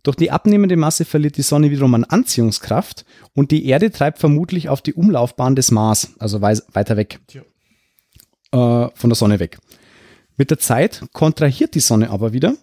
Durch 0.02 0.16
die 0.16 0.30
abnehmende 0.30 0.76
Masse 0.76 1.04
verliert 1.04 1.36
die 1.36 1.42
Sonne 1.42 1.70
wiederum 1.70 1.94
an 1.94 2.04
Anziehungskraft 2.04 3.04
und 3.34 3.50
die 3.50 3.66
Erde 3.66 3.90
treibt 3.90 4.18
vermutlich 4.18 4.68
auf 4.68 4.80
die 4.80 4.94
Umlaufbahn 4.94 5.54
des 5.56 5.70
Mars, 5.70 6.14
also 6.18 6.40
wei 6.40 6.56
weiter 6.72 6.96
weg, 6.96 7.20
äh, 7.34 7.38
von 8.50 9.10
der 9.10 9.14
Sonne 9.14 9.40
weg. 9.40 9.58
Mit 10.36 10.50
der 10.50 10.58
Zeit 10.58 11.02
kontrahiert 11.12 11.74
die 11.74 11.80
Sonne 11.80 12.10
aber 12.10 12.32
wieder, 12.32 12.54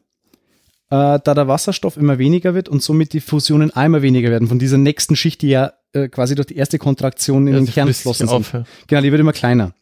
äh, 0.90 1.20
da 1.20 1.20
der 1.20 1.48
Wasserstoff 1.48 1.98
immer 1.98 2.18
weniger 2.18 2.56
wird 2.56 2.70
und 2.70 2.82
somit 2.82 3.14
die 3.14 3.22
Fusionen 3.22 3.72
einmal 3.72 4.02
weniger 4.02 4.32
werden 4.32 4.48
von 4.48 4.58
dieser 4.58 4.78
nächsten 4.78 5.16
Schicht, 5.16 5.42
die 5.42 5.50
ja 5.50 5.74
äh, 5.94 6.08
quasi 6.08 6.34
durch 6.34 6.48
die 6.48 6.56
erste 6.56 6.80
Kontraktion 6.80 7.46
in 7.48 7.54
Ja, 7.54 7.60
den 7.60 7.68
Kern 7.68 7.88
geflossen 7.88 8.28
sind. 8.28 8.36
auf, 8.36 8.54
ja. 8.54 8.64
Genau, 8.88 9.02
die 9.02 9.12
wird 9.12 9.20
immer 9.20 9.34
kleiner. 9.34 9.74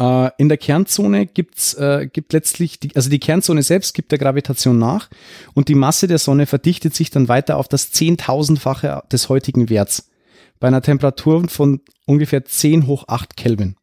Äh, 0.00 0.30
in 0.38 0.48
der 0.48 0.58
Kernzone 0.58 1.26
gibt's, 1.26 1.74
äh, 1.74 2.08
gibt 2.12 2.32
letztlich, 2.32 2.80
die, 2.80 2.94
also 2.96 3.10
die 3.10 3.20
Kernzone 3.20 3.62
selbst 3.62 3.94
gibt 3.94 4.10
der 4.10 4.18
Gravitation 4.18 4.78
nach 4.78 5.08
und 5.54 5.68
die 5.68 5.76
Masse 5.76 6.08
der 6.08 6.18
Sonne 6.18 6.46
verdichtet 6.46 6.94
sich 6.94 7.10
dann 7.10 7.28
weiter 7.28 7.56
auf 7.56 7.68
das 7.68 7.92
Zehntausendfache 7.92 9.02
des 9.12 9.28
heutigen 9.28 9.70
Werts. 9.70 10.10
Bei 10.58 10.68
einer 10.68 10.82
Temperatur 10.82 11.48
von 11.48 11.80
ungefähr 12.06 12.44
10 12.44 12.86
hoch 12.86 13.04
8 13.08 13.36
Kelvin. 13.36 13.76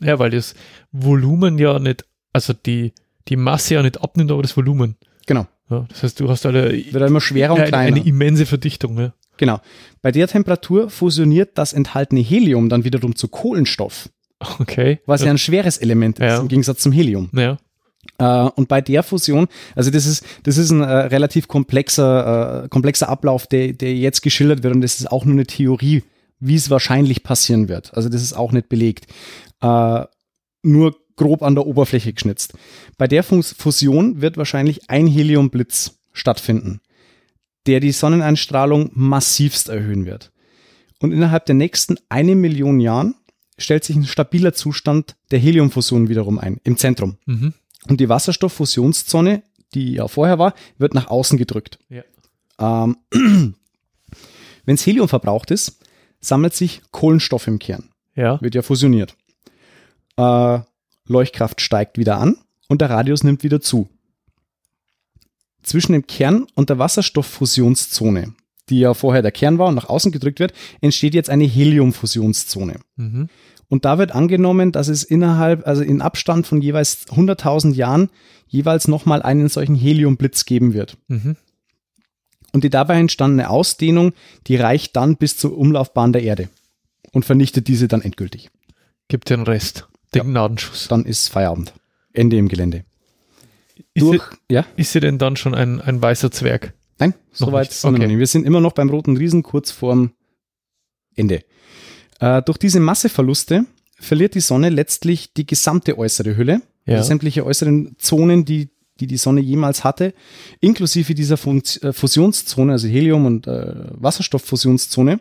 Ja, 0.00 0.18
weil 0.18 0.30
das 0.30 0.54
Volumen 0.90 1.58
ja 1.58 1.78
nicht, 1.78 2.04
also 2.32 2.52
die, 2.52 2.92
die 3.28 3.36
Masse 3.36 3.74
ja 3.74 3.82
nicht 3.82 4.00
abnimmt, 4.00 4.32
aber 4.32 4.42
das 4.42 4.56
Volumen. 4.56 4.96
Genau. 5.26 5.46
Ja, 5.70 5.86
das 5.88 6.02
heißt, 6.02 6.20
du 6.20 6.28
hast 6.28 6.44
eine, 6.44 6.72
Wird 6.72 7.08
immer 7.08 7.20
schwerer 7.20 7.52
und 7.54 7.60
eine, 7.60 7.68
kleiner. 7.68 7.96
eine 7.96 8.04
immense 8.06 8.46
Verdichtung. 8.46 8.98
Ja. 8.98 9.14
genau. 9.36 9.60
Bei 10.02 10.10
der 10.10 10.26
Temperatur 10.26 10.90
fusioniert 10.90 11.56
das 11.56 11.72
enthaltene 11.72 12.20
Helium 12.20 12.68
dann 12.68 12.84
wiederum 12.84 13.14
zu 13.14 13.28
Kohlenstoff, 13.28 14.08
Okay. 14.60 15.00
was 15.06 15.22
ja, 15.22 15.30
ein 15.30 15.38
schweres 15.38 15.78
Element 15.78 16.18
ist 16.18 16.24
Ja. 16.26 16.38
im 16.40 16.48
Gegensatz 16.48 16.80
zum 16.80 16.92
Helium. 16.92 17.30
ja. 17.32 17.58
Äh, 18.18 18.50
und 18.56 18.68
bei 18.68 18.80
der 18.80 19.02
Fusion, 19.04 19.46
also 19.76 19.90
das 19.90 20.06
ist, 20.06 20.24
das 20.42 20.58
ist 20.58 20.70
ein 20.70 20.80
äh, 20.80 20.84
relativ 20.84 21.46
komplexer, 21.48 22.64
äh, 22.64 22.68
komplexer 22.68 23.08
Ablauf, 23.08 23.46
der, 23.46 23.72
der 23.72 23.94
jetzt 23.94 24.22
geschildert 24.22 24.62
wird 24.64 24.74
und 24.74 24.80
das 24.80 24.98
ist 24.98 25.10
auch 25.10 25.24
nur 25.24 25.34
eine 25.34 25.46
Theorie, 25.46 26.02
wie 26.40 26.56
es 26.56 26.68
wahrscheinlich 26.68 27.22
passieren 27.22 27.68
wird. 27.68 27.94
Also 27.94 28.08
das 28.08 28.20
ist 28.22 28.32
auch 28.32 28.50
nicht 28.52 28.68
belegt. 28.68 29.06
Äh, 29.60 30.04
nur 30.62 30.96
grob 31.16 31.42
an 31.42 31.54
der 31.54 31.66
Oberfläche 31.66 32.12
geschnitzt. 32.12 32.54
Bei 32.98 33.06
der 33.06 33.22
Fus 33.22 33.54
Fusion 33.56 34.20
wird 34.20 34.36
wahrscheinlich 34.36 34.90
ein 34.90 35.06
Heliumblitz 35.06 35.98
stattfinden, 36.12 36.80
der 37.66 37.78
die 37.80 37.92
Sonneneinstrahlung 37.92 38.90
massivst 38.94 39.68
erhöhen 39.68 40.06
wird. 40.06 40.32
Und 41.00 41.12
innerhalb 41.12 41.46
der 41.46 41.54
nächsten 41.54 41.96
eine 42.08 42.34
Million 42.34 42.80
Jahren 42.80 43.14
stellt 43.62 43.84
sich 43.84 43.96
ein 43.96 44.04
stabiler 44.04 44.52
Zustand 44.52 45.16
der 45.30 45.38
Heliumfusion 45.38 46.08
wiederum 46.08 46.38
ein, 46.38 46.60
im 46.64 46.76
Zentrum. 46.76 47.16
Mhm. 47.26 47.54
Und 47.88 48.00
die 48.00 48.08
Wasserstofffusionszone, 48.08 49.42
die 49.74 49.94
ja 49.94 50.08
vorher 50.08 50.38
war, 50.38 50.54
wird 50.78 50.94
nach 50.94 51.08
außen 51.08 51.38
gedrückt. 51.38 51.78
Ja. 51.88 52.02
Ähm, 52.58 52.96
Wenns 54.64 54.86
Helium 54.86 55.08
verbraucht 55.08 55.50
ist, 55.50 55.78
sammelt 56.20 56.54
sich 56.54 56.82
Kohlenstoff 56.92 57.46
im 57.48 57.58
Kern, 57.58 57.88
Ja. 58.14 58.40
wird 58.40 58.54
ja 58.54 58.62
fusioniert. 58.62 59.16
Äh, 60.16 60.60
Leuchtkraft 61.06 61.60
steigt 61.60 61.98
wieder 61.98 62.18
an 62.18 62.36
und 62.68 62.80
der 62.80 62.90
Radius 62.90 63.24
nimmt 63.24 63.42
wieder 63.42 63.60
zu. 63.60 63.88
Zwischen 65.64 65.92
dem 65.92 66.06
Kern 66.06 66.46
und 66.54 66.70
der 66.70 66.78
Wasserstofffusionszone, 66.78 68.34
die 68.68 68.78
ja 68.80 68.94
vorher 68.94 69.22
der 69.22 69.32
Kern 69.32 69.58
war 69.58 69.68
und 69.68 69.74
nach 69.74 69.88
außen 69.88 70.12
gedrückt 70.12 70.38
wird, 70.38 70.52
entsteht 70.80 71.14
jetzt 71.14 71.30
eine 71.30 71.44
Heliumfusionszone. 71.44 72.78
Mhm. 72.96 73.28
Und 73.72 73.86
da 73.86 73.96
wird 73.96 74.14
angenommen, 74.14 74.70
dass 74.70 74.88
es 74.88 75.02
innerhalb, 75.02 75.66
also 75.66 75.82
in 75.82 76.02
Abstand 76.02 76.46
von 76.46 76.60
jeweils 76.60 77.06
100.000 77.08 77.72
Jahren 77.72 78.10
jeweils 78.46 78.86
nochmal 78.86 79.22
einen 79.22 79.48
solchen 79.48 79.76
Heliumblitz 79.76 80.44
geben 80.44 80.74
wird. 80.74 80.98
Mhm. 81.08 81.36
Und 82.52 82.64
die 82.64 82.68
dabei 82.68 82.98
entstandene 82.98 83.48
Ausdehnung, 83.48 84.12
die 84.46 84.56
reicht 84.56 84.94
dann 84.94 85.16
bis 85.16 85.38
zur 85.38 85.56
Umlaufbahn 85.56 86.12
der 86.12 86.22
Erde 86.22 86.50
und 87.12 87.24
vernichtet 87.24 87.66
diese 87.66 87.88
dann 87.88 88.02
endgültig. 88.02 88.50
Gibt 89.08 89.30
den 89.30 89.40
Rest. 89.40 89.88
Den 90.12 90.18
Ja. 90.18 90.24
Gnadenschuss. 90.24 90.88
Dann 90.88 91.06
ist 91.06 91.28
Feierabend. 91.28 91.72
Ende 92.12 92.36
im 92.36 92.48
Gelände. 92.48 92.84
Ist 93.94 94.02
Durch, 94.02 94.22
sie, 94.22 94.54
ja, 94.54 94.66
ist 94.76 94.92
sie 94.92 95.00
denn 95.00 95.16
dann 95.16 95.36
schon 95.36 95.54
ein, 95.54 95.80
ein 95.80 96.02
weißer 96.02 96.30
Zwerg? 96.30 96.74
nein, 96.98 97.14
soweit 97.32 97.74
Okay. 97.82 98.18
Wir 98.18 98.26
sind 98.26 98.44
immer 98.44 98.60
noch 98.60 98.74
beim 98.74 98.90
Roten 98.90 99.16
Riesen 99.16 99.42
kurz 99.42 99.70
vorm 99.70 100.12
Ende. 101.14 101.42
Äh, 102.22 102.42
durch 102.42 102.56
diese 102.58 102.78
Masseverluste 102.80 103.64
verliert 103.98 104.34
die 104.34 104.40
Sonne 104.40 104.68
letztlich 104.68 105.32
die 105.34 105.46
gesamte 105.46 105.98
äußere 105.98 106.36
Hülle, 106.36 106.62
Ja. 106.86 106.96
also 106.96 107.08
sämtliche 107.08 107.44
äußeren 107.44 107.96
Zonen, 107.98 108.44
die, 108.44 108.70
die 109.00 109.06
die 109.08 109.16
Sonne 109.16 109.40
jemals 109.40 109.82
hatte, 109.84 110.14
inklusive 110.60 111.14
dieser 111.14 111.36
Funkt- 111.36 111.82
äh, 111.82 111.92
Fusionszone, 111.92 112.72
also 112.72 112.86
Helium- 112.88 113.26
und 113.26 113.46
äh, 113.46 113.74
Wasserstofffusionszone. 114.00 115.18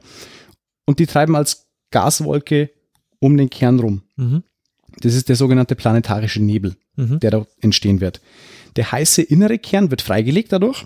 Und 0.85 0.99
die 0.99 1.07
treiben 1.07 1.35
als 1.35 1.67
Gaswolke 1.91 2.69
um 3.19 3.35
den 3.37 3.49
Kern 3.49 3.79
rum. 3.79 4.03
Mhm. 4.15 4.43
Das 5.01 5.13
ist 5.15 5.29
der 5.29 5.35
sogenannte 5.35 5.75
planetarische 5.75 6.41
Nebel. 6.41 6.75
Mhm. 6.97 7.21
der 7.21 7.31
da 7.31 7.47
entstehen 7.61 8.01
wird. 8.01 8.19
Der 8.75 8.91
heiße 8.91 9.21
innere 9.21 9.57
Kern 9.59 9.89
wird 9.91 10.01
freigelegt 10.01 10.51
dadurch 10.51 10.85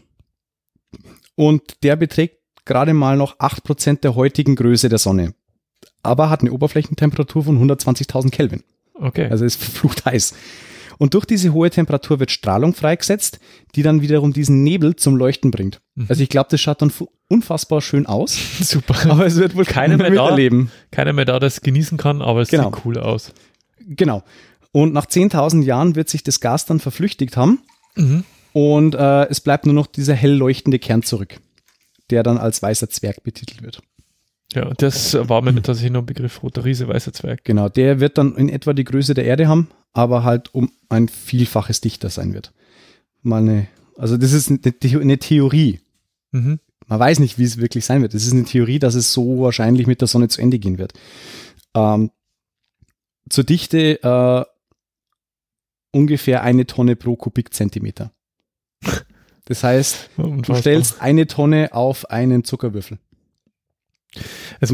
und 1.36 1.84
der 1.84 1.96
beträgt 1.96 2.38
gerade 2.64 2.94
mal 2.94 3.18
noch 3.18 3.40
8% 3.40 4.02
der 4.02 4.14
heutigen 4.14 4.56
Größe 4.56 4.88
der 4.88 5.00
Sonne. 5.00 5.34
Aber 6.06 6.30
hat 6.30 6.42
eine 6.42 6.52
Oberflächentemperatur 6.52 7.44
von 7.44 7.60
120.000 7.70 8.30
Kelvin. 8.32 8.64
Okay. 8.94 9.28
Also 9.30 9.44
ist 9.46 9.62
verflucht 9.62 10.06
heiß. 10.06 10.34
Und 10.98 11.14
durch 11.14 11.26
diese 11.26 11.52
hohe 11.52 11.70
Temperatur 11.70 12.22
wird 12.22 12.32
Strahlung 12.32 12.74
freigesetzt, 12.74 13.40
die 13.76 13.84
dann 13.84 14.02
wiederum 14.02 14.32
diesen 14.32 14.64
Nebel 14.64 14.96
zum 14.96 15.18
Leuchten 15.18 15.52
bringt. 15.52 15.82
Mhm. 15.96 16.06
Also 16.08 16.24
ich 16.24 16.30
glaube, 16.30 16.48
das 16.50 16.62
schaut 16.62 16.82
dann 16.82 16.94
unfassbar 17.28 17.82
schön 17.82 18.06
aus. 18.06 18.38
super. 18.62 19.12
Aber 19.12 19.26
es 19.26 19.36
wird 19.36 19.56
wohl 19.56 19.66
keiner 19.66 19.98
mehr 19.98 20.06
da. 20.12 20.24
miterleben. 20.24 20.72
Keiner 20.92 21.12
mehr 21.12 21.26
da, 21.26 21.38
es 21.40 21.60
genießen 21.62 21.98
kann, 21.98 22.22
aber 22.22 22.40
es 22.42 22.50
Genau. 22.50 22.72
sieht 22.74 22.86
cool 22.86 22.98
aus. 22.98 23.34
Genau. 23.86 24.24
Und 24.72 24.94
nach 24.94 25.06
10.000 25.06 25.64
Jahren 25.64 25.96
wird 25.96 26.08
sich 26.10 26.24
das 26.24 26.40
Gas 26.40 26.66
dann 26.66 26.80
verflüchtigt 26.80 27.36
haben 27.36 27.60
Mhm. 27.98 28.24
und 28.54 28.96
äh, 28.96 29.26
es 29.30 29.40
bleibt 29.42 29.66
nur 29.66 29.76
noch 29.76 29.88
dieser 29.88 30.14
hell 30.14 30.34
leuchtende 30.34 30.80
Kern 30.80 31.02
zurück, 31.04 31.40
der 32.10 32.24
dann 32.24 32.38
als 32.38 32.62
weißer 32.62 32.90
Zwerg 32.90 33.24
betitelt 33.24 33.62
wird. 33.64 33.82
Ja, 34.56 34.74
das 34.74 35.14
war 35.30 35.42
mir 35.42 35.54
tatsächlich 35.56 35.92
noch 35.92 36.02
ein 36.04 36.06
Begriff, 36.06 36.42
roter 36.42 36.64
Riese, 36.64 36.88
weißer 36.88 37.12
Zwerg. 37.14 37.44
Genau, 37.44 37.68
der 37.70 38.00
wird 38.00 38.18
dann 38.18 38.36
in 38.36 38.48
etwa 38.50 38.74
die 38.74 38.86
Größe 38.86 39.14
der 39.14 39.26
Erde 39.26 39.48
haben, 39.48 39.70
aber 39.92 40.24
halt 40.24 40.54
um 40.56 40.72
ein 40.90 41.10
Vielfaches 41.10 41.82
dichter 41.82 42.10
sein 42.10 42.34
wird. 42.34 42.54
Mal 43.22 43.42
eine, 43.42 43.68
also 43.98 44.18
das 44.18 44.32
ist 44.32 44.50
eine, 44.50 44.60
The- 44.64 44.98
eine 44.98 45.18
Theorie. 45.18 45.82
Mhm. 46.32 46.60
Man 46.88 47.00
weiß 47.00 47.20
nicht, 47.20 47.38
wie 47.38 47.44
es 47.44 47.58
wirklich 47.58 47.84
sein 47.84 48.02
wird. 48.02 48.14
Es 48.14 48.26
ist 48.26 48.34
eine 48.34 48.46
Theorie, 48.46 48.80
dass 48.80 48.96
es 48.96 49.12
so 49.12 49.42
wahrscheinlich 49.42 49.88
mit 49.88 50.02
der 50.02 50.08
Sonne 50.08 50.28
zu 50.30 50.40
Ende 50.40 50.60
gehen 50.60 50.78
wird. 50.78 50.94
Ähm, 51.74 52.12
zur 53.30 53.44
Dichte 53.44 54.02
äh, 54.04 54.46
ungefähr 55.92 56.44
eine 56.44 56.66
Tonne 56.66 56.96
pro 56.96 57.16
Kubikzentimeter. 57.16 58.12
Das 59.46 59.64
heißt, 59.64 60.10
du 60.18 60.56
stellst 60.56 61.02
eine 61.02 61.28
Tonne 61.28 61.74
auf 61.74 62.10
einen 62.10 62.44
Zuckerwürfel. 62.44 63.00
Es, 64.60 64.72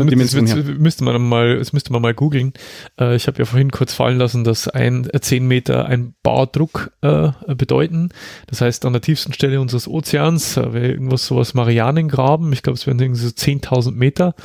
müsste 0.79 1.03
man 1.03 1.21
mal, 1.21 1.57
das 1.57 1.73
müsste 1.73 1.91
man 1.91 2.01
mal 2.01 2.13
googeln. 2.13 2.53
Äh, 2.99 3.15
ich 3.15 3.27
habe 3.27 3.39
ja 3.39 3.45
vorhin 3.45 3.71
kurz 3.71 3.93
fallen 3.93 4.17
lassen, 4.17 4.43
dass 4.43 4.67
ein 4.67 5.09
äh, 5.11 5.19
10 5.19 5.47
Meter 5.47 5.85
ein 5.85 6.13
Bardruck 6.23 6.91
äh, 7.01 7.31
bedeuten. 7.55 8.09
Das 8.47 8.61
heißt, 8.61 8.85
an 8.85 8.93
der 8.93 9.01
tiefsten 9.01 9.33
Stelle 9.33 9.59
unseres 9.61 9.87
Ozeans 9.87 10.57
äh, 10.57 10.73
wäre 10.73 10.87
irgendwas 10.91 11.25
sowas 11.25 11.53
Marianengraben. 11.53 12.51
Ich 12.53 12.63
glaube, 12.63 12.77
es 12.77 12.87
wären 12.87 12.99
irgendwie 12.99 13.21
so 13.21 13.29
10.000 13.29 13.91
Meter. 13.91 14.35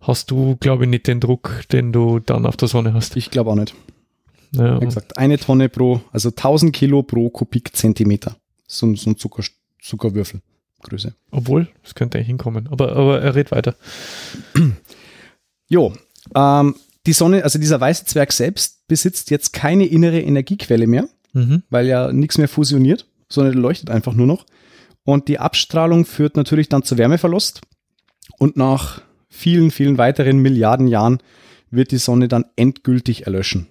Hast 0.00 0.30
du, 0.30 0.56
glaube 0.56 0.84
ich, 0.84 0.90
nicht 0.90 1.06
den 1.06 1.20
Druck, 1.20 1.64
den 1.72 1.92
du 1.92 2.18
dann 2.20 2.46
auf 2.46 2.56
der 2.56 2.68
Sonne 2.68 2.94
hast. 2.94 3.16
Ich 3.16 3.30
glaube 3.30 3.50
auch 3.50 3.54
nicht. 3.56 3.74
Ja, 4.52 4.80
Wie 4.80 4.84
gesagt, 4.86 5.16
eine 5.18 5.38
Tonne 5.38 5.68
pro, 5.68 6.00
also 6.10 6.30
1000 6.30 6.72
Kilo 6.74 7.02
pro 7.02 7.30
Kubikzentimeter. 7.30 8.34
So, 8.66 8.86
ein- 8.86 8.96
so 8.96 9.10
ein 9.10 9.16
Zucker, 9.16 9.44
Zuckerwürfel. 9.80 10.40
Größe. 10.82 11.14
obwohl, 11.30 11.68
es 11.84 11.94
könnte 11.94 12.18
eigentlich 12.18 12.28
hinkommen. 12.28 12.68
Aber, 12.68 12.96
aber 12.96 13.20
er 13.20 13.34
redet 13.34 13.52
weiter. 13.52 13.74
Jo, 15.68 15.92
ähm, 16.34 16.74
die 17.06 17.12
Sonne, 17.12 17.44
also 17.44 17.58
dieser 17.58 17.80
weiße 17.80 18.04
Zwerg 18.04 18.32
selbst 18.32 18.86
besitzt 18.88 19.30
jetzt 19.30 19.52
keine 19.52 19.86
innere 19.86 20.20
Energiequelle 20.20 20.86
mehr, 20.86 21.08
Mhm. 21.32 21.62
weil 21.70 21.86
ja 21.86 22.12
nichts 22.12 22.38
mehr 22.38 22.48
fusioniert, 22.48 23.06
sondern 23.28 23.54
er 23.54 23.60
leuchtet 23.60 23.90
einfach 23.90 24.14
nur 24.14 24.26
noch. 24.26 24.44
Und 25.04 25.28
die 25.28 25.38
Abstrahlung 25.38 26.04
führt 26.04 26.36
natürlich 26.36 26.68
dann 26.68 26.82
zu 26.82 26.98
Wärmeverlust. 26.98 27.60
Und 28.38 28.56
nach 28.56 29.00
vielen, 29.28 29.70
vielen 29.70 29.96
weiteren 29.98 30.38
Milliarden 30.38 30.88
Jahren 30.88 31.18
wird 31.70 31.92
die 31.92 31.98
Sonne 31.98 32.26
dann 32.28 32.44
endgültig 32.56 33.26
erlöschen. 33.26 33.66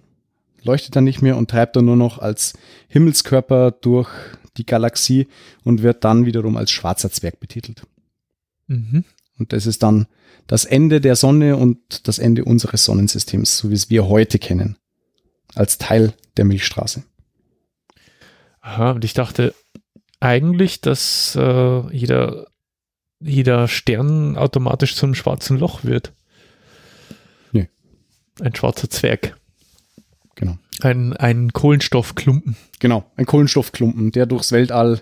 Leuchtet 0.63 0.95
dann 0.95 1.03
nicht 1.03 1.21
mehr 1.21 1.37
und 1.37 1.49
treibt 1.49 1.75
dann 1.75 1.85
nur 1.85 1.95
noch 1.97 2.19
als 2.19 2.53
Himmelskörper 2.87 3.71
durch 3.71 4.09
die 4.57 4.65
Galaxie 4.65 5.27
und 5.63 5.83
wird 5.83 6.03
dann 6.03 6.25
wiederum 6.25 6.57
als 6.57 6.71
schwarzer 6.71 7.11
Zwerg 7.11 7.39
betitelt. 7.39 7.83
Mhm. 8.67 9.03
Und 9.37 9.53
das 9.53 9.65
ist 9.65 9.83
dann 9.83 10.07
das 10.47 10.65
Ende 10.65 11.01
der 11.01 11.15
Sonne 11.15 11.55
und 11.55 12.07
das 12.07 12.19
Ende 12.19 12.43
unseres 12.43 12.85
Sonnensystems, 12.85 13.57
so 13.57 13.69
wie 13.69 13.75
es 13.75 13.89
wir 13.89 14.07
heute 14.07 14.39
kennen. 14.39 14.77
Als 15.55 15.77
Teil 15.77 16.13
der 16.37 16.45
Milchstraße. 16.45 17.03
Aha, 18.61 18.91
und 18.91 19.05
ich 19.05 19.13
dachte 19.13 19.53
eigentlich, 20.19 20.81
dass 20.81 21.35
äh, 21.35 21.95
jeder, 21.95 22.47
jeder 23.19 23.67
Stern 23.67 24.37
automatisch 24.37 24.95
zu 24.95 25.05
einem 25.05 25.15
schwarzen 25.15 25.57
Loch 25.57 25.83
wird. 25.83 26.13
Nö. 27.51 27.65
Ein 28.41 28.55
schwarzer 28.55 28.89
Zwerg. 28.89 29.37
Genau. 30.35 30.57
Ein, 30.81 31.13
ein 31.17 31.51
Kohlenstoffklumpen. 31.53 32.55
Genau, 32.79 33.03
ein 33.17 33.25
Kohlenstoffklumpen, 33.25 34.11
der 34.11 34.25
durchs 34.25 34.51
Weltall 34.51 35.01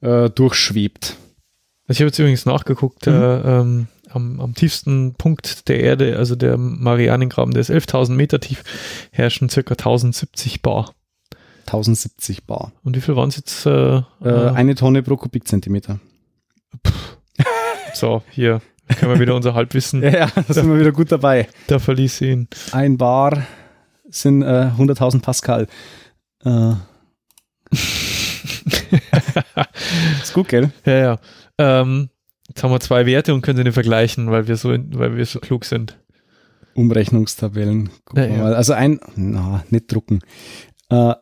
äh, 0.00 0.30
durchschwebt. 0.30 1.16
Also 1.86 1.96
ich 1.96 2.00
habe 2.00 2.06
jetzt 2.08 2.18
übrigens 2.18 2.46
nachgeguckt, 2.46 3.06
Mhm. 3.06 3.12
äh, 3.12 3.36
ähm, 3.60 3.86
am, 4.10 4.40
am 4.40 4.54
tiefsten 4.54 5.14
Punkt 5.14 5.68
der 5.68 5.80
Erde, 5.80 6.16
also 6.16 6.34
der 6.34 6.56
Marianengraben, 6.56 7.52
der 7.52 7.60
ist 7.60 7.70
11.000 7.70 8.12
Meter 8.12 8.40
tief, 8.40 8.62
herrschen 9.10 9.50
circa 9.50 9.72
1070 9.74 10.62
Bar. 10.62 10.94
1070 11.66 12.44
Bar. 12.46 12.72
Und 12.82 12.96
wie 12.96 13.00
viel 13.02 13.16
waren 13.16 13.28
es 13.28 13.36
jetzt? 13.36 13.66
Äh, 13.66 13.98
Äh, 13.98 14.02
äh, 14.22 14.50
eine 14.54 14.74
Tonne 14.76 15.02
pro 15.02 15.16
Kubikzentimeter. 15.18 16.00
so, 17.94 18.22
hier 18.30 18.62
können 18.98 19.12
wir 19.12 19.20
wieder 19.20 19.34
unser 19.36 19.52
Halbwissen, 19.54 20.02
Ja, 20.02 20.10
ja, 20.10 20.30
da 20.46 20.54
sind 20.54 20.70
wir 20.70 20.78
wieder 20.80 20.92
gut 20.92 21.12
dabei. 21.12 21.48
da 21.66 21.78
verließ 21.78 22.20
ihn. 22.22 22.48
Ein 22.72 22.96
Bar 22.96 23.46
sind 24.10 24.42
äh, 24.42 24.70
100.000 24.76 25.20
Pascal. 25.20 25.66
Äh. 26.44 26.72
ist 30.22 30.32
gut, 30.32 30.48
gell? 30.48 30.70
Ja, 30.84 30.98
ja. 30.98 31.18
Ähm, 31.58 32.10
jetzt 32.48 32.62
haben 32.62 32.70
wir 32.70 32.80
zwei 32.80 33.06
Werte 33.06 33.34
und 33.34 33.42
können 33.42 33.58
sie 33.58 33.64
nicht 33.64 33.74
vergleichen, 33.74 34.30
weil 34.30 34.48
wir 34.48 34.56
so, 34.56 34.70
weil 34.70 35.16
wir 35.16 35.26
so 35.26 35.40
klug 35.40 35.64
sind. 35.64 35.98
Umrechnungstabellen. 36.74 37.90
Ja, 38.14 38.24
ja. 38.24 38.38
mal. 38.38 38.54
Also 38.54 38.72
ein, 38.72 39.00
na, 39.16 39.64
nicht 39.70 39.92
drucken. 39.92 40.20
Äh, 40.88 41.14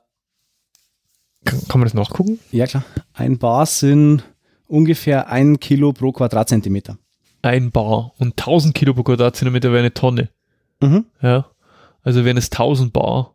Kann, 1.44 1.60
kann 1.68 1.80
man 1.80 1.84
das 1.84 1.94
nachgucken? 1.94 2.38
ja, 2.52 2.66
klar. 2.66 2.84
Ein 3.14 3.38
Bar 3.38 3.66
sind 3.66 4.22
ungefähr 4.66 5.28
ein 5.28 5.58
Kilo 5.58 5.92
pro 5.92 6.12
Quadratzentimeter. 6.12 6.98
Ein 7.42 7.70
Bar 7.70 8.12
und 8.18 8.38
1000 8.38 8.74
Kilo 8.74 8.94
pro 8.94 9.04
Quadratzentimeter 9.04 9.70
wäre 9.70 9.80
eine 9.80 9.94
Tonne. 9.94 10.28
Mhm. 10.80 11.06
Ja. 11.22 11.46
Also 12.06 12.24
wären 12.24 12.36
es 12.36 12.50
1000 12.52 12.92
Bar. 12.92 13.34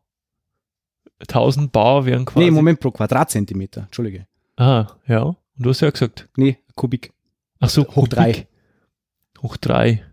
1000 1.27 1.71
Bar 1.71 2.05
wären 2.05 2.25
quasi. 2.25 2.45
Nee, 2.45 2.51
Moment, 2.51 2.79
pro 2.79 2.91
Quadratzentimeter. 2.91 3.81
Entschuldige. 3.83 4.27
Ah, 4.55 4.87
ja. 5.07 5.21
Und 5.23 5.37
du 5.57 5.69
hast 5.69 5.81
ja 5.81 5.89
gesagt. 5.89 6.29
Nee, 6.37 6.57
Kubik. 6.75 7.11
Ach 7.59 7.69
so, 7.69 7.83
Hoch 7.95 8.07
drei. 8.07 8.31
Kubik. 8.31 8.47
Hoch 9.43 9.57
drei. 9.57 10.03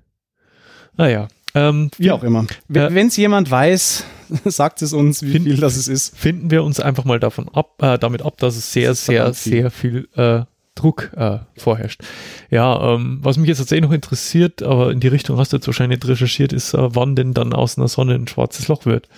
Naja. 0.96 1.28
Ähm, 1.54 1.90
Wie 1.98 2.11
auch 2.11 2.22
immer. 2.24 2.46
Ja. 2.68 2.92
Wenn 2.92 3.06
es 3.06 3.16
jemand 3.16 3.50
weiß, 3.50 4.04
sagt 4.44 4.82
es 4.82 4.92
uns, 4.92 5.22
wie 5.22 5.30
Find- 5.32 5.44
viel 5.46 5.56
das 5.59 5.76
es 5.76 5.86
ist. 5.88 6.16
finden 6.18 6.50
wir 6.50 6.62
uns 6.64 6.80
einfach 6.80 7.04
mal 7.04 7.20
davon 7.20 7.48
ab, 7.50 7.80
äh, 7.82 7.96
damit 7.98 8.22
ab, 8.22 8.36
dass 8.38 8.56
es 8.56 8.72
sehr, 8.72 8.94
sehr, 8.94 9.32
viel. 9.34 9.52
sehr 9.52 9.70
viel 9.70 10.09
äh, 10.16 10.44
Druck 10.78 11.10
äh, 11.16 11.38
vorherrscht. 11.56 12.02
Ja, 12.50 12.94
ähm, 12.94 13.18
was 13.22 13.36
mich 13.36 13.48
jetzt 13.48 13.58
tatsächlich 13.58 13.88
noch 13.88 13.94
interessiert, 13.94 14.62
aber 14.62 14.90
in 14.92 15.00
die 15.00 15.08
Richtung 15.08 15.38
hast 15.38 15.52
du 15.52 15.56
jetzt 15.56 15.66
wahrscheinlich 15.66 15.98
nicht 15.98 16.08
recherchiert, 16.08 16.52
ist, 16.52 16.74
äh, 16.74 16.94
wann 16.94 17.16
denn 17.16 17.34
dann 17.34 17.52
aus 17.52 17.78
einer 17.78 17.88
Sonne 17.88 18.14
ein 18.14 18.28
schwarzes 18.28 18.68
Loch 18.68 18.86
wird. 18.86 19.08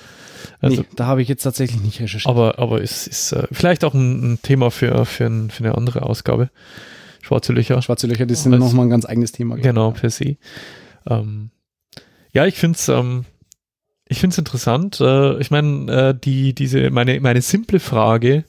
Also, 0.61 0.82
nee, 0.82 0.88
da 0.96 1.06
habe 1.06 1.22
ich 1.22 1.28
jetzt 1.28 1.42
tatsächlich 1.42 1.80
nicht 1.82 2.00
recherchiert. 2.00 2.30
aber, 2.30 2.58
aber 2.58 2.82
es 2.82 3.06
ist 3.06 3.32
äh, 3.32 3.46
vielleicht 3.52 3.84
auch 3.84 3.94
ein, 3.94 4.34
ein 4.34 4.38
Thema 4.42 4.70
für, 4.70 5.04
für, 5.04 5.26
ein, 5.26 5.50
für 5.50 5.64
eine 5.64 5.74
andere 5.76 6.02
Ausgabe. 6.02 6.50
Schwarze 7.22 7.52
Löcher. 7.52 7.80
Schwarze 7.82 8.06
Löcher, 8.06 8.26
das 8.26 8.42
sind 8.42 8.58
nochmal 8.58 8.86
ein 8.86 8.90
ganz 8.90 9.04
eigenes 9.04 9.32
Thema. 9.32 9.56
Genau, 9.56 9.90
per 9.90 10.11
se. 10.11 10.36
Ähm, 11.06 11.50
ja, 12.32 12.46
ich 12.46 12.56
finde 12.56 12.76
es 12.76 12.88
ähm, 12.88 13.24
ich 14.11 14.18
find's 14.18 14.38
interessant. 14.38 15.00
Äh, 15.00 15.38
ich 15.38 15.50
meine, 15.50 15.92
äh, 15.92 16.14
die, 16.18 16.52
diese, 16.52 16.90
meine, 16.90 17.20
meine 17.20 17.40
simple 17.42 17.78
Frage, 17.78 18.44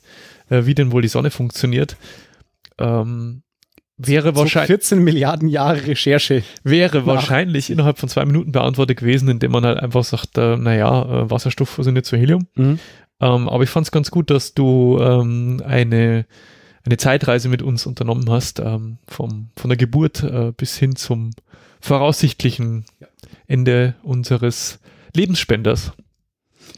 äh, 0.49 0.65
wie 0.65 0.73
denn 0.73 0.91
wohl 0.91 1.03
die 1.03 1.07
Sonne 1.07 1.29
funktioniert, 1.29 1.97
ähm, 2.79 3.43
wäre, 3.97 4.29
So 4.33 4.41
wahrscheinlich, 4.41 4.67
14 4.67 4.99
Milliarden 5.03 5.47
Jahre 5.47 5.87
Recherche. 5.87 6.43
wäre 6.63 6.99
nach. 6.99 7.05
wahrscheinlich 7.05 7.69
innerhalb 7.69 7.99
von 7.99 8.09
zwei 8.09 8.25
Minuten 8.25 8.51
beantwortet 8.51 8.97
gewesen, 8.99 9.29
indem 9.29 9.51
man 9.51 9.65
halt 9.65 9.79
einfach 9.79 10.03
sagt, 10.03 10.37
äh, 10.37 10.57
naja, 10.57 11.03
äh, 11.23 11.29
Wasserstoff 11.29 11.69
fusioniert 11.69 12.05
zu 12.05 12.17
Helium. 12.17 12.47
Ähm, 12.57 12.79
aber 13.19 13.63
ich 13.63 13.69
fand 13.69 13.85
es 13.87 13.91
ganz 13.91 14.09
gut, 14.09 14.29
dass 14.31 14.53
du 14.55 14.97
ähm, 14.99 15.61
eine, 15.65 16.25
eine 16.83 16.97
Zeitreise 16.97 17.49
mit 17.49 17.61
uns 17.61 17.85
unternommen 17.85 18.29
hast, 18.29 18.59
ähm, 18.59 18.97
vom, 19.07 19.49
von 19.55 19.69
der 19.69 19.77
Geburt 19.77 20.23
äh, 20.23 20.51
bis 20.57 20.77
hin 20.77 20.95
zum 20.95 21.31
voraussichtlichen 21.79 22.85
Ende 23.47 23.95
unseres 24.03 24.79
Lebensspenders. 25.15 25.91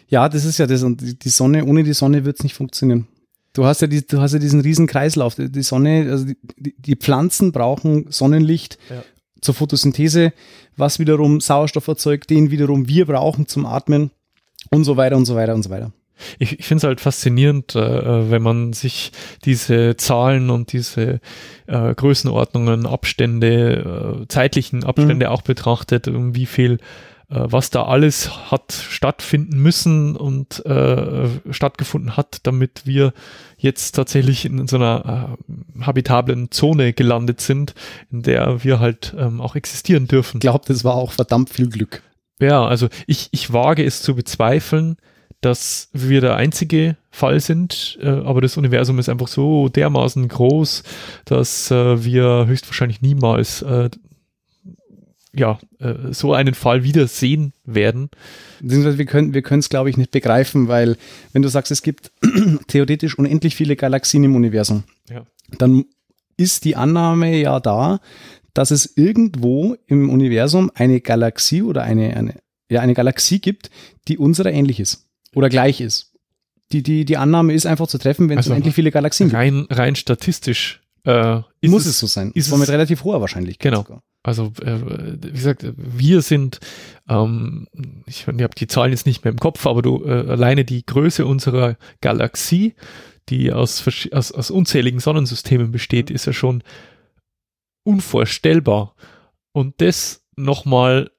Ja, 0.08 0.28
das 0.28 0.44
ist 0.46 0.58
ja 0.58 0.68
das. 0.68 0.84
Und 0.84 1.24
die 1.24 1.30
Sonne, 1.30 1.66
ohne 1.66 1.84
die 1.84 1.94
Sonne 1.94 2.26
wird 2.26 2.38
es 2.39 2.44
nicht 2.44 2.56
funktionieren. 2.56 3.08
Du 3.54 3.66
hast 3.66 3.82
ja, 3.82 3.88
die, 3.88 4.06
du 4.06 4.20
hast 4.20 4.34
ja 4.34 4.39
diesen 4.39 4.62
riesen 4.62 4.88
Kreislauf. 4.88 5.36
Die 5.36 5.62
Sonne, 5.62 6.08
also 6.10 6.26
die, 6.26 6.76
die, 6.78 6.95
Pflanzen 6.95 7.51
brauchen 7.51 8.08
Sonnenlicht 8.10 8.80
Ja. 8.89 9.04
zur 9.41 9.54
Photosynthese, 9.54 10.34
was 10.76 10.97
wiederum 10.97 11.39
Sauerstoff 11.39 11.88
erzeugt, 11.88 12.32
den 12.32 12.49
wiederum 12.49 12.88
wir 12.88 13.06
brauchen 13.06 13.47
zum 13.47 13.68
Atmen 13.68 14.10
und 14.72 14.84
so 14.86 14.97
weiter 14.97 15.16
und 15.18 15.26
so 15.26 15.36
weiter 15.36 15.54
und 15.54 15.62
so 15.62 15.70
weiter. 15.70 15.91
Ich, 16.39 16.60
ich 16.60 16.66
finde 16.66 16.80
es 16.80 16.84
halt 16.84 17.01
faszinierend, 17.01 17.76
äh, 17.76 18.32
wenn 18.32 18.41
man 18.41 18.74
sich 18.74 19.12
diese 19.45 19.97
Zahlen 19.97 20.49
und 20.49 20.72
diese 20.72 21.20
äh, 21.68 21.93
Größenordnungen, 21.93 22.86
Abstände, 22.86 24.22
äh, 24.24 24.28
zeitlichen 24.28 24.84
Abstände 24.84 25.28
mhm. 25.28 25.32
auch 25.32 25.41
betrachtet, 25.41 26.08
wie 26.10 26.45
viel 26.45 26.80
was 27.36 27.69
da 27.69 27.84
alles 27.84 28.51
hat 28.51 28.71
stattfinden 28.71 29.57
müssen 29.59 30.15
und 30.15 30.65
äh, 30.65 31.27
stattgefunden 31.51 32.15
hat, 32.15 32.39
damit 32.43 32.86
wir 32.86 33.13
jetzt 33.57 33.93
tatsächlich 33.93 34.45
in 34.45 34.67
so 34.67 34.75
einer 34.75 35.38
äh, 35.39 35.84
habitablen 35.84 36.51
Zone 36.51 36.93
gelandet 36.93 37.41
sind, 37.41 37.73
in 38.11 38.23
der 38.23 38.63
wir 38.63 38.79
halt 38.79 39.15
ähm, 39.17 39.41
auch 39.41 39.55
existieren 39.55 40.07
dürfen. 40.07 40.38
Ich 40.38 40.41
glaube, 40.41 40.65
das 40.67 40.84
war 40.84 40.95
auch 40.95 41.11
verdammt 41.11 41.49
viel 41.49 41.69
Glück. 41.69 42.03
Ja, 42.39 42.65
also 42.65 42.89
ich, 43.07 43.29
ich 43.31 43.53
wage 43.53 43.84
es 43.84 44.01
zu 44.01 44.15
bezweifeln, 44.15 44.97
dass 45.41 45.89
wir 45.93 46.21
der 46.21 46.36
einzige 46.36 46.97
Fall 47.11 47.39
sind, 47.39 47.97
äh, 48.01 48.07
aber 48.07 48.41
das 48.41 48.57
Universum 48.57 48.97
ist 48.99 49.09
einfach 49.09 49.27
so 49.27 49.69
dermaßen 49.69 50.27
groß, 50.27 50.84
dass 51.25 51.69
äh, 51.69 52.03
wir 52.03 52.45
höchstwahrscheinlich 52.47 53.01
niemals 53.01 53.61
äh, 53.61 53.89
ja, 55.36 55.59
äh, 55.79 56.11
so 56.11 56.34
einen 56.34 56.53
Fall 56.53 56.84
wieder 56.84 57.07
sehen 57.07 57.53
werden. 57.65 58.09
Wir 58.61 59.05
können 59.05 59.34
wir 59.34 59.41
können 59.41 59.59
es, 59.59 59.69
glaube 59.69 59.89
ich, 59.89 59.97
nicht 59.97 60.11
begreifen, 60.11 60.67
weil 60.67 60.97
wenn 61.31 61.41
du 61.41 61.49
sagst, 61.49 61.71
es 61.71 61.81
gibt 61.81 62.11
theoretisch 62.67 63.17
unendlich 63.17 63.55
viele 63.55 63.75
Galaxien 63.75 64.23
im 64.23 64.36
Universum, 64.36 64.84
ja. 65.09 65.25
dann 65.57 65.86
ist 66.38 66.65
die 66.65 66.75
Annahme 66.75 67.36
ja 67.38 67.59
da, 67.59 67.99
dass 68.53 68.71
es 68.71 68.95
irgendwo 68.95 69.75
im 69.88 70.09
Universum 70.09 70.71
eine 70.75 71.01
Galaxie 71.01 71.63
oder 71.63 71.84
eine, 71.84 72.15
eine, 72.15 72.36
ja, 72.69 72.81
eine 72.81 72.93
Galaxie 72.93 73.39
gibt, 73.39 73.71
die 74.07 74.17
unserer 74.17 74.51
ähnlich 74.51 74.79
ist 74.79 75.07
oder 75.34 75.49
gleich 75.49 75.81
ist. 75.81 76.11
Die, 76.71 76.84
die, 76.84 77.05
die 77.05 77.17
Annahme 77.17 77.53
ist 77.53 77.65
einfach 77.65 77.88
zu 77.88 77.97
treffen, 77.97 78.29
wenn 78.29 78.38
also 78.38 78.49
es 78.49 78.51
unendlich 78.51 78.75
viele 78.75 78.91
Galaxien 78.91 79.29
rein, 79.31 79.61
gibt. 79.61 79.77
Rein 79.77 79.95
statistisch 79.95 80.81
äh, 81.05 81.41
muss 81.61 81.84
es, 81.84 81.91
es, 81.91 81.99
so 81.99 82.07
sein. 82.07 82.31
Ist 82.34 82.51
es 82.51 82.57
mit 82.57 82.69
relativ 82.69 83.03
hoher 83.03 83.19
Wahrscheinlichkeit. 83.19 83.71
Genau. 83.71 83.84
Sogar. 83.84 84.03
Also 84.24 84.53
äh, 84.61 84.80
wie 85.21 85.32
gesagt, 85.32 85.65
wir 85.76 86.21
sind, 86.21 86.61
ähm, 87.09 87.67
ich, 88.05 88.26
ich 88.26 88.28
habe 88.28 88.55
die 88.55 88.67
Zahlen 88.67 88.91
jetzt 88.91 89.05
nicht 89.05 89.26
mehr 89.26 89.34
im 89.34 89.39
Kopf, 89.39 89.67
aber 89.67 89.82
du 89.82 90.05
äh, 90.05 90.30
alleine 90.30 90.63
die 90.63 90.86
Größe 90.86 91.26
unserer 91.26 91.78
Galaxie, 91.99 92.74
die 93.28 93.51
aus, 93.51 93.86
aus, 94.11 94.32
aus 94.32 94.49
unzähligen 94.49 95.01
Sonnensystemen 95.01 95.71
besteht, 95.71 96.09
ist 96.09 96.26
ja 96.26 96.34
schon 96.34 96.63
unvorstellbar. 97.86 98.95
Und 99.51 99.82
das 99.82 100.26
nochmal 100.38 101.11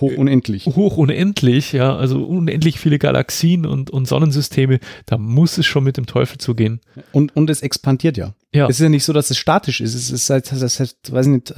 Hoch 0.00 0.16
unendlich. 0.16 0.66
Hoch 0.66 0.96
unendlich, 0.96 1.72
ja, 1.72 1.94
also 1.94 2.24
unendlich 2.24 2.80
viele 2.80 2.98
Galaxien 2.98 3.66
und, 3.66 3.90
und 3.90 4.08
Sonnensysteme, 4.08 4.80
da 5.04 5.18
muss 5.18 5.58
es 5.58 5.66
schon 5.66 5.84
mit 5.84 5.98
dem 5.98 6.06
Teufel 6.06 6.38
zugehen. 6.38 6.80
Und, 7.12 7.36
und 7.36 7.50
es 7.50 7.60
expandiert 7.60 8.16
ja. 8.16 8.34
Ja. 8.54 8.68
Es 8.68 8.76
ist 8.76 8.84
ja 8.84 8.88
nicht 8.88 9.04
so, 9.04 9.12
dass 9.12 9.30
es 9.30 9.36
statisch 9.36 9.80
ist. 9.80 9.94
Es 9.94 10.10
ist 10.10 10.26
seit, 10.26 10.46
seit 10.46 10.96
weiß 11.10 11.26
nicht, 11.26 11.54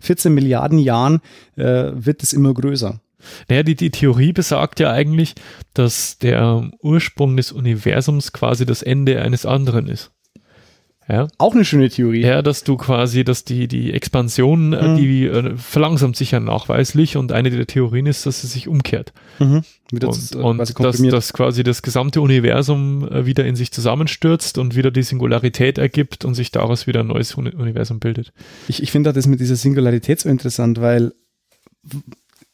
14 0.00 0.32
äh, 0.32 0.34
Milliarden 0.34 0.78
Jahren 0.78 1.20
äh, 1.56 1.90
wird 1.94 2.22
es 2.22 2.32
immer 2.32 2.54
größer. 2.54 3.00
Naja, 3.48 3.62
die, 3.62 3.74
die 3.74 3.90
Theorie 3.90 4.32
besagt 4.32 4.80
ja 4.80 4.90
eigentlich, 4.90 5.34
dass 5.72 6.18
der 6.18 6.70
Ursprung 6.82 7.36
des 7.36 7.52
Universums 7.52 8.32
quasi 8.32 8.66
das 8.66 8.82
Ende 8.82 9.20
eines 9.22 9.46
anderen 9.46 9.88
ist. 9.88 10.10
Ja. 11.08 11.28
Auch 11.36 11.54
eine 11.54 11.64
schöne 11.64 11.90
Theorie. 11.90 12.22
Ja, 12.22 12.40
dass 12.40 12.64
du 12.64 12.76
quasi, 12.76 13.24
dass 13.24 13.44
die, 13.44 13.68
die 13.68 13.92
Expansion, 13.92 14.72
äh, 14.72 14.88
mhm. 14.88 14.96
die 14.96 15.26
äh, 15.26 15.56
verlangsamt 15.56 16.16
sich 16.16 16.30
ja 16.30 16.40
nachweislich 16.40 17.16
und 17.16 17.30
eine 17.30 17.50
der 17.50 17.66
Theorien 17.66 18.06
ist, 18.06 18.24
dass 18.24 18.40
sie 18.40 18.46
sich 18.46 18.68
umkehrt. 18.68 19.12
Mhm. 19.38 19.62
Wieder 19.92 20.08
und, 20.08 20.34
und 20.36 20.58
dass, 20.58 20.72
dass 21.02 21.32
quasi 21.34 21.62
das 21.62 21.82
gesamte 21.82 22.22
Universum 22.22 23.06
äh, 23.08 23.26
wieder 23.26 23.44
in 23.44 23.54
sich 23.54 23.70
zusammenstürzt 23.70 24.56
und 24.56 24.76
wieder 24.76 24.90
die 24.90 25.02
Singularität 25.02 25.76
ergibt 25.76 26.24
und 26.24 26.34
sich 26.34 26.50
daraus 26.50 26.86
wieder 26.86 27.00
ein 27.00 27.08
neues 27.08 27.34
Universum 27.34 28.00
bildet. 28.00 28.32
Ich, 28.68 28.82
ich 28.82 28.90
finde 28.90 29.12
das 29.12 29.26
mit 29.26 29.40
dieser 29.40 29.56
Singularität 29.56 30.20
so 30.20 30.28
interessant, 30.30 30.80
weil 30.80 31.12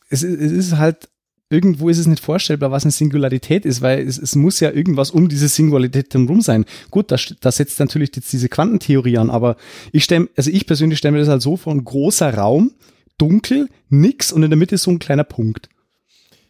es, 0.08 0.24
es 0.24 0.50
ist 0.52 0.76
halt 0.76 1.08
irgendwo 1.50 1.88
ist 1.88 1.98
es 1.98 2.06
nicht 2.06 2.24
vorstellbar, 2.24 2.70
was 2.70 2.84
eine 2.84 2.92
Singularität 2.92 3.66
ist, 3.66 3.82
weil 3.82 4.06
es, 4.06 4.16
es 4.16 4.36
muss 4.36 4.60
ja 4.60 4.70
irgendwas 4.70 5.10
um 5.10 5.28
diese 5.28 5.48
Singularität 5.48 6.14
herum 6.14 6.40
sein. 6.40 6.64
Gut, 6.90 7.10
das, 7.10 7.34
das 7.40 7.56
setzt 7.56 7.80
natürlich 7.80 8.12
jetzt 8.14 8.32
diese 8.32 8.48
Quantentheorie 8.48 9.18
an, 9.18 9.28
aber 9.30 9.56
ich 9.92 10.04
stelle, 10.04 10.28
also 10.36 10.50
ich 10.50 10.66
persönlich 10.66 10.98
stelle 10.98 11.12
mir 11.12 11.18
das 11.18 11.28
halt 11.28 11.42
so 11.42 11.56
vor, 11.56 11.74
ein 11.74 11.84
großer 11.84 12.32
Raum, 12.32 12.72
dunkel, 13.18 13.68
nix 13.88 14.32
und 14.32 14.44
in 14.44 14.50
der 14.50 14.56
Mitte 14.56 14.78
so 14.78 14.90
ein 14.92 15.00
kleiner 15.00 15.24
Punkt. 15.24 15.68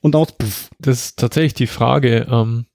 Und 0.03 0.15
dann 0.15 0.27
puff. 0.39 0.71
Das 0.79 1.07
ist 1.07 1.19
tatsächlich 1.19 1.55
die 1.55 1.67
Frage, 1.67 2.27
ähm, 2.31 2.67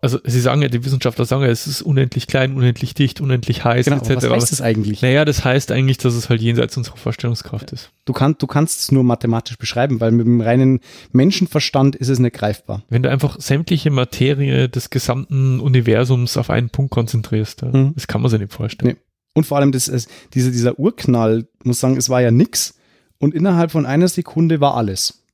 also 0.00 0.18
sie 0.24 0.40
sagen 0.40 0.62
ja, 0.62 0.68
die 0.68 0.84
Wissenschaftler 0.84 1.26
sagen 1.26 1.42
ja, 1.42 1.48
es 1.48 1.66
ist 1.66 1.82
unendlich 1.82 2.26
klein, 2.26 2.54
unendlich 2.54 2.94
dicht, 2.94 3.20
unendlich 3.20 3.64
heiß, 3.64 3.84
genau, 3.84 3.98
etc. 3.98 4.14
Was 4.16 4.24
heißt 4.24 4.52
das 4.52 4.60
eigentlich? 4.62 5.02
Naja, 5.02 5.24
das 5.24 5.44
heißt 5.44 5.72
eigentlich, 5.72 5.98
dass 5.98 6.14
es 6.14 6.30
halt 6.30 6.40
jenseits 6.40 6.76
unserer 6.76 6.96
Vorstellungskraft 6.96 7.72
ist. 7.72 7.90
Du, 8.06 8.14
kann, 8.14 8.36
du 8.38 8.46
kannst 8.46 8.80
es 8.80 8.92
nur 8.92 9.04
mathematisch 9.04 9.58
beschreiben, 9.58 10.00
weil 10.00 10.10
mit 10.10 10.26
dem 10.26 10.40
reinen 10.40 10.80
Menschenverstand 11.12 11.96
ist 11.96 12.08
es 12.08 12.18
nicht 12.18 12.34
greifbar. 12.34 12.82
Wenn 12.88 13.02
du 13.02 13.10
einfach 13.10 13.38
sämtliche 13.38 13.90
Materie 13.90 14.70
des 14.70 14.88
gesamten 14.88 15.60
Universums 15.60 16.38
auf 16.38 16.48
einen 16.48 16.70
Punkt 16.70 16.90
konzentrierst, 16.90 17.62
mhm. 17.62 17.92
das 17.94 18.06
kann 18.06 18.22
man 18.22 18.30
sich 18.30 18.40
nicht 18.40 18.54
vorstellen. 18.54 18.92
Nee. 18.94 19.02
Und 19.34 19.44
vor 19.44 19.58
allem 19.58 19.70
das, 19.70 20.08
dieser, 20.32 20.50
dieser 20.50 20.78
Urknall, 20.78 21.46
muss 21.62 21.80
sagen, 21.80 21.96
es 21.96 22.08
war 22.08 22.22
ja 22.22 22.30
nix 22.30 22.74
und 23.18 23.34
innerhalb 23.34 23.70
von 23.70 23.84
einer 23.84 24.08
Sekunde 24.08 24.60
war 24.60 24.76
alles. 24.76 25.24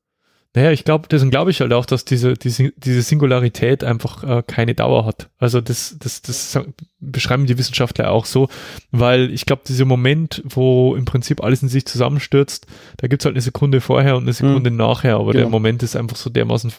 Naja, 0.54 0.70
ich 0.70 0.84
glaube, 0.84 1.08
deswegen 1.10 1.32
glaube 1.32 1.50
ich 1.50 1.60
halt 1.60 1.72
auch, 1.72 1.84
dass 1.84 2.04
diese, 2.04 2.34
diese, 2.34 2.72
diese 2.76 3.02
Singularität 3.02 3.82
einfach 3.82 4.22
äh, 4.22 4.42
keine 4.46 4.74
Dauer 4.74 5.04
hat. 5.04 5.28
Also 5.38 5.60
das, 5.60 5.96
das, 5.98 6.22
das 6.22 6.60
beschreiben 7.00 7.46
die 7.46 7.58
Wissenschaftler 7.58 8.12
auch 8.12 8.24
so, 8.24 8.48
weil 8.92 9.32
ich 9.32 9.46
glaube, 9.46 9.62
dieser 9.66 9.84
Moment, 9.84 10.42
wo 10.44 10.94
im 10.94 11.06
Prinzip 11.06 11.42
alles 11.42 11.62
in 11.62 11.68
sich 11.68 11.86
zusammenstürzt, 11.86 12.68
da 12.98 13.08
gibt's 13.08 13.24
halt 13.24 13.34
eine 13.34 13.42
Sekunde 13.42 13.80
vorher 13.80 14.16
und 14.16 14.22
eine 14.22 14.32
Sekunde 14.32 14.70
mhm. 14.70 14.76
nachher, 14.76 15.16
aber 15.16 15.32
genau. 15.32 15.44
der 15.44 15.50
Moment 15.50 15.82
ist 15.82 15.96
einfach 15.96 16.16
so 16.16 16.30
dermaßen 16.30 16.72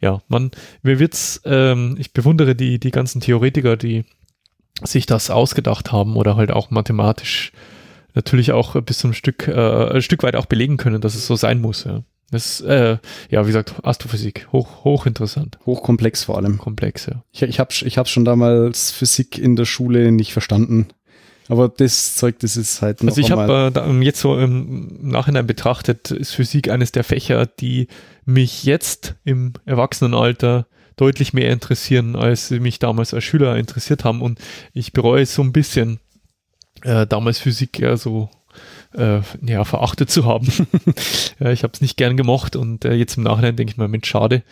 ja, 0.00 0.22
man, 0.28 0.50
mir 0.82 0.98
wird's, 0.98 1.42
ähm, 1.44 1.96
ich 1.98 2.12
bewundere 2.12 2.54
die, 2.54 2.78
die 2.80 2.90
ganzen 2.90 3.20
Theoretiker, 3.20 3.76
die 3.76 4.04
sich 4.82 5.04
das 5.04 5.30
ausgedacht 5.30 5.92
haben 5.92 6.16
oder 6.16 6.36
halt 6.36 6.50
auch 6.50 6.70
mathematisch 6.70 7.52
natürlich 8.14 8.52
auch 8.52 8.80
bis 8.80 8.98
zum 8.98 9.12
Stück, 9.12 9.46
äh, 9.46 9.94
ein 9.94 10.02
Stück 10.02 10.22
weit 10.22 10.36
auch 10.36 10.46
belegen 10.46 10.78
können, 10.78 11.00
dass 11.00 11.14
es 11.14 11.26
so 11.26 11.36
sein 11.36 11.60
muss, 11.60 11.84
ja. 11.84 12.02
Das, 12.30 12.60
äh, 12.60 12.98
ja, 13.28 13.42
wie 13.42 13.48
gesagt, 13.48 13.74
Astrophysik, 13.82 14.48
hoch, 14.52 14.84
hochinteressant. 14.84 15.58
Hochkomplex 15.66 16.24
vor 16.24 16.36
allem. 16.36 16.58
Komplex, 16.58 17.06
ja. 17.06 17.24
Ich, 17.32 17.42
ich 17.42 17.58
habe 17.58 17.70
ich 17.72 17.98
hab 17.98 18.08
schon 18.08 18.24
damals 18.24 18.92
Physik 18.92 19.36
in 19.36 19.56
der 19.56 19.64
Schule 19.64 20.12
nicht 20.12 20.32
verstanden. 20.32 20.88
Aber 21.48 21.68
das 21.68 22.14
Zeug, 22.14 22.38
das 22.38 22.56
ist 22.56 22.80
halt 22.80 23.02
noch 23.02 23.10
Also 23.10 23.20
ich 23.20 23.32
habe 23.32 23.72
äh, 23.74 24.04
jetzt 24.04 24.20
so 24.20 24.38
im 24.38 25.00
Nachhinein 25.02 25.48
betrachtet, 25.48 26.12
ist 26.12 26.30
Physik 26.30 26.70
eines 26.70 26.92
der 26.92 27.02
Fächer, 27.02 27.46
die 27.46 27.88
mich 28.24 28.62
jetzt 28.62 29.16
im 29.24 29.54
Erwachsenenalter 29.64 30.68
deutlich 30.94 31.32
mehr 31.32 31.50
interessieren, 31.50 32.14
als 32.14 32.48
sie 32.48 32.60
mich 32.60 32.78
damals 32.78 33.12
als 33.14 33.24
Schüler 33.24 33.56
interessiert 33.56 34.04
haben. 34.04 34.22
Und 34.22 34.38
ich 34.74 34.92
bereue 34.92 35.26
so 35.26 35.42
ein 35.42 35.50
bisschen, 35.50 35.98
äh, 36.82 37.06
damals 37.06 37.40
Physik 37.40 37.80
ja 37.80 37.96
so 37.96 38.30
äh, 38.96 39.20
ja, 39.46 39.64
verachtet 39.64 40.10
zu 40.10 40.24
haben. 40.24 40.48
ja, 41.40 41.50
ich 41.50 41.62
habe 41.62 41.72
es 41.72 41.80
nicht 41.80 41.96
gern 41.96 42.16
gemocht 42.16 42.56
und 42.56 42.84
äh, 42.84 42.94
jetzt 42.94 43.16
im 43.16 43.24
Nachhinein 43.24 43.56
denke 43.56 43.72
ich 43.72 43.76
mal, 43.76 43.88
Mensch, 43.88 44.08
schade. 44.08 44.42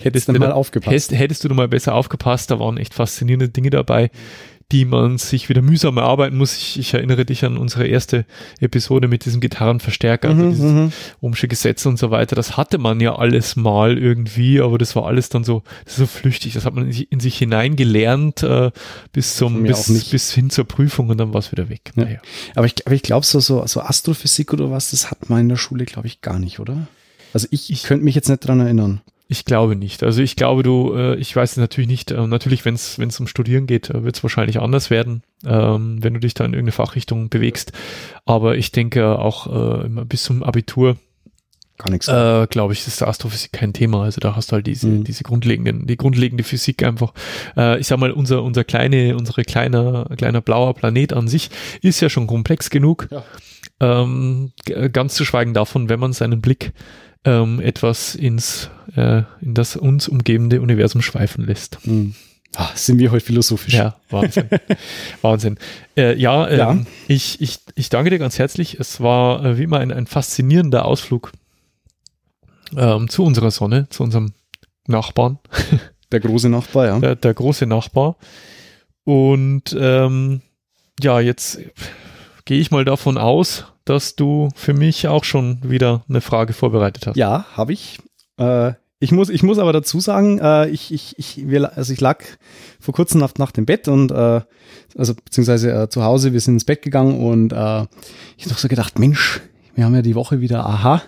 Hättest 0.00 0.28
du 0.28 0.32
mal 0.34 0.52
aufgepasst. 0.52 0.92
Hättest, 0.92 1.12
hättest 1.12 1.44
du 1.44 1.54
mal 1.54 1.68
besser 1.68 1.94
aufgepasst, 1.94 2.50
da 2.50 2.58
waren 2.60 2.76
echt 2.76 2.94
faszinierende 2.94 3.48
Dinge 3.48 3.70
dabei 3.70 4.10
die 4.70 4.84
man 4.84 5.16
sich 5.16 5.48
wieder 5.48 5.62
mühsam 5.62 5.96
erarbeiten 5.96 6.36
muss. 6.36 6.54
Ich, 6.54 6.78
ich 6.78 6.92
erinnere 6.92 7.24
dich 7.24 7.42
an 7.44 7.56
unsere 7.56 7.86
erste 7.86 8.26
Episode 8.60 9.08
mit 9.08 9.24
diesem 9.24 9.40
Gitarrenverstärker, 9.40 10.28
also 10.28 10.42
mhm, 10.42 10.50
dieses 10.50 10.72
mhm. 10.72 10.92
Ohmsche 11.22 11.48
Gesetz 11.48 11.86
und 11.86 11.98
so 11.98 12.10
weiter. 12.10 12.36
Das 12.36 12.58
hatte 12.58 12.76
man 12.76 13.00
ja 13.00 13.16
alles 13.16 13.56
mal 13.56 13.96
irgendwie, 13.96 14.60
aber 14.60 14.76
das 14.76 14.94
war 14.94 15.06
alles 15.06 15.30
dann 15.30 15.42
so, 15.42 15.62
so 15.86 16.06
flüchtig. 16.06 16.52
Das 16.52 16.66
hat 16.66 16.74
man 16.74 16.86
in 16.86 16.92
sich, 16.92 17.10
in 17.10 17.20
sich 17.20 17.38
hineingelernt 17.38 18.42
äh, 18.42 18.70
bis 19.12 19.36
zum 19.36 19.62
bis, 19.62 20.10
bis 20.10 20.32
hin 20.32 20.50
zur 20.50 20.66
Prüfung 20.66 21.08
und 21.08 21.16
dann 21.16 21.32
war 21.32 21.38
es 21.38 21.50
wieder 21.50 21.70
weg. 21.70 21.92
Ja. 21.96 22.04
Naja. 22.04 22.20
Aber 22.54 22.66
ich, 22.66 22.86
aber 22.86 22.94
ich 22.94 23.02
glaube, 23.02 23.24
so, 23.24 23.40
so, 23.40 23.66
so 23.66 23.80
Astrophysik 23.80 24.52
oder 24.52 24.70
was, 24.70 24.90
das 24.90 25.10
hat 25.10 25.30
man 25.30 25.40
in 25.40 25.48
der 25.48 25.56
Schule, 25.56 25.86
glaube 25.86 26.08
ich, 26.08 26.20
gar 26.20 26.38
nicht, 26.38 26.60
oder? 26.60 26.88
Also 27.32 27.48
ich, 27.50 27.70
ich 27.70 27.84
könnte 27.84 28.04
mich 28.04 28.14
jetzt 28.14 28.28
nicht 28.28 28.46
dran 28.46 28.60
erinnern. 28.60 29.00
Ich 29.30 29.44
glaube 29.44 29.76
nicht. 29.76 30.02
Also 30.02 30.22
ich 30.22 30.36
glaube, 30.36 30.62
du, 30.62 30.94
äh, 30.94 31.16
ich 31.16 31.36
weiß 31.36 31.58
natürlich 31.58 31.88
nicht, 31.88 32.10
äh, 32.10 32.26
natürlich, 32.26 32.64
wenn 32.64 32.74
es 32.74 33.20
um 33.20 33.26
Studieren 33.26 33.66
geht, 33.66 33.90
äh, 33.90 34.02
wird 34.02 34.16
es 34.16 34.22
wahrscheinlich 34.22 34.58
anders 34.58 34.88
werden, 34.88 35.22
ähm, 35.44 36.02
wenn 36.02 36.14
du 36.14 36.20
dich 36.20 36.32
da 36.32 36.46
in 36.46 36.54
irgendeine 36.54 36.72
Fachrichtung 36.72 37.28
bewegst. 37.28 37.72
Aber 38.24 38.56
ich 38.56 38.72
denke 38.72 39.18
auch 39.18 39.84
äh, 39.84 39.88
bis 40.06 40.22
zum 40.22 40.42
Abitur 40.42 40.96
Gar 41.78 41.90
nichts. 41.90 42.08
Äh, 42.08 42.48
glaube 42.48 42.72
ich, 42.72 42.84
ist 42.86 43.02
Astrophysik 43.02 43.52
kein 43.52 43.72
Thema. 43.72 44.02
Also 44.02 44.20
da 44.20 44.34
hast 44.34 44.50
du 44.50 44.54
halt 44.54 44.66
diese, 44.66 44.88
mhm. 44.88 45.04
diese 45.04 45.22
grundlegenden, 45.22 45.86
die 45.86 45.96
grundlegende 45.96 46.42
Physik 46.42 46.82
einfach. 46.82 47.12
Äh, 47.56 47.78
ich 47.78 47.86
sag 47.86 48.00
mal, 48.00 48.10
unser, 48.10 48.42
unser 48.42 48.64
kleine, 48.64 49.16
unsere 49.16 49.44
kleiner, 49.44 50.06
kleiner 50.16 50.40
blauer 50.40 50.74
Planet 50.74 51.12
an 51.12 51.28
sich 51.28 51.50
ist 51.80 52.00
ja 52.00 52.08
schon 52.08 52.26
komplex 52.26 52.70
genug. 52.70 53.08
Ja. 53.12 53.22
Ähm, 53.80 54.50
ganz 54.92 55.14
zu 55.14 55.24
schweigen 55.24 55.54
davon, 55.54 55.88
wenn 55.88 56.00
man 56.00 56.12
seinen 56.12 56.40
Blick 56.40 56.72
ähm, 57.28 57.60
etwas 57.60 58.14
ins, 58.14 58.70
äh, 58.96 59.22
in 59.40 59.54
das 59.54 59.76
uns 59.76 60.08
umgebende 60.08 60.60
Universum 60.60 61.02
schweifen 61.02 61.44
lässt. 61.44 61.78
Hm. 61.84 62.14
Ah, 62.56 62.70
sind 62.74 62.98
wir 62.98 63.10
heute 63.10 63.24
philosophisch. 63.24 63.74
Ja, 63.74 63.96
Wahnsinn. 64.08 64.48
Wahnsinn. 65.22 65.58
Äh, 65.96 66.16
ja, 66.16 66.48
ähm, 66.48 66.58
Ja. 66.58 66.78
Ich, 67.06 67.40
ich, 67.40 67.58
ich 67.74 67.90
danke 67.90 68.10
dir 68.10 68.18
ganz 68.18 68.38
herzlich. 68.38 68.80
Es 68.80 69.00
war 69.00 69.44
äh, 69.44 69.58
wie 69.58 69.64
immer 69.64 69.78
ein, 69.78 69.92
ein 69.92 70.06
faszinierender 70.06 70.86
Ausflug 70.86 71.32
ähm, 72.76 73.08
zu 73.08 73.24
unserer 73.24 73.50
Sonne, 73.50 73.86
zu 73.90 74.02
unserem 74.02 74.32
Nachbarn, 74.86 75.38
Der 76.10 76.20
große 76.20 76.48
Nachbar, 76.48 76.86
ja. 76.86 76.98
der, 76.98 77.16
der 77.16 77.34
große 77.34 77.66
Nachbar. 77.66 78.16
Und 79.04 79.76
ähm, 79.78 80.40
ja, 81.00 81.20
jetzt 81.20 81.60
gehe 82.44 82.60
ich 82.60 82.70
mal 82.70 82.84
davon 82.84 83.18
aus, 83.18 83.66
dass 83.88 84.16
du 84.16 84.48
für 84.54 84.74
mich 84.74 85.08
auch 85.08 85.24
schon 85.24 85.58
wieder 85.62 86.04
eine 86.08 86.20
Frage 86.20 86.52
vorbereitet 86.52 87.06
hast. 87.06 87.16
Ja, 87.16 87.46
habe 87.56 87.72
ich. 87.72 87.98
Äh, 88.38 88.72
ich, 89.00 89.12
muss, 89.12 89.28
ich 89.28 89.42
muss 89.42 89.58
aber 89.58 89.72
dazu 89.72 90.00
sagen, 90.00 90.38
äh, 90.40 90.68
ich, 90.68 90.92
ich, 90.92 91.18
ich, 91.18 91.48
wir, 91.48 91.76
also 91.76 91.92
ich 91.92 92.00
lag 92.00 92.22
vor 92.80 92.94
kurzem 92.94 93.20
nach, 93.20 93.32
nach 93.38 93.52
dem 93.52 93.64
Bett 93.64 93.88
und 93.88 94.10
äh, 94.10 94.40
also 94.96 95.14
beziehungsweise 95.14 95.72
äh, 95.72 95.88
zu 95.88 96.02
Hause, 96.02 96.32
wir 96.32 96.40
sind 96.40 96.54
ins 96.54 96.64
Bett 96.64 96.82
gegangen 96.82 97.20
und 97.20 97.52
äh, 97.52 97.86
ich 98.36 98.44
habe 98.44 98.54
so 98.56 98.68
gedacht, 98.68 98.98
Mensch, 98.98 99.40
wir 99.74 99.84
haben 99.84 99.94
ja 99.94 100.02
die 100.02 100.14
Woche 100.16 100.40
wieder, 100.40 100.66
aha, 100.66 101.02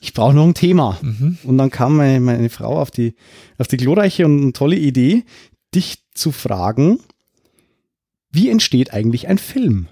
ich 0.00 0.14
brauche 0.14 0.34
noch 0.34 0.46
ein 0.46 0.54
Thema. 0.54 0.98
Mhm. 1.02 1.38
Und 1.44 1.58
dann 1.58 1.70
kam 1.70 1.96
meine, 1.96 2.20
meine 2.20 2.50
Frau 2.50 2.78
auf 2.80 2.90
die, 2.90 3.14
auf 3.58 3.68
die 3.68 3.76
glorreiche 3.76 4.24
und 4.24 4.54
tolle 4.54 4.76
Idee, 4.76 5.24
dich 5.74 6.04
zu 6.14 6.32
fragen, 6.32 7.00
wie 8.30 8.48
entsteht 8.48 8.92
eigentlich 8.92 9.28
ein 9.28 9.38
Film? 9.38 9.88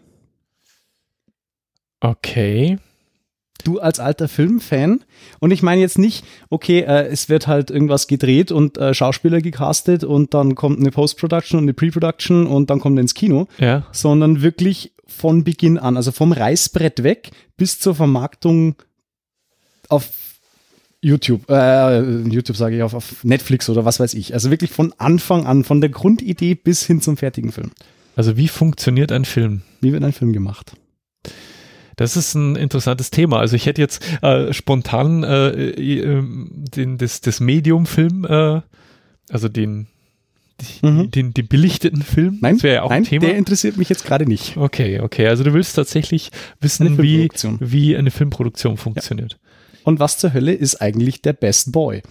Okay. 2.00 2.78
Du 3.62 3.78
als 3.78 4.00
alter 4.00 4.26
Filmfan 4.26 5.04
und 5.38 5.50
ich 5.50 5.62
meine 5.62 5.82
jetzt 5.82 5.98
nicht, 5.98 6.24
okay, 6.48 6.80
äh, 6.80 7.06
es 7.08 7.28
wird 7.28 7.46
halt 7.46 7.70
irgendwas 7.70 8.06
gedreht 8.06 8.52
und 8.52 8.78
äh, 8.78 8.94
Schauspieler 8.94 9.42
gecastet 9.42 10.02
und 10.02 10.32
dann 10.32 10.54
kommt 10.54 10.80
eine 10.80 10.90
Post-Production 10.90 11.58
und 11.58 11.64
eine 11.64 11.74
Pre-Production 11.74 12.46
und 12.46 12.70
dann 12.70 12.80
kommt 12.80 12.96
er 12.98 13.02
ins 13.02 13.12
Kino, 13.12 13.48
Ja. 13.58 13.86
sondern 13.92 14.40
wirklich 14.40 14.92
von 15.06 15.44
Beginn 15.44 15.76
an, 15.76 15.98
also 15.98 16.10
vom 16.10 16.32
Reißbrett 16.32 17.02
weg 17.02 17.32
bis 17.58 17.78
zur 17.78 17.94
Vermarktung 17.94 18.76
auf 19.90 20.08
YouTube, 21.02 21.48
äh, 21.50 22.00
YouTube 22.28 22.56
sage 22.56 22.76
ich, 22.76 22.82
auf, 22.82 22.94
auf 22.94 23.24
Netflix 23.24 23.68
oder 23.68 23.84
was 23.84 24.00
weiß 24.00 24.14
ich. 24.14 24.32
Also 24.32 24.50
wirklich 24.50 24.70
von 24.70 24.94
Anfang 24.96 25.44
an, 25.46 25.64
von 25.64 25.80
der 25.82 25.90
Grundidee 25.90 26.54
bis 26.54 26.86
hin 26.86 27.02
zum 27.02 27.16
fertigen 27.18 27.52
Film. 27.52 27.72
Also 28.16 28.38
wie 28.38 28.48
funktioniert 28.48 29.12
ein 29.12 29.24
Film? 29.26 29.62
Wie 29.82 29.92
wird 29.92 30.02
ein 30.04 30.12
Film 30.12 30.32
gemacht? 30.32 30.72
Das 31.96 32.16
ist 32.16 32.34
ein 32.34 32.56
interessantes 32.56 33.10
Thema. 33.10 33.38
Also 33.38 33.56
ich 33.56 33.66
hätte 33.66 33.80
jetzt 33.80 34.02
äh, 34.22 34.52
spontan 34.52 35.22
äh, 35.24 35.48
äh, 35.50 36.00
ähm, 36.00 36.50
den, 36.52 36.98
das, 36.98 37.20
das 37.20 37.40
Medium-Film, 37.40 38.24
äh, 38.24 38.60
also 39.30 39.48
den, 39.48 39.86
Mhm. 40.82 41.10
den, 41.10 41.32
den 41.34 41.48
belichteten 41.48 42.02
Film. 42.02 42.38
Nein, 42.40 42.56
das 42.56 42.62
wäre 42.62 42.74
ja 42.74 42.82
auch 42.82 42.90
nein 42.90 43.02
ein 43.02 43.04
Thema. 43.04 43.26
der 43.26 43.36
interessiert 43.36 43.76
mich 43.76 43.88
jetzt 43.88 44.04
gerade 44.04 44.26
nicht. 44.26 44.56
Okay, 44.56 45.00
okay. 45.00 45.26
Also 45.26 45.42
du 45.42 45.54
willst 45.54 45.74
tatsächlich 45.76 46.30
wissen, 46.60 47.02
wie, 47.02 47.28
wie 47.60 47.96
eine 47.96 48.10
Filmproduktion 48.10 48.76
funktioniert. 48.76 49.38
Und 49.84 50.00
was 50.00 50.18
zur 50.18 50.34
Hölle 50.34 50.52
ist 50.52 50.80
eigentlich 50.82 51.22
der 51.22 51.32
Best 51.32 51.72
Boy? 51.72 52.02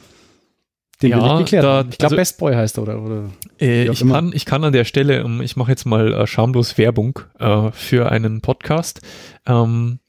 Den 1.01 1.11
Ja, 1.11 1.33
ich 1.39 1.45
geklärt 1.45 1.63
da-. 1.63 1.81
Ich 1.89 1.97
glaube, 1.97 2.11
also- 2.11 2.15
Best 2.17 2.37
Boy 2.39 2.53
heißt 2.53 2.77
er, 2.77 2.83
oder? 2.83 3.01
oder? 3.01 3.29
Äh, 3.59 3.89
ich, 3.89 4.01
immer. 4.01 4.15
kann, 4.15 4.31
ich 4.33 4.45
kann 4.45 4.63
an 4.63 4.73
der 4.73 4.83
Stelle, 4.85 5.19
ähm, 5.19 5.41
ich 5.41 5.55
mache 5.55 5.71
jetzt 5.71 5.85
mal 5.85 6.13
äh, 6.13 6.27
schamlos 6.27 6.77
Werbung 6.77 7.19
äh, 7.39 7.71
für 7.71 8.11
einen 8.11 8.41
Podcast, 8.41 9.01
ähm, 9.45 9.99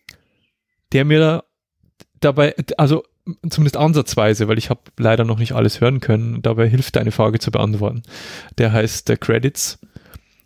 der 0.93 1.05
mir 1.05 1.21
da 1.21 1.45
dabei, 2.19 2.55
also 2.77 3.05
zumindest 3.49 3.77
ansatzweise, 3.77 4.49
weil 4.49 4.59
ich 4.59 4.71
habe 4.71 4.81
leider 4.99 5.25
noch 5.25 5.39
nicht 5.39 5.53
alles 5.53 5.81
hören 5.81 6.01
können, 6.01 6.43
dabei 6.43 6.69
hilft 6.69 6.97
deine 6.97 7.13
Frage 7.13 7.39
zu 7.39 7.51
beantworten. 7.51 8.03
Der 8.59 8.73
heißt 8.73 9.09
der 9.09 9.17
Credits. 9.17 9.79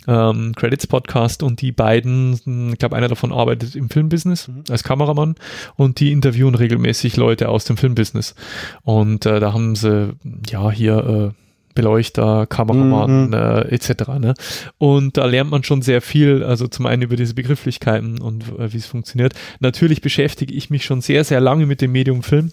Ähm, 0.07 0.53
Credits 0.57 0.87
Podcast 0.87 1.43
und 1.43 1.61
die 1.61 1.73
beiden, 1.73 2.39
hm, 2.45 2.73
ich 2.73 2.79
glaube, 2.79 2.97
einer 2.97 3.09
davon 3.09 3.33
arbeitet 3.33 3.75
im 3.75 3.89
Filmbusiness 3.91 4.49
Mhm. 4.49 4.65
als 4.71 4.83
Kameramann 4.85 5.35
und 5.77 6.01
die 6.01 6.13
interviewen 6.13 6.55
regelmäßig 6.55 7.17
Leute 7.17 7.49
aus 7.49 7.65
dem 7.65 7.77
Filmbusiness. 7.77 8.35
Und 8.83 9.27
äh, 9.27 9.41
da 9.41 9.53
haben 9.53 9.77
sie 9.77 10.11
ja 10.49 10.71
hier 10.71 11.33
äh, 11.35 11.41
Beleuchter, 11.75 12.47
Kameramann 12.47 13.29
Mhm. 13.29 13.33
äh, 13.33 13.61
etc. 13.75 14.09
Ne? 14.21 14.35
Und 14.79 15.17
da 15.17 15.25
lernt 15.27 15.51
man 15.51 15.65
schon 15.65 15.83
sehr 15.83 16.01
viel, 16.03 16.45
also 16.45 16.69
zum 16.69 16.87
einen 16.87 17.03
über 17.03 17.17
diese 17.17 17.35
Begrifflichkeiten 17.35 18.21
und 18.21 18.45
äh, 18.59 18.73
wie 18.73 18.77
es 18.77 18.87
funktioniert. 18.87 19.35
Natürlich 19.61 20.01
beschäftige 20.01 20.55
ich 20.55 20.71
mich 20.71 20.85
schon 20.85 21.01
sehr, 21.01 21.25
sehr 21.25 21.41
lange 21.41 21.67
mit 21.67 21.81
dem 21.81 21.91
Medium 21.93 22.23
Film. 22.23 22.53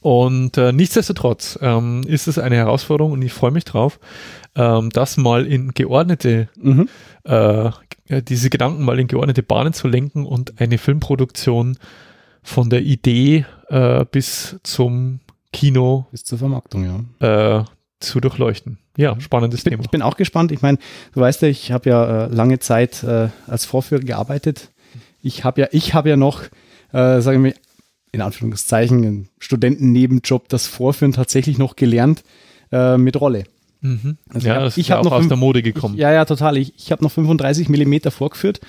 Und 0.00 0.56
äh, 0.56 0.72
nichtsdestotrotz 0.72 1.58
ähm, 1.60 2.02
ist 2.06 2.28
es 2.28 2.38
eine 2.38 2.54
Herausforderung 2.56 3.12
und 3.12 3.22
ich 3.22 3.32
freue 3.32 3.50
mich 3.50 3.64
drauf, 3.64 3.98
ähm, 4.54 4.90
das 4.90 5.16
mal 5.16 5.46
in 5.46 5.72
geordnete, 5.74 6.48
Mhm. 6.56 6.88
äh, 7.24 7.70
diese 8.22 8.48
Gedanken 8.50 8.84
mal 8.84 8.98
in 8.98 9.06
geordnete 9.08 9.42
Bahnen 9.42 9.72
zu 9.72 9.86
lenken 9.88 10.24
und 10.24 10.60
eine 10.60 10.78
Filmproduktion 10.78 11.76
von 12.42 12.70
der 12.70 12.82
Idee 12.82 13.44
äh, 13.68 14.04
bis 14.10 14.56
zum 14.62 15.20
Kino 15.52 16.06
Bis 16.10 16.24
zur 16.24 16.38
Vermarktung, 16.38 17.06
ja. 17.20 17.58
äh, 17.60 17.64
zu 18.00 18.20
durchleuchten. 18.20 18.78
Ja, 18.96 19.18
spannendes 19.20 19.60
Ich 19.60 19.64
bin, 19.64 19.72
Thema. 19.72 19.82
ich 19.84 19.90
bin 19.90 20.02
auch 20.02 20.16
gespannt. 20.16 20.52
Ich 20.52 20.62
meine, 20.62 20.78
du 21.14 21.20
weißt 21.20 21.42
ja, 21.42 21.48
ich 21.48 21.70
habe 21.72 21.90
ja 21.90 22.24
äh, 22.24 22.28
lange 22.28 22.58
Zeit 22.58 23.02
äh, 23.02 23.28
als 23.46 23.64
Vorführer 23.64 24.00
gearbeitet. 24.02 24.70
Ich 25.22 25.44
habe 25.44 25.60
ja, 25.62 25.68
ich 25.72 25.94
habe 25.94 26.08
ja 26.08 26.16
noch, 26.16 26.42
äh, 26.92 27.20
sagen 27.20 27.44
wir 27.44 27.54
in 28.12 28.22
Anführungszeichen, 28.22 29.04
einen 29.04 29.28
Studentennebenjob, 29.38 30.48
das 30.48 30.66
Vorführen 30.66 31.12
tatsächlich 31.12 31.58
noch 31.58 31.76
gelernt 31.76 32.22
äh, 32.72 32.96
mit 32.96 33.20
Rolle. 33.20 33.44
Mhm. 33.80 34.18
Also 34.30 34.48
ja, 34.48 34.54
ich 34.54 34.56
hab- 34.56 34.64
das 34.64 34.72
ist 34.74 34.78
ich 34.78 34.88
ja 34.88 35.02
noch 35.02 35.12
aus 35.12 35.28
der 35.28 35.36
Mode 35.36 35.62
gekommen. 35.62 35.94
Ich, 35.94 36.00
ja, 36.00 36.12
ja, 36.12 36.24
total. 36.24 36.56
Ich, 36.56 36.74
ich 36.76 36.90
habe 36.92 37.02
noch 37.04 37.12
35 37.12 37.68
Millimeter 37.68 38.10
vorgeführt 38.10 38.60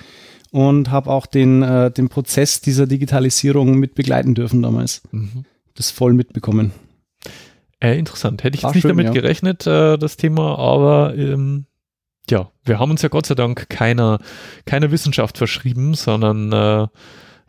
und 0.52 0.90
habe 0.90 1.10
auch 1.10 1.26
den, 1.26 1.62
äh, 1.62 1.90
den 1.90 2.08
Prozess 2.08 2.60
dieser 2.60 2.86
Digitalisierung 2.86 3.78
mit 3.78 3.94
begleiten 3.94 4.34
dürfen 4.34 4.62
damals. 4.62 5.02
Mhm. 5.12 5.44
Das 5.74 5.90
voll 5.90 6.12
mitbekommen. 6.14 6.72
Äh, 7.80 7.98
interessant. 7.98 8.44
Hätte 8.44 8.56
ich 8.56 8.62
War 8.62 8.70
jetzt 8.70 8.76
nicht 8.76 8.82
schön, 8.82 8.90
damit 8.90 9.06
ja. 9.06 9.12
gerechnet, 9.12 9.66
äh, 9.66 9.96
das 9.96 10.16
Thema, 10.16 10.58
aber 10.58 11.14
ähm, 11.16 11.64
ja, 12.28 12.50
wir 12.64 12.78
haben 12.78 12.90
uns 12.90 13.02
ja 13.02 13.08
Gott 13.08 13.26
sei 13.26 13.34
Dank 13.34 13.68
keiner, 13.70 14.18
keiner 14.66 14.90
Wissenschaft 14.90 15.38
verschrieben, 15.38 15.94
sondern 15.94 16.52
äh, 16.52 16.86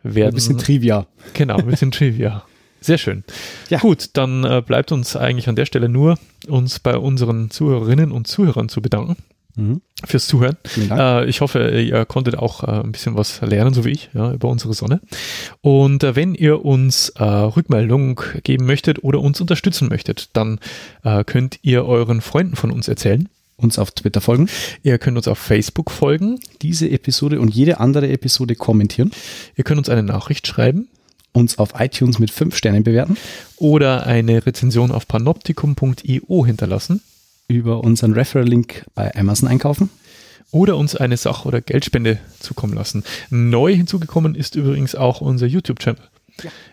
werden 0.02 0.30
Ein 0.30 0.34
bisschen 0.34 0.58
Trivia. 0.58 1.06
Genau, 1.34 1.58
ein 1.58 1.66
bisschen 1.66 1.90
Trivia. 1.92 2.44
Sehr 2.82 2.98
schön. 2.98 3.24
Ja. 3.70 3.78
Gut, 3.78 4.10
dann 4.14 4.44
äh, 4.44 4.62
bleibt 4.64 4.92
uns 4.92 5.16
eigentlich 5.16 5.48
an 5.48 5.56
der 5.56 5.66
Stelle 5.66 5.88
nur, 5.88 6.18
uns 6.48 6.78
bei 6.80 6.96
unseren 6.96 7.50
Zuhörerinnen 7.50 8.12
und 8.12 8.26
Zuhörern 8.26 8.68
zu 8.68 8.82
bedanken 8.82 9.16
Mhm. 9.54 9.82
fürs 10.04 10.26
Zuhören. 10.28 10.56
Äh, 10.90 11.26
ich 11.28 11.42
hoffe, 11.42 11.78
ihr 11.82 12.06
konntet 12.06 12.38
auch 12.38 12.64
äh, 12.64 12.80
ein 12.82 12.92
bisschen 12.92 13.16
was 13.16 13.42
lernen, 13.42 13.74
so 13.74 13.84
wie 13.84 13.90
ich, 13.90 14.08
ja, 14.14 14.32
über 14.32 14.48
unsere 14.48 14.72
Sonne. 14.72 15.02
Und 15.60 16.02
äh, 16.04 16.16
wenn 16.16 16.34
ihr 16.34 16.64
uns 16.64 17.10
äh, 17.10 17.22
Rückmeldung 17.22 18.18
geben 18.44 18.64
möchtet 18.64 19.04
oder 19.04 19.20
uns 19.20 19.40
unterstützen 19.42 19.88
möchtet, 19.88 20.30
dann 20.32 20.58
äh, 21.04 21.22
könnt 21.24 21.58
ihr 21.60 21.84
euren 21.84 22.22
Freunden 22.22 22.56
von 22.56 22.70
uns 22.70 22.88
erzählen. 22.88 23.28
Uns 23.56 23.78
auf 23.78 23.90
Twitter 23.92 24.22
folgen. 24.22 24.48
Ihr 24.82 24.96
könnt 24.98 25.18
uns 25.18 25.28
auf 25.28 25.38
Facebook 25.38 25.90
folgen. 25.90 26.40
Diese 26.62 26.88
Episode 26.88 27.38
und 27.38 27.54
jede 27.54 27.78
andere 27.78 28.08
Episode 28.08 28.56
kommentieren. 28.56 29.10
Ihr 29.54 29.64
könnt 29.64 29.78
uns 29.78 29.90
eine 29.90 30.02
Nachricht 30.02 30.46
schreiben 30.46 30.88
Uns 31.32 31.58
auf 31.58 31.70
iTunes 31.78 32.18
mit 32.18 32.30
fünf 32.30 32.56
Sternen 32.56 32.84
bewerten. 32.84 33.16
oder 33.56 34.06
eine 34.06 34.44
Rezension 34.44 34.90
auf 34.90 35.08
panoptikum.io 35.08 36.46
hinterlassen. 36.46 37.00
Über 37.48 37.82
unseren 37.82 38.12
Referral-Link 38.12 38.84
bei 38.94 39.14
Amazon 39.14 39.48
einkaufen. 39.48 39.90
oder 40.50 40.76
uns 40.76 40.94
eine 40.94 41.16
Sach- 41.16 41.46
oder 41.46 41.62
Geldspende 41.62 42.18
zukommen 42.38 42.74
lassen. 42.74 43.04
Neu 43.30 43.74
hinzugekommen 43.74 44.34
ist 44.34 44.54
übrigens 44.54 44.94
auch 44.94 45.22
unser 45.22 45.46
YouTube-Channel. 45.46 46.02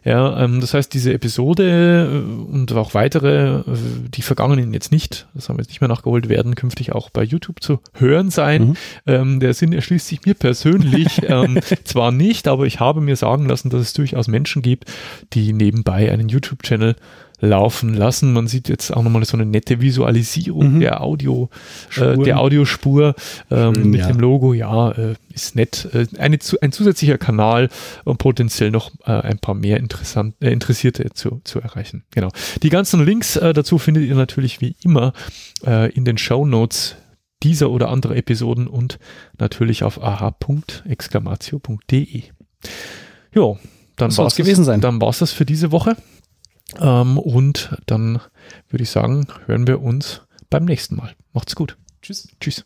Ja, 0.03 0.43
ähm, 0.43 0.62
das 0.62 0.74
heißt, 0.74 0.93
diese 0.93 1.14
Episode 1.14 2.10
äh, 2.12 2.51
und 2.51 2.72
auch 2.74 2.93
weitere, 2.93 3.60
äh, 3.60 3.64
die 4.07 4.22
vergangenen 4.22 4.74
jetzt 4.74 4.91
nicht, 4.91 5.28
das 5.34 5.49
haben 5.49 5.57
wir 5.57 5.64
jetzt 5.64 5.70
nicht 5.70 5.82
mehr 5.82 5.88
nachgeholt, 5.88 6.30
werden 6.30 6.55
künftig 6.55 6.93
auch 6.93 7.10
bei 7.10 7.24
YouTube 7.24 7.62
zu 7.62 7.80
hören 7.93 8.30
sein. 8.30 8.70
Mhm. 8.70 8.78
Ähm, 9.05 9.39
der 9.39 9.53
Sinn 9.53 9.74
erschließt 9.74 10.07
sich 10.07 10.26
mir 10.26 10.34
persönlich 10.34 11.22
ähm, 11.28 11.60
zwar 11.84 12.12
nicht, 12.12 12.47
aber 12.47 12.66
ich 12.66 12.80
habe 12.80 13.01
mir 13.01 13.16
sagen 13.16 13.47
lassen, 13.47 13.70
dass 13.70 13.82
es 13.82 13.93
durchaus 13.93 14.28
Menschen 14.28 14.62
gibt, 14.62 14.86
die 15.34 15.53
nebenbei 15.53 16.12
einen 16.12 16.30
YouTube-Channel 16.30 16.95
laufen 17.40 17.94
lassen. 17.94 18.34
Man 18.34 18.48
sieht 18.48 18.70
jetzt 18.70 18.92
auch 18.92 19.04
nochmal 19.04 19.24
so 19.26 19.38
eine 19.38 19.46
nette 19.46 19.82
Visualisierung 19.82 20.76
Mhm. 20.76 20.80
der 20.80 21.02
Audio, 21.02 21.50
äh, 21.98 22.18
der 22.18 22.40
Audiospur 22.40 23.16
ähm, 23.50 23.76
Schön, 23.76 23.90
mit 23.90 24.02
ja. 24.02 24.08
dem 24.08 24.20
Logo. 24.20 24.54
Ja, 24.54 24.92
äh, 24.92 25.16
ist 25.34 25.56
nett. 25.56 25.88
Äh, 25.94 26.08
eine, 26.18 26.38
ein 26.62 26.72
zusätzlicher 26.72 27.18
Kanal, 27.18 27.70
um 28.06 28.18
potenziell 28.18 28.72
noch 28.72 28.92
äh, 29.06 29.12
ein 29.12 29.40
paar 29.40 29.56
mehr 29.56 29.78
interessant, 29.78 30.36
äh, 30.42 30.52
Interessierte 30.52 31.10
zu, 31.14 31.42
zu 31.44 31.60
erreichen. 31.60 32.04
Genau. 32.12 32.30
Die 32.62 32.70
ganzen 32.70 33.04
Links 33.06 33.36
äh, 33.38 33.54
dazu 33.54 33.78
findet 33.78 34.04
ihr 34.04 34.16
natürlich 34.16 34.62
wie 34.62 34.76
immer 34.84 35.14
in 35.94 36.06
den 36.06 36.18
Show 36.18 36.46
Notes 36.46 36.96
dieser 37.44 37.70
oder 37.70 37.90
anderer 37.90 38.16
Episoden 38.16 38.68
und 38.68 38.98
natürlich 39.38 39.84
auf 39.84 40.02
aha.exclamatio.de. 40.02 42.24
Jo, 43.34 43.58
dann 43.96 44.16
war 44.18 44.28
es 44.28 44.36
gewesen 44.36 44.64
sein. 44.64 44.82
Dann 44.82 45.02
war 45.02 45.10
es 45.10 45.20
das 45.20 45.32
für 45.32 45.46
diese 45.46 45.72
Woche. 45.72 45.96
Ähm, 46.80 47.18
und 47.18 47.76
dann 47.86 48.20
würde 48.70 48.84
ich 48.84 48.90
sagen, 48.90 49.28
hören 49.46 49.68
wir 49.68 49.82
uns 49.82 50.22
beim 50.50 50.66
nächsten 50.66 50.96
Mal. 50.96 51.16
Macht's 51.34 51.56
gut. 51.56 51.78
Tschüss. 52.02 52.28
Tschüss. 52.40 52.64